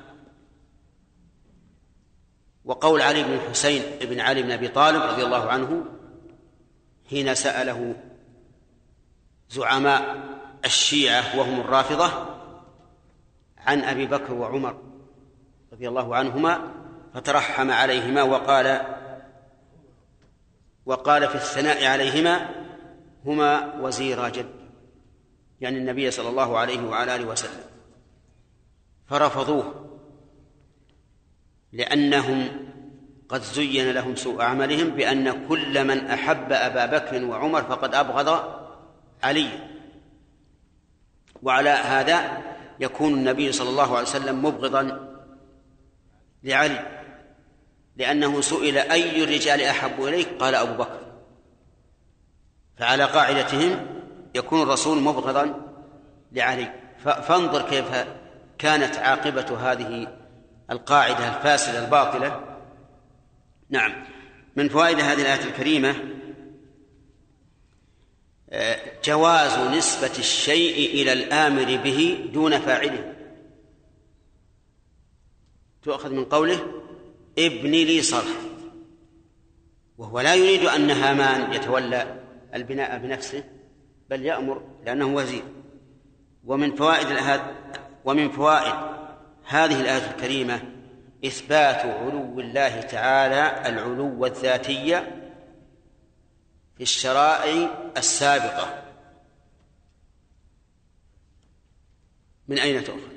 وقول 2.65 3.01
علي 3.01 3.23
بن 3.23 3.33
الحسين 3.33 3.83
بن 4.01 4.19
علي 4.19 4.41
بن 4.41 4.51
أبي 4.51 4.67
طالب 4.67 5.01
رضي 5.01 5.23
الله 5.23 5.51
عنه 5.51 5.85
حين 7.09 7.35
سأله 7.35 7.95
زعماء 9.49 10.23
الشيعة 10.65 11.39
وهم 11.39 11.59
الرافضة 11.59 12.11
عن 13.57 13.81
أبي 13.81 14.05
بكر 14.05 14.33
وعمر 14.33 14.77
رضي 15.73 15.87
الله 15.87 16.15
عنهما 16.15 16.71
فترحم 17.13 17.71
عليهما 17.71 18.23
وقال 18.23 18.81
وقال 20.85 21.27
في 21.27 21.35
الثناء 21.35 21.85
عليهما 21.85 22.49
هما 23.25 23.73
وزيرا 23.81 24.29
جد 24.29 24.63
يعني 25.61 25.77
النبي 25.77 26.11
صلى 26.11 26.29
الله 26.29 26.57
عليه 26.57 26.87
وعلى 26.87 27.15
آله 27.15 27.25
وسلم. 27.25 27.63
فرفضوه. 29.07 29.92
لأنهم 31.73 32.47
قد 33.29 33.41
زين 33.41 33.91
لهم 33.91 34.15
سوء 34.15 34.41
عملهم 34.41 34.89
بأن 34.89 35.47
كل 35.47 35.83
من 35.87 36.07
أحب 36.07 36.51
أبا 36.51 36.85
بكر 36.85 37.25
وعمر 37.25 37.61
فقد 37.61 37.95
أبغض 37.95 38.59
علي. 39.23 39.49
وعلى 41.43 41.69
هذا 41.69 42.41
يكون 42.79 43.13
النبي 43.13 43.51
صلى 43.51 43.69
الله 43.69 43.91
عليه 43.97 44.07
وسلم 44.07 44.45
مبغضا 44.45 45.09
لعلي 46.43 47.03
لأنه 47.95 48.41
سئل 48.41 48.77
أي 48.77 49.23
الرجال 49.23 49.61
أحب 49.61 50.03
إليك؟ 50.03 50.27
قال 50.39 50.55
أبو 50.55 50.83
بكر. 50.83 50.99
فعلى 52.77 53.03
قاعدتهم 53.03 53.85
يكون 54.35 54.61
الرسول 54.61 55.01
مبغضا 55.01 55.61
لعلي. 56.31 56.73
فانظر 57.03 57.69
كيف 57.69 57.85
كانت 58.57 58.95
عاقبة 58.95 59.71
هذه 59.71 60.22
القاعدة 60.71 61.37
الفاسدة 61.37 61.85
الباطلة. 61.85 62.57
نعم. 63.69 64.05
من 64.55 64.69
فوائد 64.69 64.99
هذه 64.99 65.21
الآية 65.21 65.43
الكريمة 65.43 65.95
آه، 68.49 68.79
جواز 69.05 69.77
نسبة 69.77 70.19
الشيء 70.19 71.01
إلى 71.01 71.13
الآمر 71.13 71.77
به 71.83 72.29
دون 72.33 72.59
فاعله. 72.59 73.13
تؤخذ 75.83 76.11
من 76.11 76.25
قوله 76.25 76.65
ابن 77.39 77.71
لي 77.71 78.01
صرح 78.01 78.35
وهو 79.97 80.19
لا 80.19 80.35
يريد 80.35 80.65
أن 80.65 80.91
هامان 80.91 81.53
يتولى 81.53 82.23
البناء 82.53 82.97
بنفسه 82.97 83.43
بل 84.09 84.25
يأمر 84.25 84.63
لأنه 84.85 85.05
وزير. 85.05 85.43
ومن 86.45 86.75
فوائد 86.75 87.07
ومن 88.05 88.29
فوائد 88.29 88.92
هذه 89.45 89.81
الآية 89.81 90.11
الكريمة 90.11 90.61
إثبات 91.25 91.77
علو 91.77 92.39
الله 92.39 92.81
تعالى 92.81 93.69
العلو 93.69 94.25
الذاتي 94.25 95.01
في 96.77 96.83
الشرائع 96.83 97.69
السابقة. 97.97 98.83
من 102.47 102.59
أين 102.59 102.83
تؤخذ؟ 102.83 103.13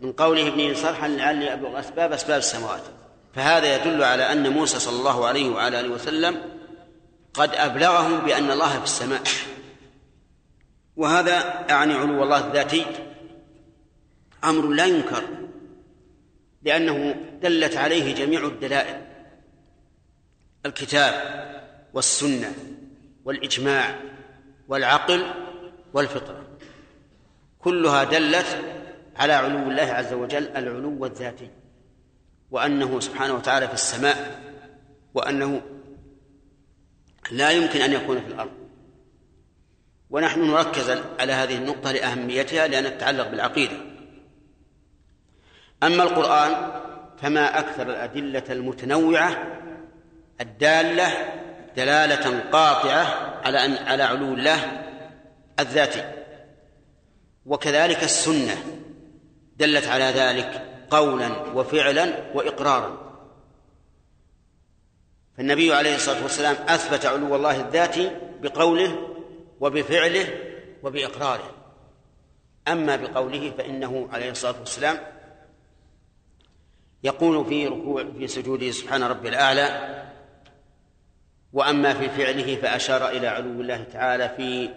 من 0.00 0.12
قوله 0.12 0.48
ابني 0.48 0.74
صرحا 0.74 1.08
لعلي 1.08 1.52
أبلغ 1.52 1.80
أسباب 1.80 2.12
أسباب 2.12 2.38
السماوات. 2.38 2.82
فهذا 3.34 3.76
يدل 3.76 4.04
على 4.04 4.32
أن 4.32 4.48
موسى 4.48 4.78
صلى 4.78 4.98
الله 4.98 5.26
عليه 5.26 5.50
وعلى 5.50 5.80
آله 5.80 5.88
وسلم 5.88 6.42
قد 7.34 7.54
أبلغهم 7.54 8.18
بأن 8.18 8.50
الله 8.50 8.78
في 8.78 8.84
السماء. 8.84 9.22
وهذا 10.96 11.66
يعني 11.68 11.94
علو 11.94 12.22
الله 12.22 12.46
الذاتي. 12.46 13.11
أمر 14.44 14.68
لا 14.68 14.86
ينكر 14.86 15.22
لأنه 16.62 17.14
دلت 17.42 17.76
عليه 17.76 18.14
جميع 18.14 18.46
الدلائل 18.46 19.06
الكتاب 20.66 21.42
والسنة 21.94 22.54
والإجماع 23.24 24.00
والعقل 24.68 25.24
والفطرة. 25.94 26.46
كلها 27.58 28.04
دلت 28.04 28.46
على 29.16 29.32
علو 29.32 29.70
الله 29.70 29.82
عز 29.82 30.12
وجل 30.12 30.48
العلو 30.48 31.06
الذاتي 31.06 31.50
وأنه 32.50 33.00
سبحانه 33.00 33.34
وتعالى 33.34 33.68
في 33.68 33.74
السماء 33.74 34.40
وأنه 35.14 35.62
لا 37.30 37.50
يمكن 37.50 37.80
أن 37.80 37.92
يكون 37.92 38.20
في 38.20 38.26
الأرض. 38.26 38.52
ونحن 40.10 40.40
نركز 40.50 40.90
على 41.20 41.32
هذه 41.32 41.56
النقطة 41.56 41.92
لأهميتها 41.92 42.66
لأنها 42.66 42.90
تتعلق 42.90 43.28
بالعقيدة. 43.28 43.91
أما 45.82 46.02
القرآن 46.02 46.72
فما 47.22 47.58
أكثر 47.58 47.82
الأدلة 47.90 48.44
المتنوعة 48.50 49.58
الدالة 50.40 51.12
دلالة 51.76 52.40
قاطعة 52.40 53.04
على 53.44 53.64
أن 53.64 53.88
على 53.88 54.02
علو 54.02 54.34
الله 54.34 54.82
الذاتي. 55.60 56.12
وكذلك 57.46 58.02
السنة 58.02 58.56
دلت 59.56 59.86
على 59.86 60.04
ذلك 60.04 60.68
قولا 60.90 61.28
وفعلا 61.54 62.12
وإقرارا. 62.34 63.02
فالنبي 65.36 65.74
عليه 65.74 65.94
الصلاة 65.94 66.22
والسلام 66.22 66.56
أثبت 66.68 67.06
علو 67.06 67.36
الله 67.36 67.60
الذاتي 67.60 68.10
بقوله 68.42 69.08
وبفعله 69.60 70.26
وبإقراره. 70.82 71.54
أما 72.68 72.96
بقوله 72.96 73.52
فإنه 73.58 74.08
عليه 74.12 74.30
الصلاة 74.30 74.58
والسلام 74.60 74.98
يقول 77.02 77.46
في 77.46 77.66
ركوع 77.66 78.04
في 78.18 78.28
سجوده 78.28 78.70
سبحان 78.70 79.02
ربي 79.02 79.28
الأعلى 79.28 79.98
وأما 81.52 81.94
في 81.94 82.08
فعله 82.08 82.56
فأشار 82.56 83.08
إلى 83.08 83.26
علو 83.26 83.60
الله 83.60 83.84
تعالى 83.92 84.28
في 84.36 84.68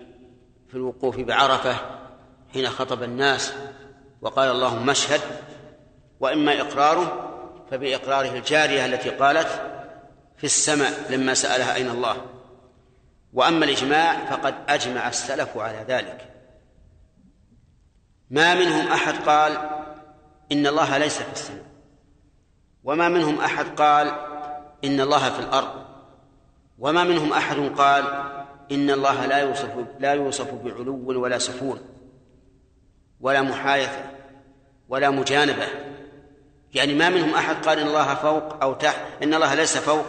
في 0.67 0.75
الوقوف 0.75 1.19
بعرفة 1.19 1.75
حين 2.53 2.69
خطب 2.69 3.03
الناس 3.03 3.53
وقال 4.21 4.51
اللهم 4.51 4.89
اشهد 4.89 5.21
وإما 6.19 6.61
إقراره 6.61 7.31
فبإقراره 7.71 8.37
الجارية 8.37 8.85
التي 8.85 9.09
قالت 9.09 9.47
في 10.37 10.43
السماء 10.43 11.11
لما 11.11 11.33
سألها 11.33 11.75
أين 11.75 11.89
الله. 11.89 12.25
وأما 13.33 13.65
الإجماع 13.65 14.25
فقد 14.25 14.55
أجمع 14.69 15.07
السلف 15.07 15.57
على 15.57 15.85
ذلك. 15.87 16.33
ما 18.29 18.55
منهم 18.55 18.87
أحد 18.87 19.13
قال 19.13 19.69
إن 20.51 20.67
الله 20.67 20.97
ليس 20.97 21.17
في 21.21 21.33
السماء. 21.33 21.74
وما 22.85 23.09
منهم 23.09 23.39
أحد 23.39 23.65
قال 23.65 24.07
إن 24.83 25.01
الله 25.01 25.29
في 25.29 25.39
الأرض. 25.39 25.85
وما 26.79 27.03
منهم 27.03 27.33
أحد 27.33 27.57
قال 27.77 28.03
إن 28.71 28.89
الله 28.89 29.25
لا 29.25 29.37
يوصف 29.37 29.71
لا 29.99 30.13
يوصف 30.13 30.53
بعلو 30.53 31.21
ولا 31.21 31.37
سفور 31.37 31.79
ولا 33.21 33.41
محايثة 33.41 34.05
ولا 34.89 35.09
مجانبة. 35.09 35.67
يعني 36.73 36.93
ما 36.93 37.09
منهم 37.09 37.33
أحد 37.33 37.65
قال 37.65 37.79
إن 37.79 37.87
الله 37.87 38.15
فوق 38.15 38.63
أو 38.63 38.73
تحت 38.73 39.23
إن 39.23 39.33
الله 39.33 39.53
ليس 39.53 39.77
فوق 39.77 40.05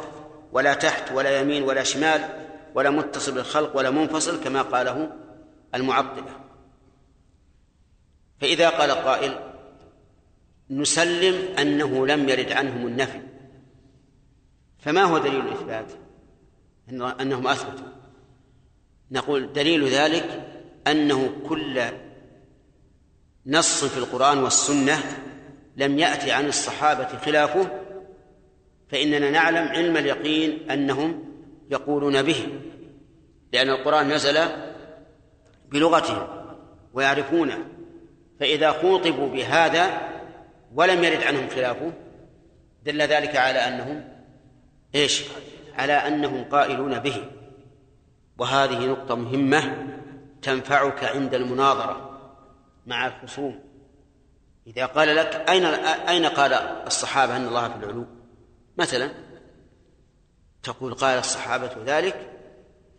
ولا 0.53 0.74
تحت 0.74 1.12
ولا 1.12 1.41
يمين 1.41 1.62
ولا 1.62 1.83
شمال 1.83 2.20
ولا 2.74 2.91
متصل 2.91 3.33
بالخلق 3.33 3.77
ولا 3.77 3.91
منفصل 3.91 4.45
كما 4.45 4.62
قاله 4.62 5.11
المعطلة. 5.74 6.41
فإذا 8.41 8.68
قال 8.68 8.91
قائل 8.91 9.56
نسلم 10.71 11.59
أنه 11.59 12.07
لم 12.07 12.29
يرد 12.29 12.53
عنهم 12.53 12.87
النفي. 12.87 13.21
فما 14.79 15.05
هو 15.05 15.19
دليل 15.19 15.41
الإثبات؟ 15.41 15.93
أنهم 17.21 17.47
أثبتوا. 17.47 17.87
نقول 19.11 19.53
دليل 19.53 19.89
ذلك 19.89 20.47
أنه 20.87 21.33
كل 21.49 21.83
نص 23.47 23.85
في 23.85 23.99
القرآن 23.99 24.39
والسنة 24.39 24.99
لم 25.77 25.99
يأتي 25.99 26.33
عن 26.33 26.47
الصحابة 26.47 27.19
خلافه 27.19 27.71
فإننا 28.89 29.31
نعلم 29.31 29.69
علم 29.69 29.97
اليقين 29.97 30.71
أنهم 30.71 31.25
يقولون 31.71 32.23
به 32.23 32.49
لأن 33.53 33.71
القرآن 33.71 34.09
نزل 34.09 34.39
بلغتهم 35.69 36.27
ويعرفونه. 36.95 37.59
فإذا 38.41 38.73
خوطبوا 38.73 39.29
بهذا 39.29 40.16
ولم 40.77 41.05
يرد 41.05 41.22
عنهم 41.22 41.49
خلافه 41.49 41.93
دل 42.85 43.03
ذلك 43.03 43.37
على 43.37 43.59
أنهم 43.59 44.09
إيش؟ 44.95 45.24
على 45.74 45.93
أنهم 45.93 46.45
قائلون 46.45 46.99
به. 46.99 47.31
وهذه 48.39 48.87
نقطة 48.87 49.14
مهمة 49.14 49.89
تنفعك 50.43 51.05
عند 51.05 51.35
المناظرة 51.35 52.20
مع 52.87 53.07
الخصوم. 53.07 53.61
إذا 54.66 54.87
قال 54.87 55.16
لك 55.16 55.45
أين 55.49 55.64
أين 56.09 56.27
قال 56.27 56.53
الصحابة 56.87 57.37
أن 57.37 57.47
الله 57.47 57.68
في 57.68 57.77
العلو؟ 57.77 58.07
مثلا 58.79 59.11
تقول 60.62 60.95
قال 60.95 61.18
الصحابة 61.18 61.70
ذلك 61.87 62.31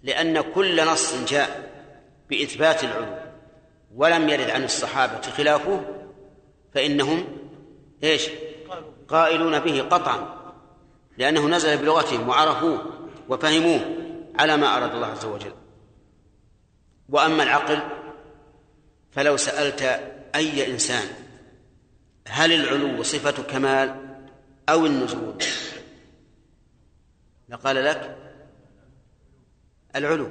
لأن 0.03 0.41
كل 0.41 0.85
نص 0.85 1.15
جاء 1.29 1.69
بإثبات 2.29 2.83
العلو 2.83 3.17
ولم 3.95 4.29
يرد 4.29 4.49
عن 4.49 4.63
الصحابة 4.63 5.21
خلافه 5.21 5.81
فإنهم 6.73 7.46
إيش؟ 8.03 8.29
قائلون 9.07 9.59
به 9.59 9.81
قطعا 9.81 10.37
لأنه 11.17 11.47
نزل 11.47 11.77
بلغتهم 11.77 12.29
وعرفوه 12.29 12.93
وفهموه 13.29 13.81
على 14.39 14.57
ما 14.57 14.77
أراد 14.77 14.91
الله 14.95 15.07
عز 15.07 15.25
وجل. 15.25 15.53
وأما 17.09 17.43
العقل 17.43 17.79
فلو 19.11 19.37
سألت 19.37 19.81
أي 20.35 20.71
إنسان 20.71 21.07
هل 22.27 22.53
العلو 22.53 23.03
صفة 23.03 23.43
كمال 23.43 24.17
أو 24.69 24.85
النزول؟ 24.85 25.43
لقال 27.49 27.85
لك 27.85 28.17
العلو. 29.95 30.29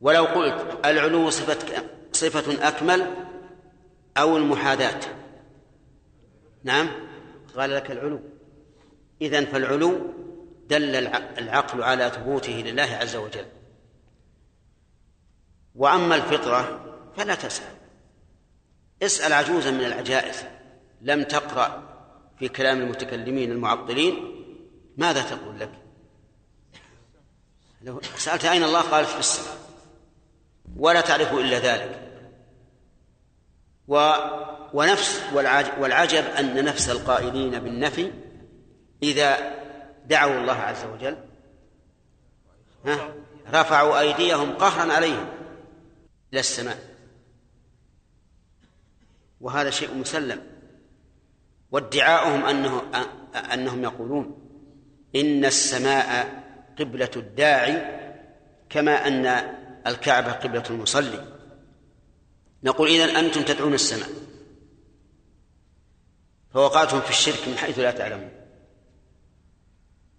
ولو 0.00 0.24
قلت 0.24 0.78
العلو 0.84 1.30
صفة 1.30 1.84
صفة 2.12 2.68
أكمل 2.68 3.14
أو 4.16 4.36
المحاذاة. 4.36 5.00
نعم؟ 6.64 6.90
قال 7.56 7.70
لك 7.70 7.90
العلو. 7.90 8.20
إذن 9.22 9.44
فالعلو 9.44 10.14
دل 10.68 10.96
العقل 11.38 11.82
على 11.82 12.10
ثبوته 12.10 12.52
لله 12.52 12.82
عز 12.82 13.16
وجل. 13.16 13.46
وأما 15.74 16.14
الفطرة 16.14 16.80
فلا 17.16 17.34
تسأل. 17.34 17.74
اسأل 19.02 19.32
عجوزا 19.32 19.70
من 19.70 19.84
العجائز. 19.84 20.44
لم 21.00 21.22
تقرأ 21.22 21.82
في 22.38 22.48
كلام 22.48 22.80
المتكلمين 22.80 23.52
المعطلين 23.52 24.44
ماذا 24.96 25.22
تقول 25.22 25.60
لك؟ 25.60 25.70
لو 27.82 28.00
سألت 28.16 28.44
أين 28.44 28.64
الله؟ 28.64 28.80
قالت 28.80 29.08
في 29.08 29.18
السماء. 29.18 29.56
ولا 30.76 31.00
تعرف 31.00 31.32
إلا 31.32 31.58
ذلك. 31.58 32.00
و 33.88 34.14
ونفس 34.74 35.22
والعجب 35.78 36.24
أن 36.38 36.64
نفس 36.64 36.90
القائلين 36.90 37.58
بالنفي 37.58 38.12
إذا 39.02 39.54
دعوا 40.06 40.40
الله 40.40 40.52
عز 40.52 40.84
وجل 40.84 41.16
ها 42.86 43.14
رفعوا 43.52 44.00
أيديهم 44.00 44.52
قهرا 44.52 44.92
عليهم 44.92 45.26
إلى 46.32 46.40
السماء. 46.40 46.78
وهذا 49.40 49.70
شيء 49.70 49.94
مسلم. 49.94 50.40
وادعاؤهم 51.70 52.44
أنه 52.44 52.82
أنهم 53.52 53.82
يقولون 53.82 54.38
إن 55.16 55.44
السماء 55.44 56.42
قبلة 56.78 57.10
الداعي 57.16 58.00
كما 58.70 59.08
أن 59.08 59.26
الكعبة 59.86 60.32
قبلة 60.32 60.64
المصلي. 60.70 61.34
نقول 62.64 62.88
إذن 62.88 63.16
أنتم 63.16 63.42
تدعون 63.42 63.74
السماء. 63.74 64.08
فوقعتم 66.54 67.00
في 67.00 67.10
الشرك 67.10 67.48
من 67.48 67.58
حيث 67.58 67.78
لا 67.78 67.90
تعلمون. 67.90 68.30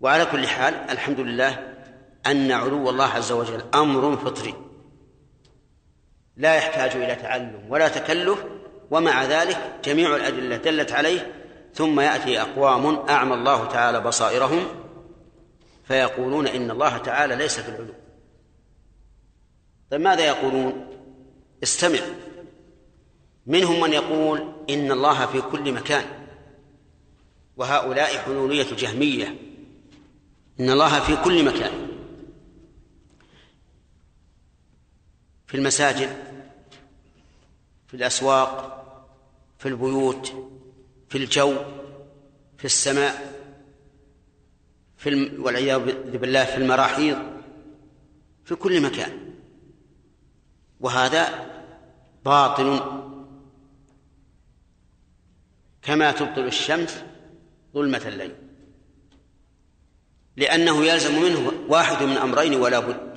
وعلى 0.02 0.26
كل 0.26 0.48
حال 0.48 0.74
الحمد 0.74 1.20
لله 1.20 1.74
أن 2.26 2.52
علو 2.52 2.90
الله 2.90 3.06
عز 3.06 3.32
وجل 3.32 3.64
أمر 3.74 4.18
فطري. 4.18 4.54
لا 6.38 6.56
يحتاج 6.56 6.92
إلى 6.92 7.16
تعلم 7.16 7.66
ولا 7.70 7.88
تكلف 7.88 8.46
ومع 8.92 9.24
ذلك 9.24 9.80
جميع 9.84 10.16
الأدلة 10.16 10.58
دلت 10.58 10.92
عليه 10.92 11.34
ثم 11.74 12.00
يأتي 12.00 12.42
أقوام 12.42 13.10
أعمى 13.10 13.34
الله 13.34 13.66
تعالى 13.66 14.00
بصائرهم 14.00 14.66
فيقولون 15.88 16.48
إن 16.48 16.72
الله 16.72 16.98
تعالى 16.98 17.36
ليس 17.36 17.60
في 17.60 17.70
العلو. 17.70 17.94
طيب 19.92 20.02
ماذا 20.02 20.26
يقولون؟ 20.26 20.88
استمع. 21.64 22.00
منهم 23.46 23.82
من 23.82 23.94
يقول 23.94 24.54
إن 24.70 24.92
الله 24.92 25.26
في 25.26 25.42
كل 25.42 25.72
مكان. 25.72 26.06
وهؤلاء 27.58 28.18
حلولية 28.18 28.76
جهمية. 28.76 29.28
إن 30.60 30.70
الله 30.70 31.00
في 31.00 31.24
كل 31.24 31.46
مكان. 31.46 31.88
في 35.48 35.58
المساجد 35.58 36.10
في 37.88 37.94
الأسواق 37.94 38.72
في 39.60 39.68
البيوت 39.68 40.34
في 41.10 41.18
الجو 41.18 41.56
في 42.58 42.66
السماء 42.66 43.36
في 44.98 45.10
الم... 45.10 45.44
والعياذ 45.44 46.18
بالله 46.18 46.46
في 46.46 46.58
المراحيض 46.58 47.18
في 48.46 48.56
كل 48.56 48.82
مكان. 48.82 49.34
وهذا 50.80 51.52
باطل. 52.26 53.02
كما 55.82 56.12
تبطل 56.12 56.48
الشمس 56.48 57.04
ظلمة 57.76 58.02
الليل. 58.08 58.36
لأنه 60.38 60.86
يلزم 60.86 61.22
منه 61.22 61.52
واحد 61.70 62.04
من 62.04 62.18
أمرين 62.18 62.54
ولا 62.54 62.80
بد. 62.80 63.16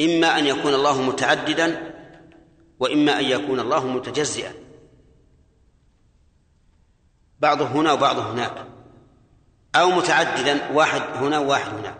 إما 0.00 0.38
أن 0.38 0.46
يكون 0.46 0.74
الله 0.74 1.02
متعددا 1.02 1.94
وإما 2.80 3.20
أن 3.20 3.24
يكون 3.24 3.60
الله 3.60 3.86
متجزئا. 3.86 4.52
بعضه 7.40 7.66
هنا 7.66 7.92
وبعضه 7.92 8.32
هناك. 8.32 8.66
أو 9.74 9.90
متعددا 9.90 10.72
واحد 10.72 11.00
هنا 11.00 11.38
وواحد 11.38 11.74
هناك 11.74 11.98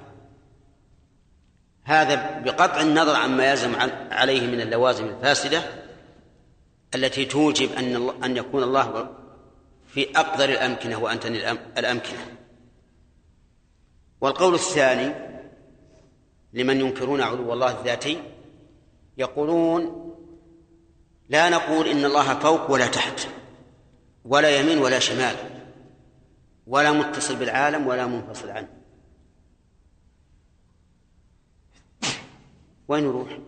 هذا 1.84 2.40
بقطع 2.40 2.80
النظر 2.80 3.16
عما 3.16 3.50
يلزم 3.50 3.74
عليه 4.10 4.46
من 4.46 4.60
اللوازم 4.60 5.04
الفاسدة 5.04 5.62
التي 6.94 7.24
توجب 7.24 7.72
أن 7.72 8.10
أن 8.24 8.36
يكون 8.36 8.62
الله 8.62 9.16
في 9.94 10.18
أقدر 10.18 10.44
الأمكنة 10.44 11.02
وأنتن 11.02 11.34
الأمكنة. 11.78 12.36
والقول 14.20 14.54
الثاني 14.54 15.14
لمن 16.52 16.80
ينكرون 16.80 17.20
علو 17.20 17.52
الله 17.52 17.80
الذاتي 17.80 18.22
يقولون 19.18 20.14
لا 21.28 21.48
نقول 21.48 21.88
إن 21.88 22.04
الله 22.04 22.38
فوق 22.38 22.70
ولا 22.70 22.86
تحت 22.86 23.28
ولا 24.24 24.60
يمين 24.60 24.78
ولا 24.78 24.98
شمال 24.98 25.36
ولا 26.66 26.92
متصل 26.92 27.36
بالعالم 27.36 27.86
ولا 27.86 28.06
منفصل 28.06 28.50
عنه. 28.50 28.68
وين 32.88 33.04
نروح 33.04 33.38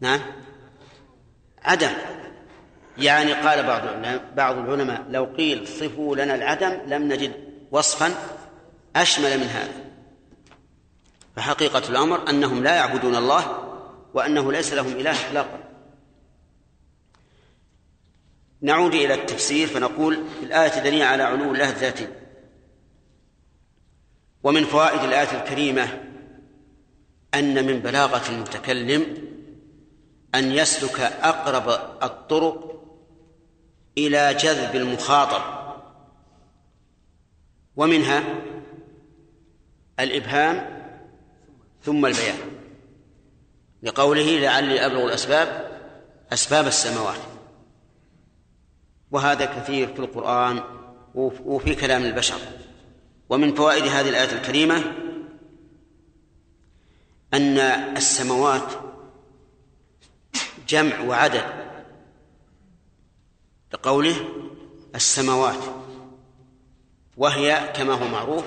نعم؟ 0.00 0.20
عدم. 1.58 1.92
يعني 2.98 3.32
قال 3.32 3.66
بعض 3.66 3.82
بعض 4.36 4.58
العلماء 4.58 5.06
لو 5.10 5.24
قيل 5.24 5.68
صفوا 5.68 6.16
لنا 6.16 6.34
العدم 6.34 6.80
لم 6.86 7.12
نجد 7.12 7.32
وصفا 7.70 8.14
أشمل 8.96 9.38
من 9.38 9.46
هذا. 9.46 9.84
فحقيقة 11.36 11.88
الأمر 11.88 12.30
أنهم 12.30 12.62
لا 12.62 12.74
يعبدون 12.74 13.16
الله 13.16 13.62
وأنه 14.14 14.52
ليس 14.52 14.72
لهم 14.72 14.92
إله 14.92 15.28
إطلاقا. 15.28 15.58
نعود 18.60 18.94
إلى 18.94 19.14
التفسير 19.14 19.66
فنقول 19.66 20.18
الآية 20.42 20.80
دليل 20.80 21.02
على 21.02 21.22
علو 21.22 21.52
الله 21.52 21.70
الذاتي. 21.70 22.08
ومن 24.42 24.64
فوائد 24.64 25.00
الآية 25.00 25.42
الكريمة 25.42 25.88
أن 27.34 27.66
من 27.66 27.78
بلاغة 27.78 28.30
المتكلم 28.30 29.16
أن 30.34 30.52
يسلك 30.52 31.00
أقرب 31.00 31.68
الطرق 32.02 32.75
إلى 33.98 34.34
جذب 34.34 34.76
المخاطب. 34.76 35.42
ومنها 37.76 38.24
الإبهام 40.00 40.86
ثم 41.82 42.06
البيان. 42.06 42.38
لقوله 43.82 44.38
لعلي 44.38 44.86
أبلغ 44.86 45.04
الأسباب 45.04 45.78
أسباب 46.32 46.66
السماوات. 46.66 47.20
وهذا 49.10 49.44
كثير 49.44 49.94
في 49.94 49.98
القرآن 49.98 50.62
وفي 51.14 51.74
كلام 51.74 52.02
البشر. 52.02 52.38
ومن 53.28 53.54
فوائد 53.54 53.84
هذه 53.84 54.08
الآية 54.08 54.32
الكريمة 54.32 54.76
أن 57.34 57.58
السماوات 57.96 58.72
جمع 60.68 61.00
وعدد. 61.00 61.65
لقوله 63.76 64.16
السماوات 64.94 65.64
وهي 67.16 67.72
كما 67.74 67.94
هو 67.94 68.08
معروف 68.08 68.44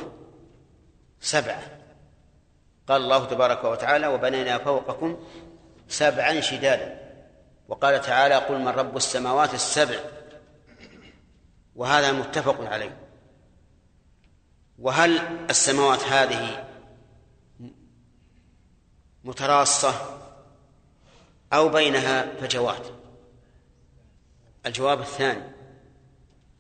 سبعة 1.20 1.62
قال 2.88 3.02
الله 3.02 3.26
تبارك 3.26 3.64
وتعالى 3.64 4.08
وبنينا 4.08 4.58
فوقكم 4.58 5.28
سبعا 5.88 6.40
شدادا 6.40 7.00
وقال 7.68 8.02
تعالى 8.02 8.36
قل 8.36 8.60
من 8.60 8.68
رب 8.68 8.98
السماوات 8.98 9.54
السبع 9.54 10.00
وهذا 11.76 12.12
متفق 12.12 12.62
عليه. 12.62 12.98
وهل 14.80 15.18
السماوات 15.50 16.04
هذه 16.04 16.68
متراصة 19.24 19.94
أو 21.54 21.70
بينها 21.70 22.36
فجوات؟ 22.42 22.99
الجواب 24.66 25.00
الثاني 25.00 25.44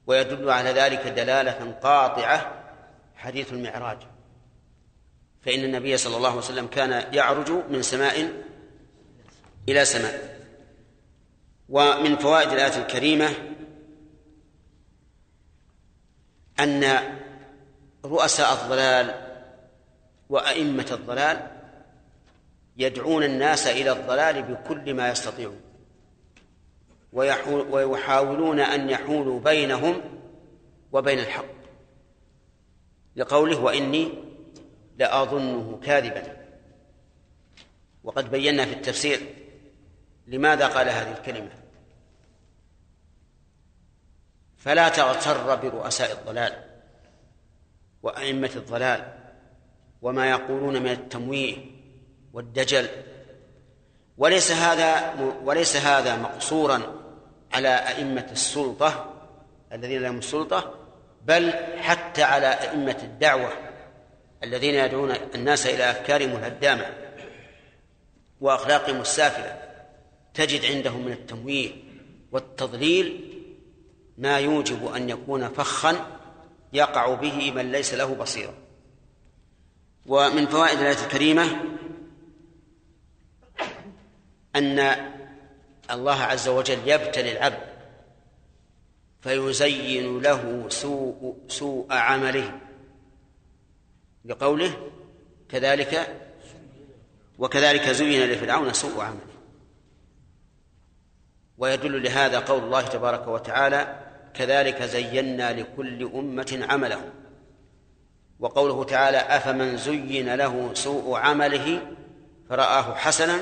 ويدل 0.07 0.49
على 0.49 0.69
ذلك 0.69 1.07
دلالة 1.07 1.71
قاطعة 1.83 2.63
حديث 3.15 3.53
المعراج. 3.53 3.97
فإن 5.41 5.63
النبي 5.63 5.97
صلى 5.97 6.17
الله 6.17 6.29
عليه 6.29 6.37
وسلم 6.39 6.67
كان 6.67 7.13
يعرج 7.13 7.51
من 7.51 7.81
سماء 7.81 8.43
إلى 9.69 9.85
سماء. 9.85 10.39
ومن 11.69 12.15
فوائد 12.15 12.51
الآية 12.51 12.77
الكريمة 12.77 13.29
أن 16.59 16.99
رؤساء 18.05 18.53
الضلال 18.53 19.29
وأئمة 20.29 20.87
الضلال 20.91 21.47
يدعون 22.77 23.23
الناس 23.23 23.67
إلى 23.67 23.91
الضلال 23.91 24.43
بكل 24.43 24.93
ما 24.93 25.09
يستطيعون. 25.09 25.68
ويحاولون 27.13 28.59
أن 28.59 28.89
يحولوا 28.89 29.39
بينهم 29.39 30.01
وبين 30.91 31.19
الحق. 31.19 31.45
لقوله 33.15 33.59
وإني 33.59 34.13
لأظنه 34.97 35.79
كاذبا. 35.83 36.37
وقد 38.03 38.31
بينا 38.31 38.65
في 38.65 38.73
التفسير 38.73 39.19
لماذا 40.27 40.67
قال 40.67 40.89
هذه 40.89 41.11
الكلمة. 41.11 41.51
فلا 44.57 44.89
تغتر 44.89 45.55
برؤساء 45.55 46.11
الضلال 46.11 46.63
وأئمة 48.03 48.51
الضلال 48.55 49.13
وما 50.01 50.29
يقولون 50.29 50.81
من 50.83 50.91
التمويه 50.91 51.57
والدجل. 52.33 52.87
وليس 54.17 54.51
هذا 54.51 55.13
وليس 55.43 55.75
هذا 55.75 56.15
مقصورا 56.15 56.98
على 57.53 57.69
أئمة 57.69 58.27
السلطة 58.31 59.13
الذين 59.73 60.01
لهم 60.01 60.17
السلطة 60.17 60.75
بل 61.25 61.53
حتى 61.77 62.23
على 62.23 62.47
أئمة 62.47 62.97
الدعوة 63.03 63.51
الذين 64.43 64.75
يدعون 64.75 65.11
الناس 65.35 65.67
إلى 65.67 65.91
أفكارهم 65.91 66.29
الهدامة 66.29 66.85
وأخلاقهم 68.41 69.01
السافلة. 69.01 69.61
تجد 70.33 70.65
عندهم 70.65 71.05
من 71.05 71.11
التمويه 71.11 71.71
والتضليل 72.31 73.35
ما 74.17 74.39
يوجب 74.39 74.85
أن 74.85 75.09
يكون 75.09 75.49
فخا 75.49 76.19
يقع 76.73 77.13
به 77.13 77.51
من 77.51 77.71
ليس 77.71 77.93
له 77.93 78.15
بصيرة. 78.15 78.53
ومن 80.05 80.45
فوائد 80.45 80.79
الآية 80.79 81.05
الكريمة 81.05 81.61
أن 84.55 84.79
الله 85.91 86.21
عز 86.21 86.47
وجل 86.47 86.87
يبتلي 86.87 87.31
العبد 87.31 87.69
فيزين 89.21 90.21
له 90.21 90.65
سوء 90.69 91.37
سوء 91.47 91.93
عمله. 91.93 92.59
لقوله 94.25 94.91
كذلك 95.49 96.15
وكذلك 97.39 97.89
زين 97.89 98.29
لفرعون 98.29 98.73
سوء 98.73 99.01
عمله. 99.01 99.29
ويدل 101.57 102.03
لهذا 102.03 102.39
قول 102.39 102.63
الله 102.63 102.81
تبارك 102.81 103.27
وتعالى 103.27 103.99
كذلك 104.33 104.83
زينا 104.83 105.53
لكل 105.53 106.11
أمة 106.15 106.65
عملهم 106.69 107.09
وقوله 108.39 108.83
تعالى 108.83 109.17
أفمن 109.17 109.77
زين 109.77 110.35
له 110.35 110.73
سوء 110.73 111.17
عمله 111.17 111.95
فرآه 112.49 112.95
حسنا 112.95 113.39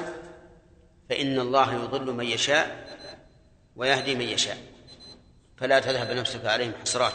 فإن 1.09 1.39
الله 1.39 1.73
يضل 1.73 2.13
من 2.13 2.25
يشاء 2.25 2.87
ويهدي 3.75 4.15
من 4.15 4.25
يشاء. 4.25 4.57
فلا 5.57 5.79
تذهب 5.79 6.11
نفسك 6.11 6.45
عليهم 6.45 6.73
حسرات. 6.81 7.13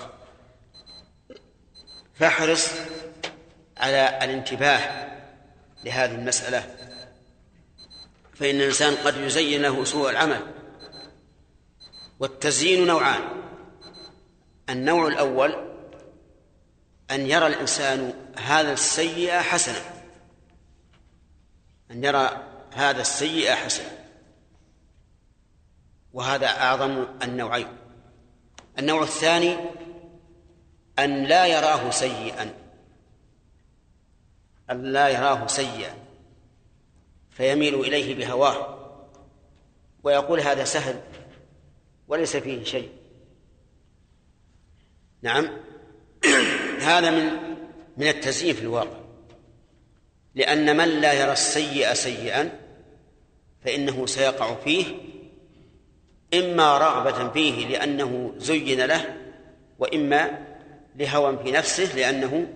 فاحرص 2.14 2.68
على 3.76 4.18
الانتباه 4.24 5.12
لهذه 5.84 6.14
المسألة. 6.14 6.76
فإن 8.34 8.60
الإنسان 8.60 8.96
قد 8.96 9.16
يزين 9.16 9.62
له 9.62 9.84
سوء 9.84 10.10
العمل. 10.10 10.40
والتزيين 12.20 12.86
نوعان. 12.86 13.20
النوع 14.70 15.06
الأول 15.06 15.72
أن 17.10 17.26
يرى 17.26 17.46
الإنسان 17.46 18.14
هذا 18.38 18.72
السيئة 18.72 19.40
حسنا. 19.40 19.82
أن 21.90 22.04
يرى 22.04 22.51
هذا 22.74 23.00
السيئة 23.00 23.54
حسنا 23.54 24.02
وهذا 26.12 26.46
أعظم 26.46 27.06
النوعين. 27.22 27.66
النوع 28.78 29.02
الثاني 29.02 29.56
أن 30.98 31.24
لا 31.24 31.46
يراه 31.46 31.90
سيئا. 31.90 32.54
أن 34.70 34.82
لا 34.82 35.08
يراه 35.08 35.46
سيئا. 35.46 35.94
فيميل 37.30 37.74
إليه 37.74 38.14
بهواه. 38.14 38.78
ويقول 40.02 40.40
هذا 40.40 40.64
سهل 40.64 41.00
وليس 42.08 42.36
فيه 42.36 42.64
شيء. 42.64 42.92
نعم. 45.22 45.50
هذا 46.90 47.10
من 47.10 47.32
من 47.96 48.08
التزيين 48.08 48.54
في 48.54 48.62
الواقع. 48.62 49.00
لأن 50.34 50.76
من 50.76 50.88
لا 50.88 51.12
يرى 51.12 51.32
السيء 51.32 51.94
سيئا 51.94 52.61
فإنه 53.64 54.06
سيقع 54.06 54.54
فيه 54.54 54.86
إما 56.34 56.78
رغبة 56.78 57.32
فيه 57.32 57.66
لأنه 57.66 58.34
زين 58.36 58.80
له 58.80 59.16
وإما 59.78 60.46
لهوى 60.96 61.38
في 61.44 61.50
نفسه 61.50 61.96
لأنه 61.96 62.46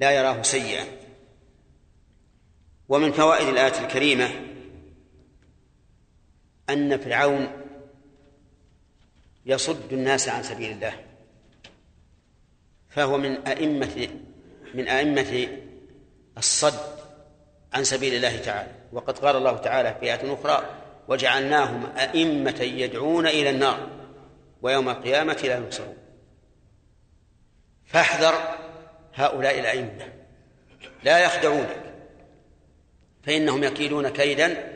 لا 0.00 0.10
يراه 0.10 0.42
سيئا. 0.42 0.84
ومن 2.88 3.12
فوائد 3.12 3.48
الآية 3.48 3.84
الكريمة 3.84 4.30
أن 6.70 6.98
فرعون 6.98 7.48
يصد 9.46 9.92
الناس 9.92 10.28
عن 10.28 10.42
سبيل 10.42 10.70
الله 10.72 11.04
فهو 12.88 13.18
من 13.18 13.46
أئمة 13.46 14.08
من 14.74 14.88
أئمة 14.88 15.48
الصد 16.38 16.98
عن 17.72 17.84
سبيل 17.84 18.14
الله 18.14 18.36
تعالى. 18.36 18.72
وقد 18.94 19.18
قال 19.18 19.36
الله 19.36 19.56
تعالى 19.56 19.96
في 20.00 20.06
آية 20.06 20.34
أخرى 20.34 20.64
وجعلناهم 21.08 21.86
أئمة 21.96 22.60
يدعون 22.60 23.26
إلى 23.26 23.50
النار 23.50 23.88
ويوم 24.62 24.88
القيامة 24.88 25.40
لا 25.44 25.56
ينصرون. 25.56 25.96
فاحذر 27.84 28.34
هؤلاء 29.14 29.60
الأئمة 29.60 30.12
لا 31.04 31.18
يخدعونك 31.18 31.82
فإنهم 33.22 33.64
يكيدون 33.64 34.08
كيدا 34.08 34.72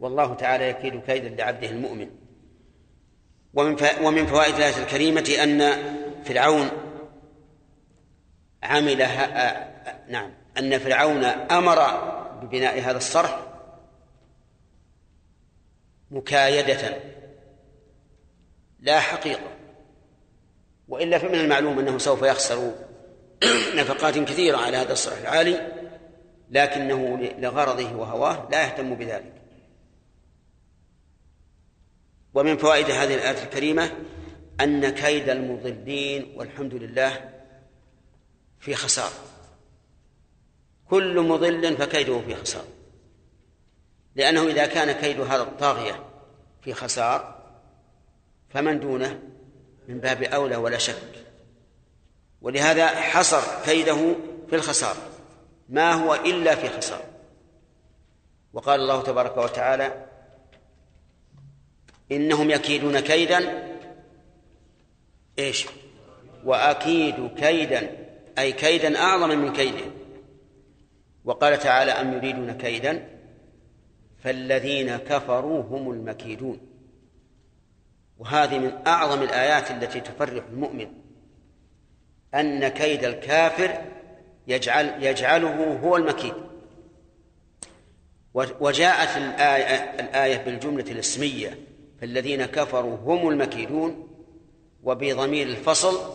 والله 0.00 0.34
تعالى 0.34 0.68
يكيد 0.68 1.00
كيدا 1.00 1.28
لعبده 1.28 1.70
المؤمن. 1.70 2.10
ومن 3.54 3.76
ومن 4.02 4.26
فوائد 4.26 4.54
الآية 4.54 4.82
الكريمة 4.82 5.36
أن 5.42 5.72
فرعون 6.24 6.70
عمل 8.62 8.98
نعم 10.08 10.34
أن 10.58 10.78
فرعون 10.78 11.24
أمر 11.24 12.17
ببناء 12.40 12.80
هذا 12.80 12.96
الصرح 12.96 13.40
مكايدة. 16.10 17.00
لا 18.80 19.00
حقيقة 19.00 19.50
وإلا 20.88 21.18
فمن 21.18 21.34
المعلوم 21.34 21.78
أنه 21.78 21.98
سوف 21.98 22.22
يخسر 22.22 22.74
نفقات 23.76 24.18
كثيرة 24.18 24.56
على 24.56 24.76
هذا 24.76 24.92
الصرح 24.92 25.18
العالي 25.18 25.72
لكنه 26.50 27.16
لغرضه 27.38 27.96
وهواه 27.96 28.48
لا 28.50 28.62
يهتم 28.62 28.94
بذلك. 28.94 29.32
ومن 32.34 32.56
فوائد 32.56 32.90
هذه 32.90 33.14
الآية 33.14 33.42
الكريمة 33.44 33.92
أن 34.60 34.88
كيد 34.88 35.28
المضلين 35.28 36.32
والحمد 36.36 36.74
لله 36.74 37.30
في 38.60 38.74
خسارة. 38.74 39.37
كل 40.90 41.20
مضل 41.20 41.76
فكيده 41.76 42.20
في 42.20 42.34
خسارة 42.34 42.68
لأنه 44.16 44.46
إذا 44.46 44.66
كان 44.66 44.92
كيد 44.92 45.20
هذا 45.20 45.42
الطاغية 45.42 46.04
في 46.62 46.74
خسار 46.74 47.38
فمن 48.48 48.80
دونه؟ 48.80 49.20
من 49.88 50.00
باب 50.00 50.22
أولى 50.22 50.56
ولا 50.56 50.78
شك. 50.78 51.24
ولهذا 52.42 52.86
حصر 52.86 53.64
كيده 53.64 54.16
في 54.50 54.56
الخسار. 54.56 54.96
ما 55.68 55.92
هو 55.92 56.14
إلا 56.14 56.54
في 56.54 56.68
خسار. 56.68 57.02
وقال 58.52 58.80
الله 58.80 59.02
تبارك 59.02 59.36
وتعالى 59.36 60.06
إنهم 62.12 62.50
يكيدون 62.50 63.00
كيدا 63.00 63.68
إيش؟ 65.38 65.66
وأكيد 66.44 67.30
كيدا 67.36 68.06
أي 68.38 68.52
كيدا 68.52 68.98
أعظم 68.98 69.28
من 69.28 69.52
كيدهم 69.52 69.90
وقال 71.28 71.58
تعالى 71.58 71.90
أم 71.90 72.12
يريدون 72.12 72.52
كيدا؟ 72.52 73.08
فالذين 74.18 74.96
كفروا 74.96 75.62
هم 75.62 75.90
المكيدون. 75.90 76.60
وهذه 78.18 78.58
من 78.58 78.72
أعظم 78.86 79.22
الآيات 79.22 79.70
التي 79.70 80.00
تفرح 80.00 80.44
المؤمن 80.52 80.88
أن 82.34 82.68
كيد 82.68 83.04
الكافر 83.04 83.84
يجعل 84.46 85.02
يجعله 85.04 85.78
هو 85.84 85.96
المكيد. 85.96 86.34
وجاءت 88.34 89.16
الآية, 89.16 90.00
الآية 90.00 90.36
بالجملة 90.36 90.90
الاسمية 90.90 91.58
فالذين 92.00 92.44
كفروا 92.46 92.96
هم 92.96 93.28
المكيدون 93.28 94.08
وبضمير 94.82 95.46
الفصل 95.46 96.14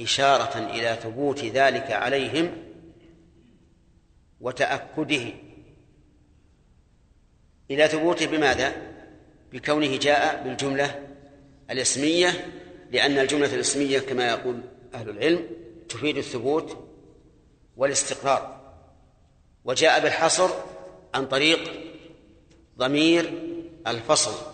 إشارة 0.00 0.58
إلى 0.58 0.98
ثبوت 1.02 1.44
ذلك 1.44 1.92
عليهم 1.92 2.69
وتأكده. 4.40 5.32
إلى 7.70 7.88
ثبوته 7.88 8.26
بماذا؟ 8.26 8.72
بكونه 9.52 9.96
جاء 9.96 10.42
بالجملة 10.44 11.08
الاسمية 11.70 12.46
لأن 12.92 13.18
الجملة 13.18 13.54
الاسمية 13.54 13.98
كما 13.98 14.28
يقول 14.28 14.60
أهل 14.94 15.10
العلم 15.10 15.46
تفيد 15.88 16.16
الثبوت 16.16 16.88
والاستقرار. 17.76 18.60
وجاء 19.64 20.00
بالحصر 20.00 20.50
عن 21.14 21.26
طريق 21.26 21.70
ضمير 22.78 23.32
الفصل. 23.86 24.52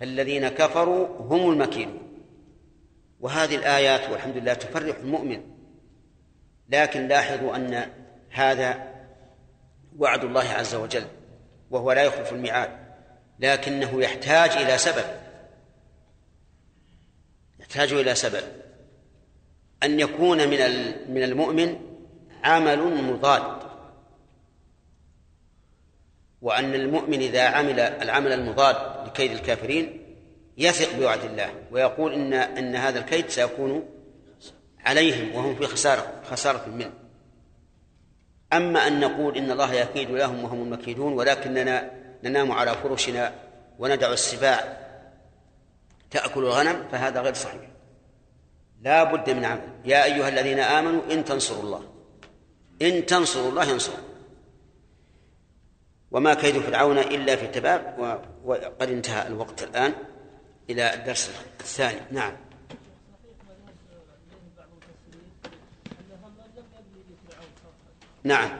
فالذين 0.00 0.48
كفروا 0.48 1.06
هم 1.18 1.50
المكيدون. 1.50 2.00
وهذه 3.20 3.56
الآيات 3.56 4.10
والحمد 4.10 4.36
لله 4.36 4.54
تفرح 4.54 4.96
المؤمن. 4.96 5.42
لكن 6.68 7.08
لاحظوا 7.08 7.56
أن 7.56 7.90
هذا 8.30 8.89
وعد 9.98 10.24
الله 10.24 10.48
عز 10.48 10.74
وجل 10.74 11.06
وهو 11.70 11.92
لا 11.92 12.02
يخلف 12.02 12.32
الميعاد 12.32 12.70
لكنه 13.40 14.02
يحتاج 14.02 14.50
إلى 14.50 14.78
سبب. 14.78 15.04
يحتاج 17.60 17.92
إلى 17.92 18.14
سبب. 18.14 18.42
أن 19.82 20.00
يكون 20.00 20.38
من 20.38 20.58
من 21.14 21.22
المؤمن 21.22 21.80
عمل 22.44 23.02
مضاد. 23.02 23.60
وأن 26.42 26.74
المؤمن 26.74 27.20
إذا 27.20 27.42
عمل 27.42 27.80
العمل 27.80 28.32
المضاد 28.32 29.06
لكيد 29.06 29.32
الكافرين 29.32 30.00
يثق 30.58 30.96
بوعد 30.96 31.24
الله 31.24 31.54
ويقول 31.70 32.12
إن 32.12 32.32
أن 32.32 32.76
هذا 32.76 32.98
الكيد 32.98 33.28
سيكون 33.28 33.88
عليهم 34.84 35.34
وهم 35.34 35.56
في 35.56 35.66
خسارة 35.66 36.22
خسارة 36.30 36.68
منه. 36.68 36.99
أما 38.52 38.86
أن 38.86 39.00
نقول 39.00 39.36
إن 39.36 39.50
الله 39.50 39.74
يكيد 39.74 40.10
لهم 40.10 40.44
وهم 40.44 40.62
المكيدون 40.62 41.12
ولكننا 41.12 41.90
ننام 42.24 42.52
على 42.52 42.74
فرشنا 42.74 43.32
وندع 43.78 44.12
السباع 44.12 44.76
تأكل 46.10 46.40
الغنم 46.40 46.88
فهذا 46.92 47.20
غير 47.20 47.34
صحيح. 47.34 47.70
لا 48.82 49.04
بد 49.04 49.30
من 49.30 49.44
عمل. 49.44 49.68
يا 49.84 50.04
أيها 50.04 50.28
الذين 50.28 50.58
آمنوا 50.58 51.02
إن 51.10 51.24
تنصروا 51.24 51.62
الله. 51.62 51.82
إن 52.82 53.06
تنصروا 53.06 53.50
الله 53.50 53.64
ينصركم. 53.70 54.02
وما 56.10 56.34
كيد 56.34 56.58
فرعون 56.58 56.98
إلا 56.98 57.36
في 57.36 57.46
تباب 57.46 57.94
وقد 58.44 58.90
انتهى 58.90 59.26
الوقت 59.26 59.62
الآن 59.62 59.92
إلى 60.70 60.94
الدرس 60.94 61.30
الثاني. 61.60 62.00
نعم. 62.10 62.36
نعم. 68.24 68.50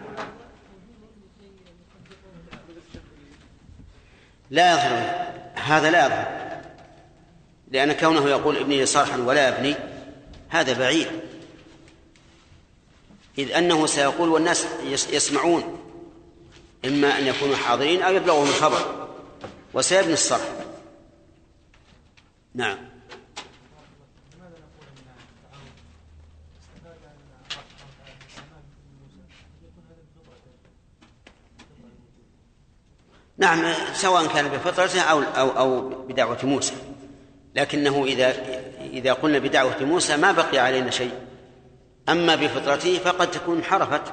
لا 4.50 4.72
يظهر 4.72 5.30
هذا 5.54 5.90
لا 5.90 6.06
يظهر 6.06 6.40
لأن 7.70 7.92
كونه 7.92 8.28
يقول 8.28 8.56
ابني 8.56 8.86
صرحا 8.86 9.16
ولا 9.16 9.48
أبني 9.48 9.74
هذا 10.48 10.78
بعيد. 10.78 11.06
إذ 13.38 13.52
أنه 13.52 13.86
سيقول 13.86 14.28
والناس 14.28 14.66
يسمعون. 15.12 15.80
إما 16.84 17.18
أن 17.18 17.26
يكونوا 17.26 17.56
حاضرين 17.56 18.02
أو 18.02 18.14
يبلغهم 18.14 18.48
الخبر. 18.48 19.08
وسيبني 19.74 20.12
الصرح. 20.12 20.48
نعم. 22.54 22.89
نعم 33.40 33.74
سواء 33.94 34.26
كان 34.26 34.48
بفطرته 34.48 35.00
أو 35.00 35.22
أو 35.22 35.50
أو 35.50 35.88
بدعوة 36.04 36.38
موسى. 36.42 36.74
لكنه 37.54 38.04
إذا 38.04 38.30
إذا 38.80 39.12
قلنا 39.12 39.38
بدعوة 39.38 39.84
موسى 39.84 40.16
ما 40.16 40.32
بقي 40.32 40.58
علينا 40.58 40.90
شيء. 40.90 41.12
أما 42.08 42.34
بفطرته 42.34 42.98
فقد 42.98 43.30
تكون 43.30 43.56
انحرفت. 43.56 44.12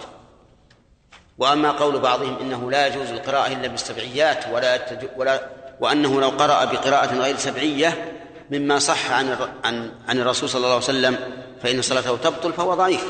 وأما 1.38 1.70
قول 1.70 1.98
بعضهم 1.98 2.38
إنه 2.40 2.70
لا 2.70 2.86
يجوز 2.86 3.10
القراءة 3.10 3.52
إلا 3.52 3.68
بالسبعيات 3.68 4.44
ولا 4.52 4.80
ولا 5.16 5.50
وأنه 5.80 6.20
لو 6.20 6.28
قرأ 6.28 6.64
بقراءة 6.64 7.14
غير 7.14 7.36
سبعية 7.36 8.12
مما 8.50 8.78
صح 8.78 9.10
عن 9.10 9.36
عن 9.64 9.92
عن 10.08 10.20
الرسول 10.20 10.48
صلى 10.48 10.58
الله 10.58 10.74
عليه 10.74 10.84
وسلم 10.84 11.18
فإن 11.62 11.82
صلاته 11.82 12.16
تبطل 12.16 12.52
فهو 12.52 12.74
ضعيف. 12.74 13.04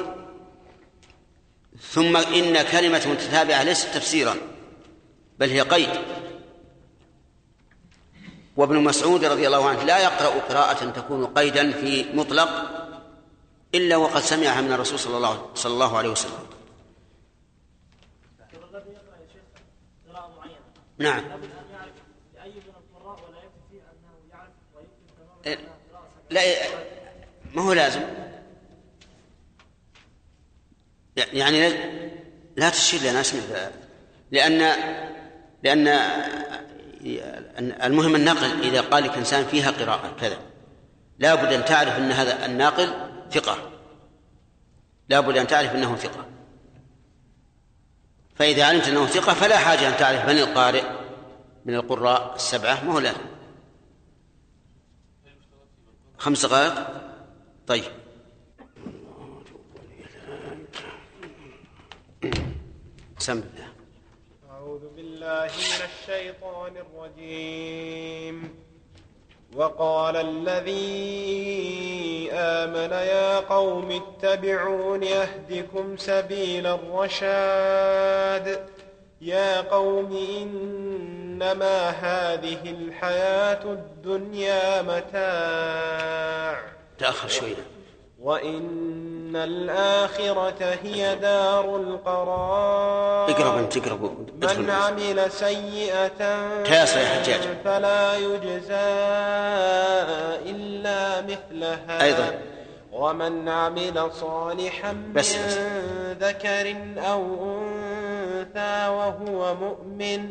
ثم 1.90 2.16
إن 2.16 2.62
كلمة 2.62 3.02
متتابعة 3.06 3.62
ليست 3.62 3.88
تفسيرا 3.94 4.36
بل 5.38 5.50
هي 5.50 5.60
قيد. 5.60 5.90
وابن 8.56 8.76
مسعود 8.76 9.24
رضي 9.24 9.46
الله 9.46 9.68
عنه 9.68 9.82
لا 9.82 9.98
يقرأ 9.98 10.40
قراءة 10.40 10.90
تكون 10.90 11.26
قيدا 11.26 11.72
في 11.72 12.12
مطلق 12.12 12.48
إلا 13.74 13.96
وقد 13.96 14.20
سمعها 14.20 14.60
من 14.60 14.72
الرسول 14.72 14.98
صلى 14.98 15.16
الله 15.16 15.50
صلى 15.54 15.72
الله 15.72 15.98
عليه 15.98 16.08
وسلم. 16.08 16.46
نعم. 20.98 21.24
لا 26.30 26.42
ما 27.54 27.62
هو 27.62 27.72
لازم 27.72 28.02
يعني 31.16 31.68
لا 32.56 32.70
تشير 32.70 33.00
لنا 33.00 33.22
لأن 34.30 34.76
لأن 35.62 35.88
المهم 37.84 38.14
النقل 38.14 38.62
إذا 38.62 38.80
قال 38.80 39.04
لك 39.04 39.18
إنسان 39.18 39.44
فيها 39.44 39.70
قراءة 39.70 40.16
كذا. 40.20 40.38
لا 41.18 41.34
بد 41.34 41.52
أن 41.52 41.64
تعرف 41.64 41.96
أن 41.96 42.12
هذا 42.12 42.46
الناقل 42.46 42.94
ثقة. 43.30 43.70
لا 45.08 45.20
بد 45.20 45.36
أن 45.36 45.46
تعرف 45.46 45.74
أنه 45.74 45.96
ثقة. 45.96 46.26
فإذا 48.34 48.64
علمت 48.64 48.88
أنه 48.88 49.06
ثقة 49.06 49.34
فلا 49.34 49.58
حاجة 49.58 49.88
أن 49.88 49.96
تعرف 49.96 50.28
من 50.28 50.38
القارئ 50.38 50.84
من 51.64 51.74
القراء 51.74 52.34
السبعة 52.34 52.84
ما 52.84 52.92
هو 52.92 52.98
لازم. 52.98 53.18
خمس 56.18 56.46
دقائق؟ 56.46 56.86
طيب. 57.66 57.84
سم 63.18 63.32
الله. 63.32 63.69
بالله 65.20 65.44
من 65.44 65.84
الشيطان 65.84 66.72
الرجيم. 66.76 68.54
وقال 69.56 70.16
الذي 70.16 70.72
آمن 72.32 72.92
يا 72.92 73.38
قوم 73.40 73.90
اتبعون 73.90 75.02
يهدكم 75.02 75.96
سبيل 75.96 76.66
الرشاد. 76.66 78.46
يا 79.20 79.60
قوم 79.60 80.16
إنما 80.42 81.90
هذه 81.90 82.70
الحياة 82.70 83.64
الدنيا 83.64 84.82
متاع. 84.82 86.62
تأخر 86.98 87.28
شوي. 87.28 87.54
وإن 88.20 89.09
الآخرة 89.36 90.78
هي 90.82 91.16
دار 91.16 91.76
القرار 91.76 93.30
اقرب 93.30 93.58
أنت 93.58 93.76
اقرب 93.76 94.02
من 94.58 94.70
عمل 94.70 95.30
سيئة 95.32 96.22
يا 96.96 97.08
حجاج. 97.08 97.40
فلا 97.64 98.16
يجزى 98.16 98.90
إلا 100.50 101.20
مثلها 101.20 102.02
أيضا. 102.02 102.38
ومن 102.92 103.48
عمل 103.48 104.10
صالحا 104.12 104.92
بس- 105.14 105.34
من 105.36 105.46
بس. 105.46 105.58
ذكر 106.28 106.76
أو 106.98 107.22
أنثى 107.44 108.88
وهو 108.88 109.54
مؤمن 109.54 110.30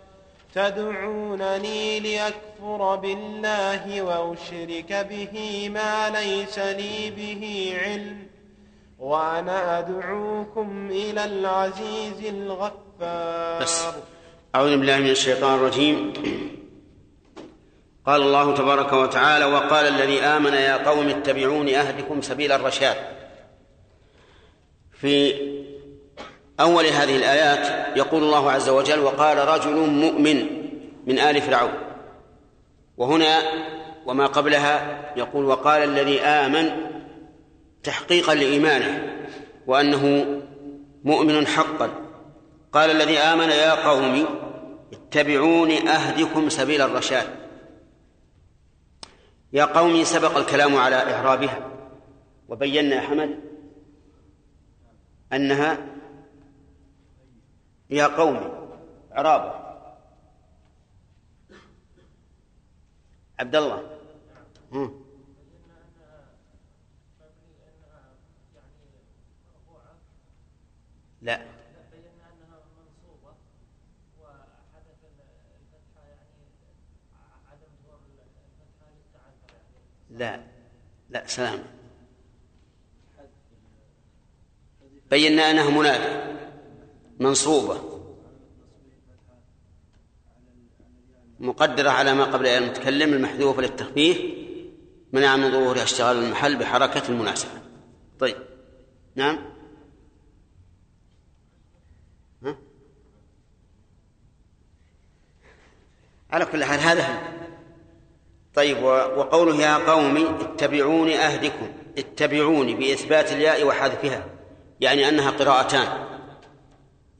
تدعونني 0.55 1.99
لأكفر 1.99 2.95
بالله 2.95 4.01
وأشرك 4.01 5.07
به 5.09 5.69
ما 5.69 6.09
ليس 6.09 6.59
لي 6.59 7.11
به 7.11 7.73
علم 7.81 8.27
وأنا 8.99 9.79
أدعوكم 9.79 10.89
إلى 10.91 11.25
العزيز 11.25 12.25
الغفار. 12.25 13.61
بس. 13.61 13.85
أعوذ 14.55 14.77
بالله 14.77 14.97
من 14.97 15.09
الشيطان 15.09 15.55
الرجيم. 15.55 16.13
قال 18.05 18.21
الله 18.21 18.55
تبارك 18.55 18.93
وتعالى 18.93 19.45
وقال 19.45 19.85
الذي 19.87 20.21
آمن 20.21 20.53
يا 20.53 20.89
قوم 20.89 21.07
اتبعون 21.07 21.69
أهدكم 21.69 22.21
سبيل 22.21 22.51
الرشاد. 22.51 22.95
في 24.91 25.33
أول 26.59 26.85
هذه 26.85 27.17
الآيات 27.17 27.97
يقول 27.97 28.23
الله 28.23 28.51
عز 28.51 28.69
وجل 28.69 28.99
وقال 28.99 29.37
رجل 29.37 29.75
مؤمن 29.75 30.47
من 31.07 31.19
آل 31.19 31.41
فرعون. 31.41 31.73
وهنا 32.97 33.41
وما 34.05 34.27
قبلها 34.27 35.01
يقول 35.17 35.45
وقال 35.45 35.83
الذي 35.83 36.21
آمن 36.21 36.71
تحقيقا 37.83 38.35
لإيمانه 38.35 39.13
وأنه 39.67 40.25
مؤمن 41.03 41.47
حقا. 41.47 41.89
قال 42.73 42.91
الذي 42.91 43.17
آمن 43.17 43.49
يا 43.49 43.87
قوم 43.89 44.25
اتبعون 44.93 45.71
أهدكم 45.71 46.49
سبيل 46.49 46.81
الرشاد. 46.81 47.27
يا 49.53 49.65
قوم 49.65 50.03
سبق 50.03 50.37
الكلام 50.37 50.75
على 50.75 50.95
إعرابها 50.95 51.71
وبينا 52.49 52.95
يا 52.95 53.01
حمد 53.01 53.39
أنها 55.33 55.77
يا 57.91 58.07
قوم 58.07 58.37
إعرابه. 59.11 59.61
عبد 63.39 63.55
الله 63.55 63.99
هم. 64.71 65.05
لا. 71.21 71.41
لا. 80.09 80.43
لا 81.09 81.27
سلام. 81.27 81.63
بينا 85.09 85.51
أنها 85.51 85.69
منادى. 85.69 86.40
منصوبة. 87.21 88.01
مقدرة 91.39 91.89
على 91.89 92.13
ما 92.13 92.23
قبل 92.23 92.47
المتكلم 92.47 93.13
المحذوفة 93.13 93.61
للتخفيف 93.61 94.21
منع 95.13 95.35
من 95.35 95.51
ظهورها 95.51 95.83
اشتغال 95.83 96.17
المحل 96.17 96.57
بحركة 96.57 97.09
المناسبة. 97.09 97.61
طيب. 98.19 98.35
نعم. 99.15 99.39
ها؟ 102.43 102.57
على 106.31 106.45
كل 106.45 106.63
حال 106.63 106.79
هذا. 106.79 107.21
طيب 108.55 108.83
وقوله 108.83 109.55
يا 109.55 109.91
قوم 109.91 110.17
اتبعوني 110.17 111.17
أهدكم. 111.17 111.71
اتبعوني 111.97 112.75
بإثبات 112.75 113.31
الياء 113.31 113.67
وحذفها 113.67 114.25
يعني 114.81 115.09
أنها 115.09 115.31
قراءتان. 115.31 116.10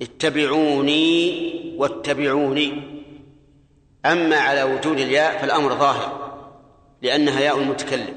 اتبعوني 0.01 1.75
واتبعوني. 1.77 3.01
أما 4.05 4.35
على 4.35 4.63
وجود 4.63 4.99
الياء 4.99 5.37
فالأمر 5.37 5.73
ظاهر 5.73 6.33
لأنها 7.01 7.39
ياء 7.39 7.59
المتكلم 7.59 8.15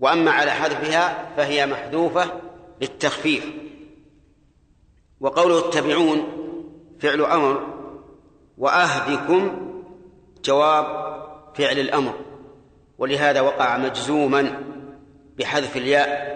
وأما 0.00 0.30
على 0.30 0.50
حذفها 0.50 1.34
فهي 1.36 1.66
محذوفة 1.66 2.32
للتخفيف 2.80 3.46
وقوله 5.20 5.58
اتبعون 5.58 6.24
فعل 7.00 7.20
أمر 7.20 7.66
وأهدكم 8.58 9.70
جواب 10.44 10.84
فعل 11.54 11.78
الأمر. 11.78 12.14
ولهذا 12.98 13.40
وقع 13.40 13.78
مجزوما 13.78 14.62
بحذف 15.38 15.76
الياء 15.76 16.34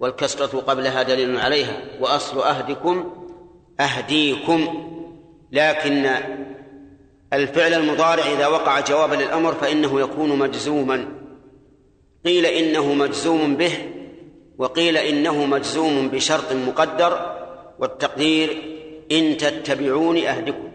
والكسرة 0.00 0.60
قبلها 0.60 1.02
دليل 1.02 1.40
عليها 1.40 1.82
وأصل 2.00 2.38
أهدكم 2.42 3.21
أهديكم 3.80 4.88
لكن 5.52 6.10
الفعل 7.32 7.74
المضارع 7.74 8.24
إذا 8.24 8.46
وقع 8.46 8.80
جوابا 8.80 9.14
للأمر 9.14 9.54
فإنه 9.54 10.00
يكون 10.00 10.38
مجزوما. 10.38 11.08
قيل 12.24 12.46
إنه 12.46 12.94
مجزوم 12.94 13.56
به 13.56 13.72
وقيل 14.58 14.96
إنه 14.96 15.46
مجزوم 15.46 16.08
بشرط 16.08 16.52
مقدر 16.52 17.36
والتقدير 17.78 18.62
إن 19.12 19.36
تتبعون 19.36 20.16
أهدكم. 20.16 20.72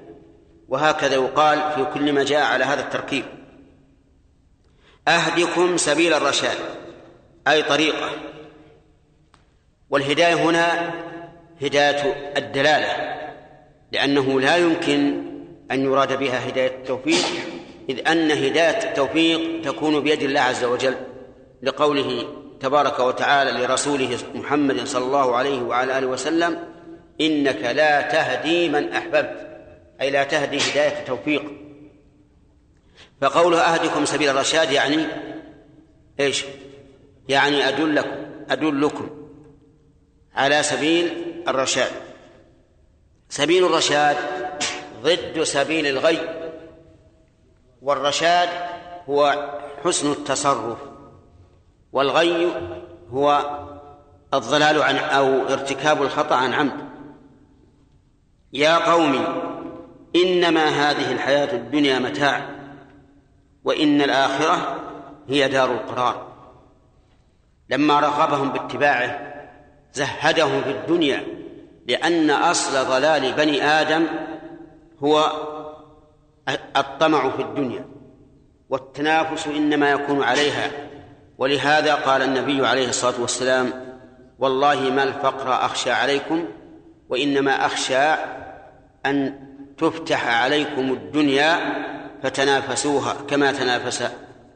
وهكذا 0.69 1.15
يقال 1.15 1.71
في 1.75 1.85
كل 1.93 2.13
ما 2.13 2.23
جاء 2.23 2.41
على 2.41 2.63
هذا 2.63 2.81
التركيب. 2.81 3.23
أهدكم 5.07 5.77
سبيل 5.77 6.13
الرشاد 6.13 6.57
أي 7.47 7.63
طريقة. 7.63 8.09
والهداية 9.89 10.33
هنا 10.33 10.93
هداية 11.61 12.33
الدلالة 12.37 13.17
لأنه 13.91 14.41
لا 14.41 14.55
يمكن 14.55 15.23
أن 15.71 15.83
يراد 15.83 16.19
بها 16.19 16.49
هداية 16.49 16.67
التوفيق 16.67 17.25
إذ 17.89 18.07
أن 18.07 18.31
هداية 18.31 18.89
التوفيق 18.89 19.61
تكون 19.61 19.99
بيد 20.03 20.23
الله 20.23 20.39
عز 20.41 20.63
وجل 20.63 20.95
لقوله 21.63 22.25
تبارك 22.59 22.99
وتعالى 22.99 23.51
لرسوله 23.51 24.17
محمد 24.35 24.83
صلى 24.83 25.05
الله 25.05 25.35
عليه 25.35 25.61
وعلى 25.61 25.97
آله 25.97 26.07
وسلم 26.07 26.59
إنك 27.21 27.61
لا 27.61 28.01
تهدي 28.01 28.69
من 28.69 28.89
أحببت 28.89 29.47
أي 30.01 30.09
لا 30.09 30.23
تهدي 30.23 30.57
هداية 30.57 30.99
التوفيق. 30.99 31.43
فقوله 33.21 33.59
أهدكم 33.59 34.05
سبيل 34.05 34.29
الرشاد 34.29 34.71
يعني 34.71 35.05
إيش؟ 36.19 36.45
يعني 37.29 37.67
أدلكم 37.67 38.15
أدلكم 38.49 39.09
على 40.35 40.63
سبيل 40.63 41.26
الرشاد. 41.47 41.91
سبيل 43.29 43.65
الرشاد 43.65 44.17
ضد 45.03 45.43
سبيل 45.43 45.87
الغي 45.87 46.19
والرشاد 47.81 48.49
هو 49.09 49.49
حسن 49.83 50.11
التصرف 50.11 50.77
والغي 51.91 52.51
هو 53.09 53.57
الضلال 54.33 54.81
عن 54.81 54.95
أو 54.95 55.47
ارتكاب 55.47 56.01
الخطأ 56.01 56.35
عن 56.35 56.53
عمد. 56.53 56.87
يا 58.53 58.91
قوم 58.91 59.25
إنما 60.15 60.65
هذه 60.65 61.11
الحياة 61.11 61.53
الدنيا 61.53 61.99
متاع 61.99 62.49
وإن 63.63 64.01
الآخرة 64.01 64.79
هي 65.29 65.47
دار 65.47 65.71
القرار. 65.71 66.27
لما 67.69 67.99
رغبهم 67.99 68.49
باتباعه 68.49 69.33
زهدهم 69.93 70.63
في 70.63 70.71
الدنيا 70.71 71.36
لأن 71.87 72.29
أصل 72.29 72.85
ضلال 72.89 73.33
بني 73.33 73.63
آدم 73.63 74.05
هو 74.99 75.31
الطمع 76.77 77.29
في 77.29 77.41
الدنيا 77.41 77.85
والتنافس 78.69 79.47
إنما 79.47 79.91
يكون 79.91 80.23
عليها. 80.23 80.71
ولهذا 81.37 81.95
قال 81.95 82.21
النبي 82.21 82.67
عليه 82.67 82.89
الصلاة 82.89 83.21
والسلام 83.21 83.73
والله 84.39 84.89
ما 84.89 85.03
الفقر 85.03 85.53
أخشى 85.53 85.91
عليكم 85.91 86.45
وإنما 87.09 87.65
أخشى 87.65 88.13
أن 89.05 89.39
تفتح 89.77 90.43
عليكم 90.43 90.93
الدنيا 90.93 91.59
فتنافسوها 92.23 93.13
كما 93.27 93.51
تنافس 93.51 94.03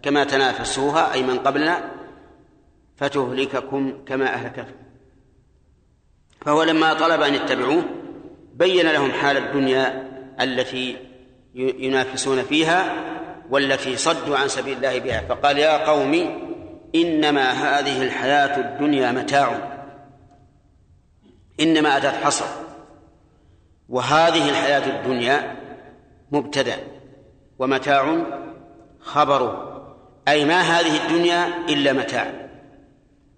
كما 0.02 0.24
تنافسوها 0.24 1.14
أي 1.14 1.24
من 1.24 1.40
قبلنا 1.40 1.92
فتهلككم 2.98 4.06
كما 4.06 4.34
أهلكتكم. 4.34 4.81
فهو 6.46 6.64
لما 6.64 6.94
طلب 6.94 7.22
أن 7.22 7.34
يتبعوه 7.34 7.84
بين 8.54 8.88
لهم 8.88 9.12
حال 9.12 9.38
الدنيا 9.38 10.12
التي 10.42 10.98
ينافسون 11.56 12.44
فيها 12.44 12.96
والتي 13.50 13.98
صدوا 13.98 14.38
عن 14.38 14.48
سبيل 14.48 14.78
الله 14.78 15.00
بها. 15.00 15.22
فقال 15.30 15.58
يا 15.58 15.88
قوم 15.88 16.14
إنما 16.96 17.52
هذه 17.52 18.04
الحياة 18.04 18.60
الدنيا 18.60 19.12
متاع. 19.12 19.78
إنما 21.60 21.98
أتت 21.98 22.24
حصر. 22.24 22.46
وهذه 23.90 24.50
الحياة 24.50 25.00
الدنيا 25.00 25.56
مبتدأ 26.32 26.78
ومتاع 27.60 28.26
خبره 29.00 29.68
أي 30.28 30.46
ما 30.46 30.62
هذه 30.62 31.06
الدنيا 31.06 31.48
إلا 31.70 31.94
متاع. 31.94 32.50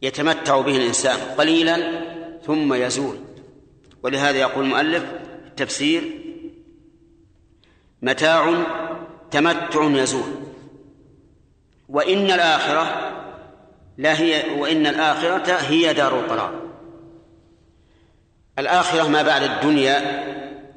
يتمتع 0.02 0.62
به 0.62 0.78
الإنسان 0.78 1.18
قليلا 1.38 1.78
ثم 2.46 2.74
يزول. 2.74 3.18
ولهذا 4.04 4.38
يقول 4.38 4.66
المؤلف 4.66 5.04
التفسير 5.46 6.20
متاع 8.02 8.64
تمتع 9.32 9.84
يزول. 9.84 10.34
وإن 11.90 12.32
الآخرة 12.32 13.14
لا 13.98 14.20
هي 14.20 14.60
وإن 14.60 14.88
الآخرة 14.88 15.54
هي 15.54 15.94
دار 15.94 16.20
القرار 16.20 16.64
الآخرة 18.60 19.08
ما 19.08 19.22
بعد 19.22 19.44
الدنيا 19.44 20.24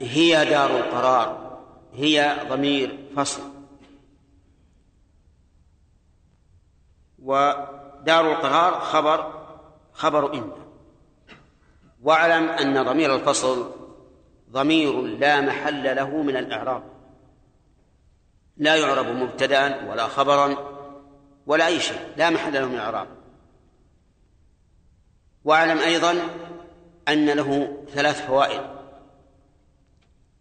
هي 0.00 0.44
دار 0.44 0.76
القرار 0.76 1.58
هي 1.94 2.36
ضمير 2.48 2.98
فصل. 3.16 3.42
ودار 7.18 8.32
القرار 8.32 8.80
خبر 8.80 9.46
خبر 9.92 10.34
إن 10.34 10.65
واعلم 12.06 12.48
أن 12.48 12.82
ضمير 12.82 13.14
الفصل 13.14 13.72
ضمير 14.50 15.02
لا 15.02 15.40
محل 15.40 15.96
له 15.96 16.22
من 16.22 16.36
الإعراب. 16.36 16.82
لا 18.56 18.76
يعرب 18.76 19.06
مبتدأ 19.06 19.90
ولا 19.90 20.08
خبرا 20.08 20.56
ولا 21.46 21.66
أي 21.66 21.80
شيء 21.80 22.00
لا 22.16 22.30
محل 22.30 22.52
له 22.52 22.66
من 22.66 22.74
الإعراب. 22.74 23.08
واعلم 25.44 25.78
أيضا 25.78 26.14
أن 27.08 27.30
له 27.30 27.82
ثلاث 27.94 28.26
فوائد. 28.26 28.60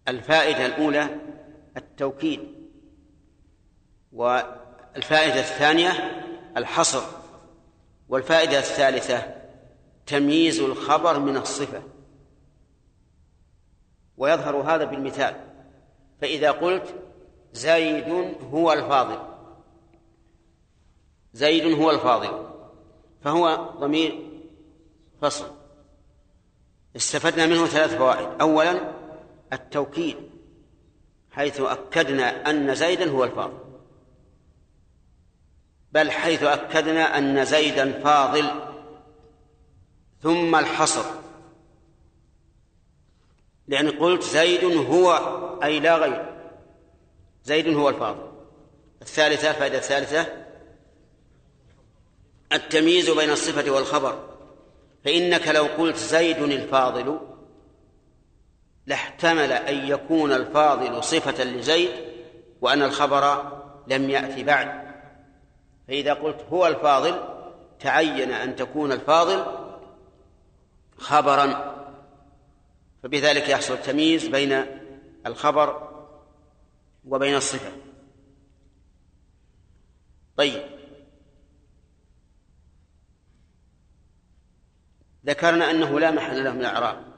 الفائدة 0.08 0.66
الأولى 0.66 1.10
التوكيد 1.78 2.70
والفائدة 4.12 5.40
الثانية 5.40 5.92
الحصر 6.58 7.04
والفائدة 8.10 8.60
الثالثة 8.60 9.45
تمييز 10.06 10.60
الخبر 10.60 11.20
من 11.20 11.38
الصفة. 11.38 11.84
ويظهر 14.18 14.56
هذا 14.56 14.84
بالمثال. 14.84 15.36
فإذا 16.22 16.52
قلت 16.52 16.96
زيد 17.54 18.36
هو 18.52 18.74
الفاضل. 18.74 19.20
زيد 21.34 21.80
هو 21.80 21.92
الفاضل. 21.92 22.50
فهو 23.24 23.70
ضمير 23.80 24.30
فصل. 25.22 25.52
استفدنا 26.96 27.46
منه 27.46 27.66
ثلاث 27.66 27.96
فوائد. 27.96 28.42
أولا 28.42 28.92
التوكيد 29.54 30.18
حيث 31.32 31.62
أكدنا 31.62 32.50
أن 32.50 32.76
زيدا 32.76 33.12
هو 33.12 33.24
الفاضل. 33.24 33.60
بل 35.92 36.12
حيث 36.12 36.44
أكدنا 36.44 37.18
أن 37.18 37.46
زيدا 37.46 38.02
فاضل 38.04 38.65
ثم 40.26 40.56
الحصر. 40.56 41.06
لأن 43.68 43.92
قلت 43.92 44.24
زيد 44.24 44.64
هو 44.64 45.12
أي 45.64 45.80
لا 45.80 45.98
غير. 45.98 46.26
زيد 47.44 47.76
هو 47.76 47.90
الفاضل. 47.90 48.32
الثالثة 49.02 49.50
الفائدة 49.50 49.78
الثالثة 49.78 50.46
التمييز 52.54 53.10
بين 53.10 53.30
الصفة 53.30 53.72
والخبر. 53.72 54.30
فإنك 55.06 55.48
لو 55.48 55.64
قلت 55.64 55.98
زيد 55.98 56.38
الفاضل 56.38 57.20
لاحتمل 58.86 59.52
أن 59.52 59.88
يكون 59.88 60.32
الفاضل 60.34 61.04
صفة 61.04 61.44
لزيد 61.44 61.92
وأن 62.62 62.82
الخبر 62.82 63.52
لم 63.88 64.10
يأتي 64.10 64.44
بعد. 64.44 64.86
فإذا 65.88 66.14
قلت 66.14 66.46
هو 66.52 66.68
الفاضل 66.68 67.22
تعين 67.80 68.32
أن 68.32 68.56
تكون 68.56 68.92
الفاضل 68.92 69.65
خبرا 70.98 71.76
فبذلك 73.04 73.50
يحصل 73.50 73.74
التمييز 73.74 74.28
بين 74.28 74.66
الخبر 75.26 75.92
وبين 77.06 77.36
الصفة. 77.36 77.72
طيب. 80.38 80.64
ذكرنا 85.26 85.72
أنه 85.72 86.00
لا 86.00 86.12
محل 86.12 86.44
له 86.44 86.52
من 86.52 86.60
الإعراب 86.60 87.16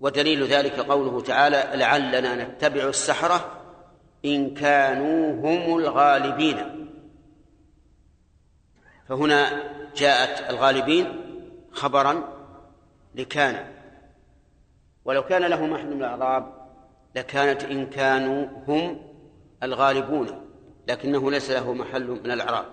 ودليل 0.00 0.44
ذلك 0.44 0.80
قوله 0.80 1.20
تعالى 1.20 1.70
لعلنا 1.74 2.44
نتبع 2.44 2.88
السحرة 2.88 3.62
إن 4.24 4.54
كانوا 4.54 5.32
هم 5.32 5.78
الغالبين 5.78 6.88
فهنا 9.08 9.62
جاءت 9.96 10.50
الغالبين 10.50 11.22
خبرا 11.72 12.28
لكان. 13.14 13.72
ولو 15.04 15.22
كان 15.22 15.42
له 15.42 15.66
محل 15.66 15.86
من 15.86 16.04
الإعراب 16.04 16.62
لكانت 17.16 17.64
إن 17.64 17.86
كانوا 17.86 18.46
هم 18.68 19.12
الغالبون 19.62 20.48
لكنه 20.88 21.30
ليس 21.30 21.50
له 21.50 21.72
محل 21.72 22.06
من 22.06 22.30
الإعراب. 22.30 22.66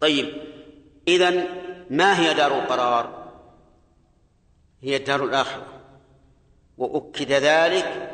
طيب 0.00 0.42
إذن 1.08 1.46
ما 1.90 2.20
هي 2.20 2.34
دار 2.34 2.58
القرار؟ 2.58 3.32
هي 4.82 4.96
الدار 4.96 5.24
الآخرة. 5.24 5.66
وأكد 6.78 7.32
ذلك 7.32 8.12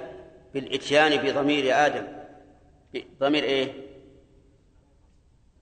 بالإتيان 0.54 1.16
بضمير 1.16 1.86
آدم. 1.86 2.06
ضمير 3.20 3.44
إيه؟ 3.44 3.72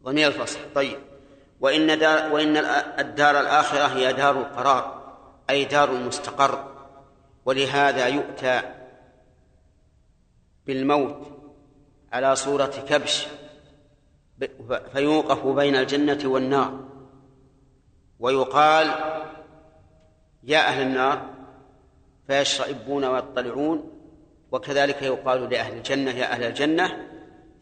ضمير 0.02 0.28
الفصل. 0.28 0.58
طيب. 0.74 0.98
وإن 1.60 1.98
دار 1.98 2.32
وإن 2.32 2.56
الدار 2.98 3.40
الآخرة 3.40 3.86
هي 3.86 4.12
دار 4.12 4.40
القرار 4.40 5.14
أي 5.50 5.64
دار 5.64 5.92
المستقر 5.92 6.72
ولهذا 7.44 8.06
يؤتى 8.06 8.62
بالموت 10.66 11.26
على 12.12 12.36
صورة 12.36 12.66
كبش 12.88 13.26
فيوقف 14.92 15.46
بين 15.46 15.76
الجنة 15.76 16.18
والنار. 16.24 16.80
ويقال 18.20 18.90
يا 20.42 20.58
أهل 20.58 20.82
النار 20.82 21.26
فيشرئبون 22.26 23.04
ويطلعون 23.04 23.92
وكذلك 24.52 25.02
يقال 25.02 25.50
لأهل 25.50 25.76
الجنة 25.76 26.10
يا 26.10 26.32
أهل 26.32 26.44
الجنة 26.44 27.08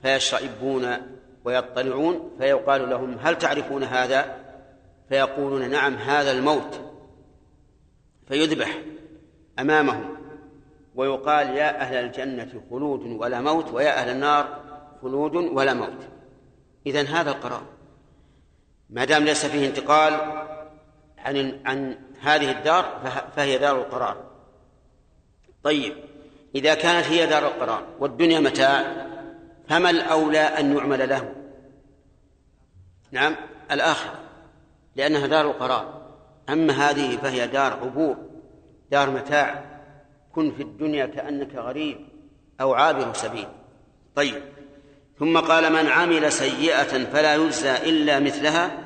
فيشرئبون 0.02 1.17
ويطلعون 1.44 2.30
فيقال 2.38 2.90
لهم 2.90 3.18
هل 3.20 3.38
تعرفون 3.38 3.84
هذا؟ 3.84 4.36
فيقولون 5.08 5.70
نعم 5.70 5.94
هذا 5.94 6.30
الموت. 6.30 6.80
فيذبح 8.28 8.78
أمامهم 9.58 10.16
ويقال 10.94 11.56
يا 11.56 11.80
أهل 11.80 11.96
الجنة 11.96 12.62
خلود 12.70 13.02
ولا 13.02 13.40
موت 13.40 13.72
ويا 13.72 14.00
أهل 14.00 14.10
النار 14.10 14.62
خلود 15.02 15.34
ولا 15.34 15.74
موت. 15.74 16.08
إذن 16.86 17.06
هذا 17.06 17.30
القرار. 17.30 17.62
ما 18.90 19.04
دام 19.04 19.24
ليس 19.24 19.46
فيه 19.46 19.68
انتقال 19.68 20.12
عن 21.18 21.60
عن 21.64 21.98
هذه 22.20 22.50
الدار 22.50 23.00
فهي 23.36 23.58
دار 23.58 23.78
القرار. 23.78 24.24
طيب 25.62 25.94
إذا 26.54 26.74
كانت 26.74 27.06
هي 27.06 27.26
دار 27.26 27.46
القرار 27.46 27.86
والدنيا 28.00 28.40
متاع 28.40 29.06
فما 29.68 29.90
الأولى 29.90 30.40
أن 30.40 30.76
يعمل 30.76 31.08
له 31.08 31.32
نعم 33.10 33.36
الآخرة 33.70 34.18
لأنها 34.96 35.26
دار 35.26 35.50
القرار. 35.50 36.08
أما 36.48 36.72
هذه 36.72 37.16
فهي 37.16 37.46
دار 37.46 37.72
عبور 37.72 38.16
دار 38.90 39.10
متاع. 39.10 39.64
كن 40.32 40.52
في 40.52 40.62
الدنيا 40.62 41.06
كأنك 41.06 41.54
غريب 41.54 41.98
أو 42.60 42.74
عابر 42.74 43.12
سبيل. 43.12 43.48
طيب 44.14 44.42
ثم 45.18 45.38
قال 45.38 45.72
من 45.72 45.86
عمل 45.86 46.32
سيئة 46.32 47.04
فلا 47.04 47.34
يجزى 47.34 47.76
إلا 47.76 48.20
مثلها. 48.20 48.78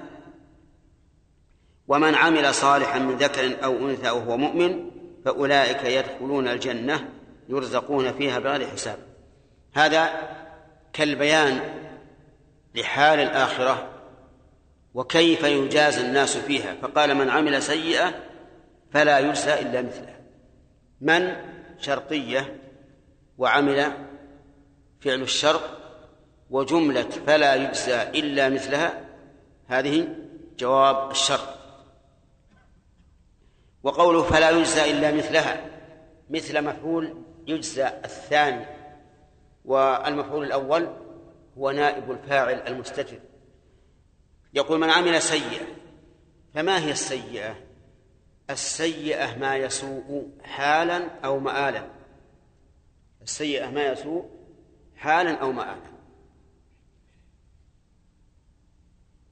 ومن 1.88 2.14
عمل 2.14 2.54
صالحا 2.54 2.98
من 2.98 3.16
ذكر 3.16 3.64
أو 3.64 3.76
أنثى 3.76 4.10
وهو 4.10 4.36
مؤمن 4.36 4.90
فأولئك 5.24 5.84
يدخلون 5.84 6.48
الجنة 6.48 7.08
يرزقون 7.48 8.12
فيها 8.12 8.38
بغير 8.38 8.66
حساب. 8.66 8.98
هذا 9.74 10.10
كالبيان 10.92 11.60
لحال 12.74 13.18
الآخرة 13.20 13.88
وكيف 14.94 15.42
يجازى 15.42 16.00
الناس 16.00 16.36
فيها 16.36 16.74
فقال 16.82 17.14
من 17.14 17.30
عمل 17.30 17.62
سيئة 17.62 18.14
فلا 18.92 19.18
يجزى 19.18 19.54
إلا 19.54 19.82
مثلها 19.82 20.20
من 21.00 21.36
شرطية 21.78 22.56
وعمل 23.38 23.92
فعل 25.00 25.22
الشرط 25.22 25.62
وجملة 26.50 27.08
فلا 27.26 27.54
يجزى 27.54 28.02
إلا 28.02 28.48
مثلها 28.48 29.04
هذه 29.68 30.08
جواب 30.58 31.10
الشرط. 31.10 31.48
وقوله 33.82 34.22
فلا 34.22 34.50
يجزى 34.50 34.90
إلا 34.90 35.12
مثلها 35.12 35.64
مثل 36.30 36.64
مفعول 36.64 37.16
يجزى 37.46 37.86
الثاني. 37.86 38.66
والمفعول 39.64 40.44
الأول 40.44 40.88
هو 41.58 41.70
نائب 41.70 42.10
الفاعل 42.10 42.54
المستتر. 42.54 43.18
يقول 44.54 44.80
من 44.80 44.90
عمل 44.90 45.22
سيئة 45.22 45.66
فما 46.54 46.78
هي 46.78 46.90
السيئة؟ 46.90 47.56
السيئة 48.50 49.38
ما 49.38 49.56
يسوء 49.56 50.30
حالا 50.42 51.20
أو 51.24 51.38
مآلا. 51.38 51.86
السيئة 53.22 53.70
ما 53.70 53.82
يسوء 53.82 54.30
حالا 54.96 55.40
أو 55.40 55.52
مآلا. 55.52 55.92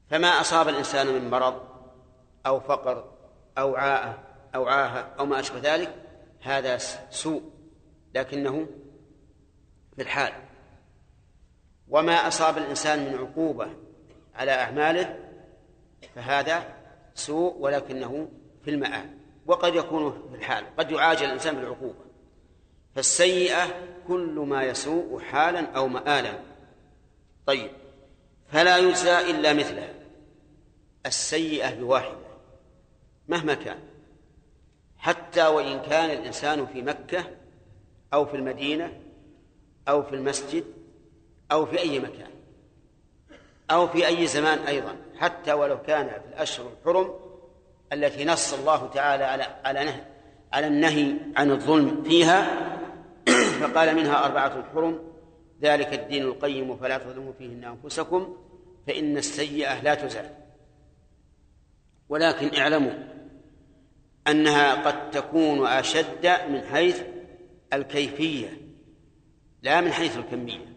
فما 0.09 0.27
أصاب 0.27 0.67
الإنسان 0.67 1.07
من 1.07 1.29
مرض 1.29 1.61
أو 2.45 2.59
فقر 2.59 3.11
أو 3.57 3.75
عاءة 3.75 4.23
أو 4.55 4.67
عاهة 4.67 5.15
أو 5.19 5.25
ما 5.25 5.39
أشبه 5.39 5.59
ذلك 5.59 5.95
هذا 6.41 6.77
سوء 7.09 7.43
لكنه 8.15 8.67
في 10.01 10.07
الحال 10.07 10.33
وما 11.87 12.27
أصاب 12.27 12.57
الإنسان 12.57 12.99
من 13.05 13.17
عقوبة 13.17 13.67
على 14.35 14.51
أعماله 14.51 15.19
فهذا 16.15 16.75
سوء 17.15 17.57
ولكنه 17.59 18.29
في 18.63 18.69
المآل 18.69 19.17
وقد 19.45 19.75
يكون 19.75 20.27
في 20.31 20.37
الحال 20.37 20.65
قد 20.77 20.91
يعاجل 20.91 21.25
الإنسان 21.25 21.55
بالعقوبة. 21.55 22.05
فالسيئة 22.95 23.67
كل 24.07 24.45
ما 24.47 24.63
يسوء 24.63 25.19
حالا 25.19 25.71
أو 25.71 25.87
مآلا. 25.87 26.39
طيب 27.45 27.71
فلا 28.47 28.77
يجزى 28.77 29.19
إلا 29.19 29.53
مثلها. 29.53 29.93
السيئة 31.05 31.75
بواحدة 31.75 32.17
مهما 33.27 33.53
كان 33.53 33.79
حتى 34.97 35.47
وإن 35.47 35.81
كان 35.81 36.09
الإنسان 36.09 36.65
في 36.65 36.81
مكة 36.81 37.25
أو 38.13 38.25
في 38.25 38.35
المدينة 38.35 39.00
أو 39.87 40.03
في 40.03 40.15
المسجد 40.15 40.63
أو 41.51 41.65
في 41.65 41.79
أي 41.79 41.99
مكان 41.99 42.31
أو 43.71 43.87
في 43.87 44.07
أي 44.07 44.27
زمان 44.27 44.59
أيضا 44.59 44.95
حتى 45.17 45.53
ولو 45.53 45.81
كان 45.81 46.07
في 46.07 46.33
الأشهر 46.33 46.71
الحرم 46.79 47.13
التي 47.93 48.25
نص 48.25 48.53
الله 48.53 48.87
تعالى 48.87 49.23
على 49.23 49.43
على 49.65 49.83
نهي 49.83 50.01
على 50.53 50.67
النهي 50.67 51.15
عن 51.35 51.51
الظلم 51.51 52.03
فيها 52.03 52.47
فقال 53.61 53.95
منها 53.95 54.25
أربعة 54.25 54.63
حرم 54.73 54.99
ذلك 55.61 55.93
الدين 55.93 56.23
القيم 56.23 56.77
فلا 56.77 56.97
تظلموا 56.97 57.33
فيهن 57.37 57.63
أنفسكم 57.63 58.37
فإن 58.87 59.17
السيئة 59.17 59.81
لا 59.81 59.95
تزال. 59.95 60.29
ولكن 62.09 62.55
اعلموا 62.59 62.93
أنها 64.27 64.87
قد 64.87 65.11
تكون 65.11 65.67
أشد 65.67 66.27
من 66.49 66.61
حيث 66.61 67.01
الكيفية. 67.73 68.60
لا 69.61 69.81
من 69.81 69.91
حيث 69.91 70.17
الكمية. 70.17 70.75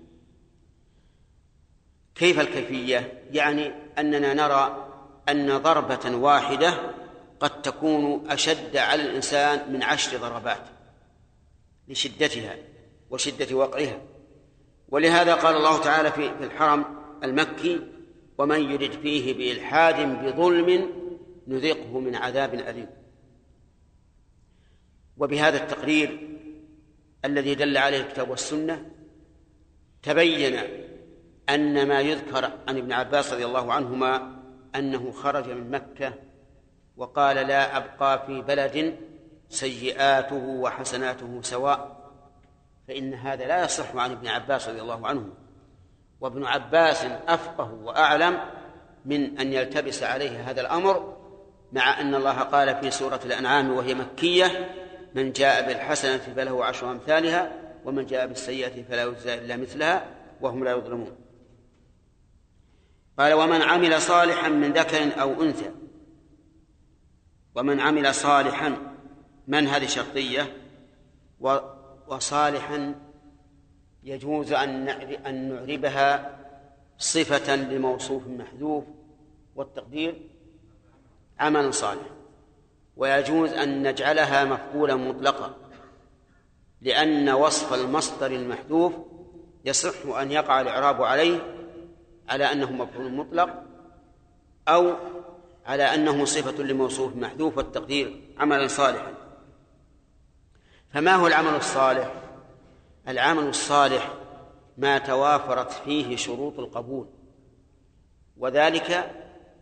كيف 2.14 2.40
الكيفية؟ 2.40 3.22
يعني 3.30 3.72
أننا 3.98 4.34
نرى 4.34 4.90
أن 5.28 5.58
ضربة 5.58 6.16
واحدة 6.16 6.94
قد 7.40 7.62
تكون 7.62 8.30
أشد 8.30 8.76
على 8.76 9.02
الإنسان 9.02 9.72
من 9.72 9.82
عشر 9.82 10.18
ضربات 10.18 10.62
لشدتها 11.88 12.56
وشدة 13.10 13.56
وقعها. 13.56 14.00
ولهذا 14.88 15.34
قال 15.34 15.56
الله 15.56 15.80
تعالى 15.80 16.12
في 16.12 16.44
الحرم 16.44 16.84
المكي 17.24 17.80
ومن 18.38 18.70
يرد 18.70 18.92
فيه 18.92 19.34
بإلحاد 19.34 20.24
بظلم 20.24 20.90
نذقه 21.46 22.00
من 22.00 22.16
عذاب 22.16 22.54
أليم. 22.54 22.90
وبهذا 25.16 25.62
التقرير 25.62 26.33
الذي 27.24 27.54
دل 27.54 27.76
عليه 27.76 28.00
الكتاب 28.00 28.30
والسنة 28.30 28.90
تبين 30.02 30.58
أن 31.48 31.88
ما 31.88 32.00
يذكر 32.00 32.44
عن 32.68 32.78
ابن 32.78 32.92
عباس 32.92 33.32
رضي 33.32 33.44
الله 33.44 33.72
عنهما 33.72 34.36
أنه 34.74 35.12
خرج 35.12 35.50
من 35.50 35.70
مكة 35.70 36.12
وقال 36.96 37.36
لا 37.36 37.76
أبقى 37.76 38.26
في 38.26 38.42
بلد 38.42 38.96
سيئاته 39.48 40.36
وحسناته 40.36 41.42
سواء 41.42 42.10
فإن 42.88 43.14
هذا 43.14 43.46
لا 43.46 43.64
يصح 43.64 43.96
عن 43.96 44.10
ابن 44.10 44.28
عباس 44.28 44.68
رضي 44.68 44.80
الله 44.80 45.06
عنه. 45.06 45.28
وابن 46.20 46.44
عباس 46.44 47.04
أفقه 47.28 47.72
وأعلم 47.72 48.40
من 49.04 49.38
أن 49.38 49.52
يلتبس 49.52 50.02
عليه 50.02 50.50
هذا 50.50 50.60
الأمر 50.60 51.16
مع 51.72 52.00
أن 52.00 52.14
الله 52.14 52.38
قال 52.40 52.76
في 52.80 52.90
سورة 52.90 53.20
الأنعام 53.24 53.70
وهي 53.70 53.94
مكية 53.94 54.74
من 55.14 55.32
جاء 55.32 55.66
بالحسنة 55.66 56.16
فله 56.16 56.64
عشر 56.64 56.90
أمثالها 56.90 57.52
ومن 57.84 58.06
جاء 58.06 58.26
بالسيئة 58.26 58.82
فلا 58.82 59.02
يجزى 59.02 59.34
إلا 59.34 59.56
مثلها 59.56 60.06
وهم 60.40 60.64
لا 60.64 60.70
يظلمون. 60.70 61.16
قال 63.18 63.32
ومن 63.32 63.62
عمل 63.62 64.00
صالحا 64.00 64.48
من 64.48 64.72
ذكر 64.72 65.20
أو 65.20 65.42
أنثى. 65.42 65.70
ومن 67.54 67.80
عمل 67.80 68.14
صالحا 68.14 68.76
من 69.46 69.66
هذه 69.66 69.86
شرطية 69.86 70.56
وصالحا 72.08 72.94
يجوز 74.02 74.52
أن 74.52 74.88
أن 75.26 75.48
نعربها 75.48 76.38
صفة 76.98 77.56
لموصوف 77.56 78.26
محذوف 78.26 78.84
والتقدير 79.54 80.30
عمل 81.38 81.74
صالح. 81.74 82.06
ويجوز 82.96 83.52
أن 83.52 83.88
نجعلها 83.88 84.44
مفعولا 84.44 84.94
مطلقا 84.94 85.54
لأن 86.80 87.28
وصف 87.28 87.74
المصدر 87.74 88.26
المحذوف 88.26 88.92
يصح 89.64 90.06
أن 90.06 90.32
يقع 90.32 90.60
الإعراب 90.60 91.02
عليه 91.02 91.54
على 92.28 92.52
أنه 92.52 92.72
مفعول 92.72 93.12
مطلق 93.12 93.62
أو 94.68 94.94
على 95.66 95.94
أنه 95.94 96.24
صفة 96.24 96.62
لموصوف 96.62 97.16
محذوف 97.16 97.56
والتقدير 97.56 98.20
عملا 98.38 98.66
صالحا. 98.66 99.14
فما 100.92 101.14
هو 101.14 101.26
العمل 101.26 101.54
الصالح؟ 101.54 102.12
العمل 103.08 103.42
الصالح 103.48 104.12
ما 104.78 104.98
توافرت 104.98 105.72
فيه 105.72 106.16
شروط 106.16 106.58
القبول 106.58 107.08
وذلك 108.36 109.10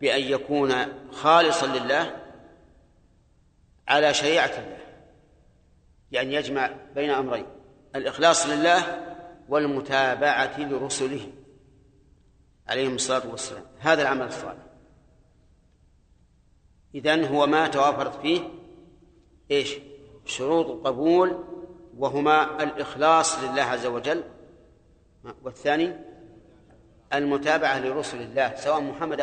بأن 0.01 0.21
يكون 0.21 0.73
خالصا 1.11 1.67
لله 1.67 2.22
على 3.87 4.13
شريعة 4.13 4.45
الله 4.45 4.77
يعني 6.11 6.33
يجمع 6.33 6.71
بين 6.95 7.09
أمرين 7.09 7.45
الإخلاص 7.95 8.47
لله 8.47 9.03
والمتابعة 9.49 10.59
لرسله 10.59 11.27
عليهم 12.67 12.95
الصلاة 12.95 13.29
والسلام. 13.31 13.63
هذا 13.79 14.01
العمل 14.01 14.25
الصالح. 14.25 14.63
إذن 16.95 17.25
هو 17.25 17.47
ما 17.47 17.67
توافرت 17.67 18.21
فيه 18.21 18.41
إيش؟ 19.51 19.77
شروط 20.25 20.69
القبول 20.69 21.43
وهما 21.97 22.63
الإخلاص 22.63 23.39
لله 23.39 23.61
عز 23.61 23.85
وجل 23.85 24.23
والثاني 25.43 25.95
المتابعة 27.13 27.79
لرسل 27.79 28.21
الله 28.21 28.55
سواء 28.55 28.81
محمد 28.81 29.21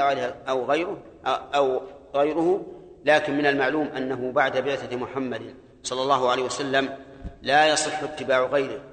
أو 0.49 0.65
غيره 0.65 0.99
أو 1.27 1.82
غيره 2.15 2.66
لكن 3.05 3.39
من 3.39 3.47
المعلوم 3.47 3.86
أنه 3.86 4.32
بعد 4.32 4.59
بعثة 4.59 4.97
محمد 4.97 5.55
صلى 5.82 6.02
الله 6.02 6.31
عليه 6.31 6.43
وسلم 6.43 6.98
لا 7.43 7.68
يصح 7.68 8.02
اتباع 8.02 8.47
غيره. 8.47 8.85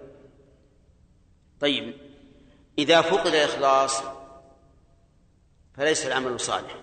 طيب 1.60 1.94
إذا 2.80 3.02
فقد 3.02 3.28
الإخلاص 3.28 4.04
فليس 5.74 6.08
العمل 6.08 6.40
صالح 6.40 6.76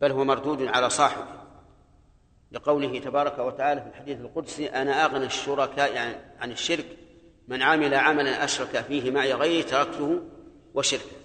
بل 0.00 0.10
هو 0.10 0.24
مردود 0.24 0.62
على 0.62 0.90
صاحبه. 0.90 1.44
لقوله 2.52 2.98
تبارك 2.98 3.38
وتعالى 3.38 3.80
في 3.80 3.86
الحديث 3.86 4.20
القدسي 4.20 4.68
أنا 4.68 5.04
أغنى 5.04 5.26
الشركاء 5.26 5.92
يعني 5.94 6.16
عن 6.40 6.52
الشرك 6.52 6.86
من 7.48 7.62
عمل 7.62 7.94
عملا 7.94 8.44
أشرك 8.44 8.84
فيه 8.88 9.10
معي 9.10 9.32
غيري 9.32 9.62
تركته 9.62 10.22
وشركا 10.74 11.16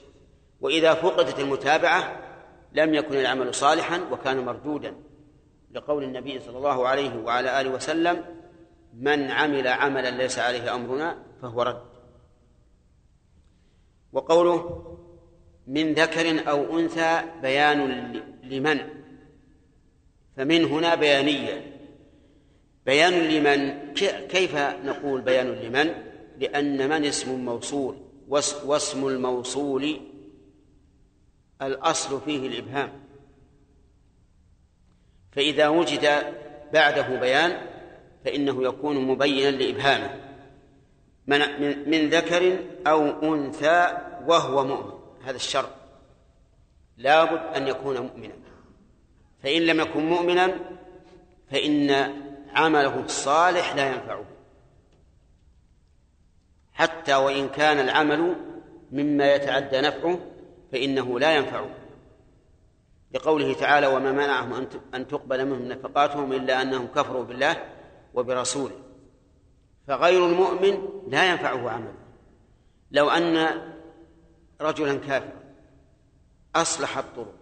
وإذا 0.61 0.93
فقدت 0.93 1.39
المتابعة 1.39 2.28
لم 2.73 2.93
يكن 2.93 3.15
العمل 3.15 3.55
صالحا 3.55 4.01
وكان 4.11 4.45
مردودا. 4.45 4.93
لقول 5.71 6.03
النبي 6.03 6.39
صلى 6.39 6.57
الله 6.57 6.87
عليه 6.87 7.23
وعلى 7.23 7.61
آله 7.61 7.69
وسلم 7.69 8.25
من 8.93 9.31
عمل 9.31 9.67
عملا 9.67 10.09
ليس 10.09 10.39
عليه 10.39 10.75
أمرنا 10.75 11.17
فهو 11.41 11.61
رد. 11.61 11.81
وقوله 14.13 14.85
من 15.67 15.93
ذكر 15.93 16.49
أو 16.49 16.79
أنثى 16.79 17.21
بيان 17.41 18.13
لمن. 18.43 18.79
فمن 20.37 20.65
هنا 20.65 20.95
بيانية. 20.95 21.75
بيان 22.85 23.13
لمن 23.13 23.93
كيف 24.27 24.55
نقول 24.85 25.21
بيان 25.21 25.47
لمن؟ 25.47 25.93
لأن 26.39 26.89
من 26.89 27.05
اسم 27.05 27.45
موصول 27.45 27.95
واسم 28.65 29.07
الموصول 29.07 30.01
الأصل 31.61 32.21
فيه 32.21 32.47
الإبهام. 32.47 32.91
فإذا 35.31 35.67
وجد 35.67 36.33
بعده 36.73 37.19
بيان 37.19 37.67
فإنه 38.25 38.63
يكون 38.63 39.07
مبينا 39.07 39.57
لإبهامه 39.57 40.29
من, 41.27 41.39
من 41.89 42.09
ذكر 42.09 42.59
أو 42.87 43.33
أنثى 43.35 43.97
وهو 44.25 44.65
مؤمن. 44.65 44.99
هذا 45.23 45.35
الشرط 45.35 45.69
لابد 46.97 47.55
أن 47.55 47.67
يكون 47.67 47.99
مؤمنا. 47.99 48.33
فإن 49.43 49.61
لم 49.61 49.79
يكن 49.79 50.05
مؤمنا 50.05 50.59
فإن 51.51 51.91
عمله 52.53 52.99
الصالح 52.99 53.75
لا 53.75 53.87
ينفعه. 53.87 54.25
حتى 56.73 57.15
وإن 57.15 57.49
كان 57.49 57.79
العمل 57.79 58.35
مما 58.91 59.33
يتعدى 59.35 59.81
نفعه 59.81 60.19
فإنه 60.71 61.19
لا 61.19 61.35
ينفعه 61.35 61.69
لقوله 63.11 63.53
تعالى 63.53 63.87
وما 63.87 64.11
منعهم 64.11 64.67
أن 64.93 65.07
تقبل 65.07 65.45
منهم 65.45 65.67
نفقاتهم 65.67 66.33
إلا 66.33 66.61
أنهم 66.61 66.87
كفروا 66.87 67.23
بالله 67.23 67.65
وبرسوله. 68.13 68.75
فغير 69.87 70.25
المؤمن 70.25 70.89
لا 71.07 71.31
ينفعه 71.31 71.69
عمله. 71.69 71.93
لو 72.91 73.09
أن 73.09 73.61
رجلا 74.61 74.95
كافرا 74.95 75.39
أصلح 76.55 76.97
الطرق 76.97 77.35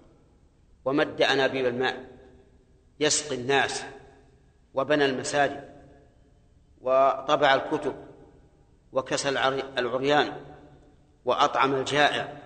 ومد 0.85 1.21
أنابيب 1.21 1.65
الماء 1.65 2.05
يسقي 2.99 3.35
الناس 3.35 3.83
وبنى 4.73 5.05
المساجد 5.05 5.69
وطبع 6.81 7.55
الكتب 7.55 7.95
وكسى 8.93 9.29
العريان 9.77 10.33
وأطعم 11.25 11.75
الجائع 11.75 12.36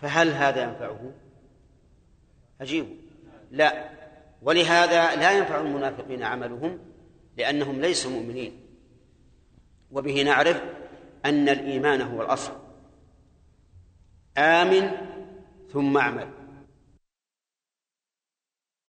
فهل 0.00 0.28
هذا 0.28 0.62
ينفعه؟ 0.62 1.12
عجيب 2.60 2.86
لا. 3.50 3.90
ولهذا 4.42 5.16
لا 5.16 5.38
ينفع 5.38 5.60
المنافقين 5.60 6.22
عملهم 6.22 6.78
لأنهم 7.36 7.80
ليسوا 7.80 8.10
مؤمنين. 8.10 8.60
وبه 9.92 10.22
نعرف 10.22 10.62
أن 11.24 11.48
الإيمان 11.48 12.00
هو 12.00 12.22
الأصل. 12.22 12.52
آمن 14.38 14.90
ثم 15.72 15.96
اعمل. 15.96 16.35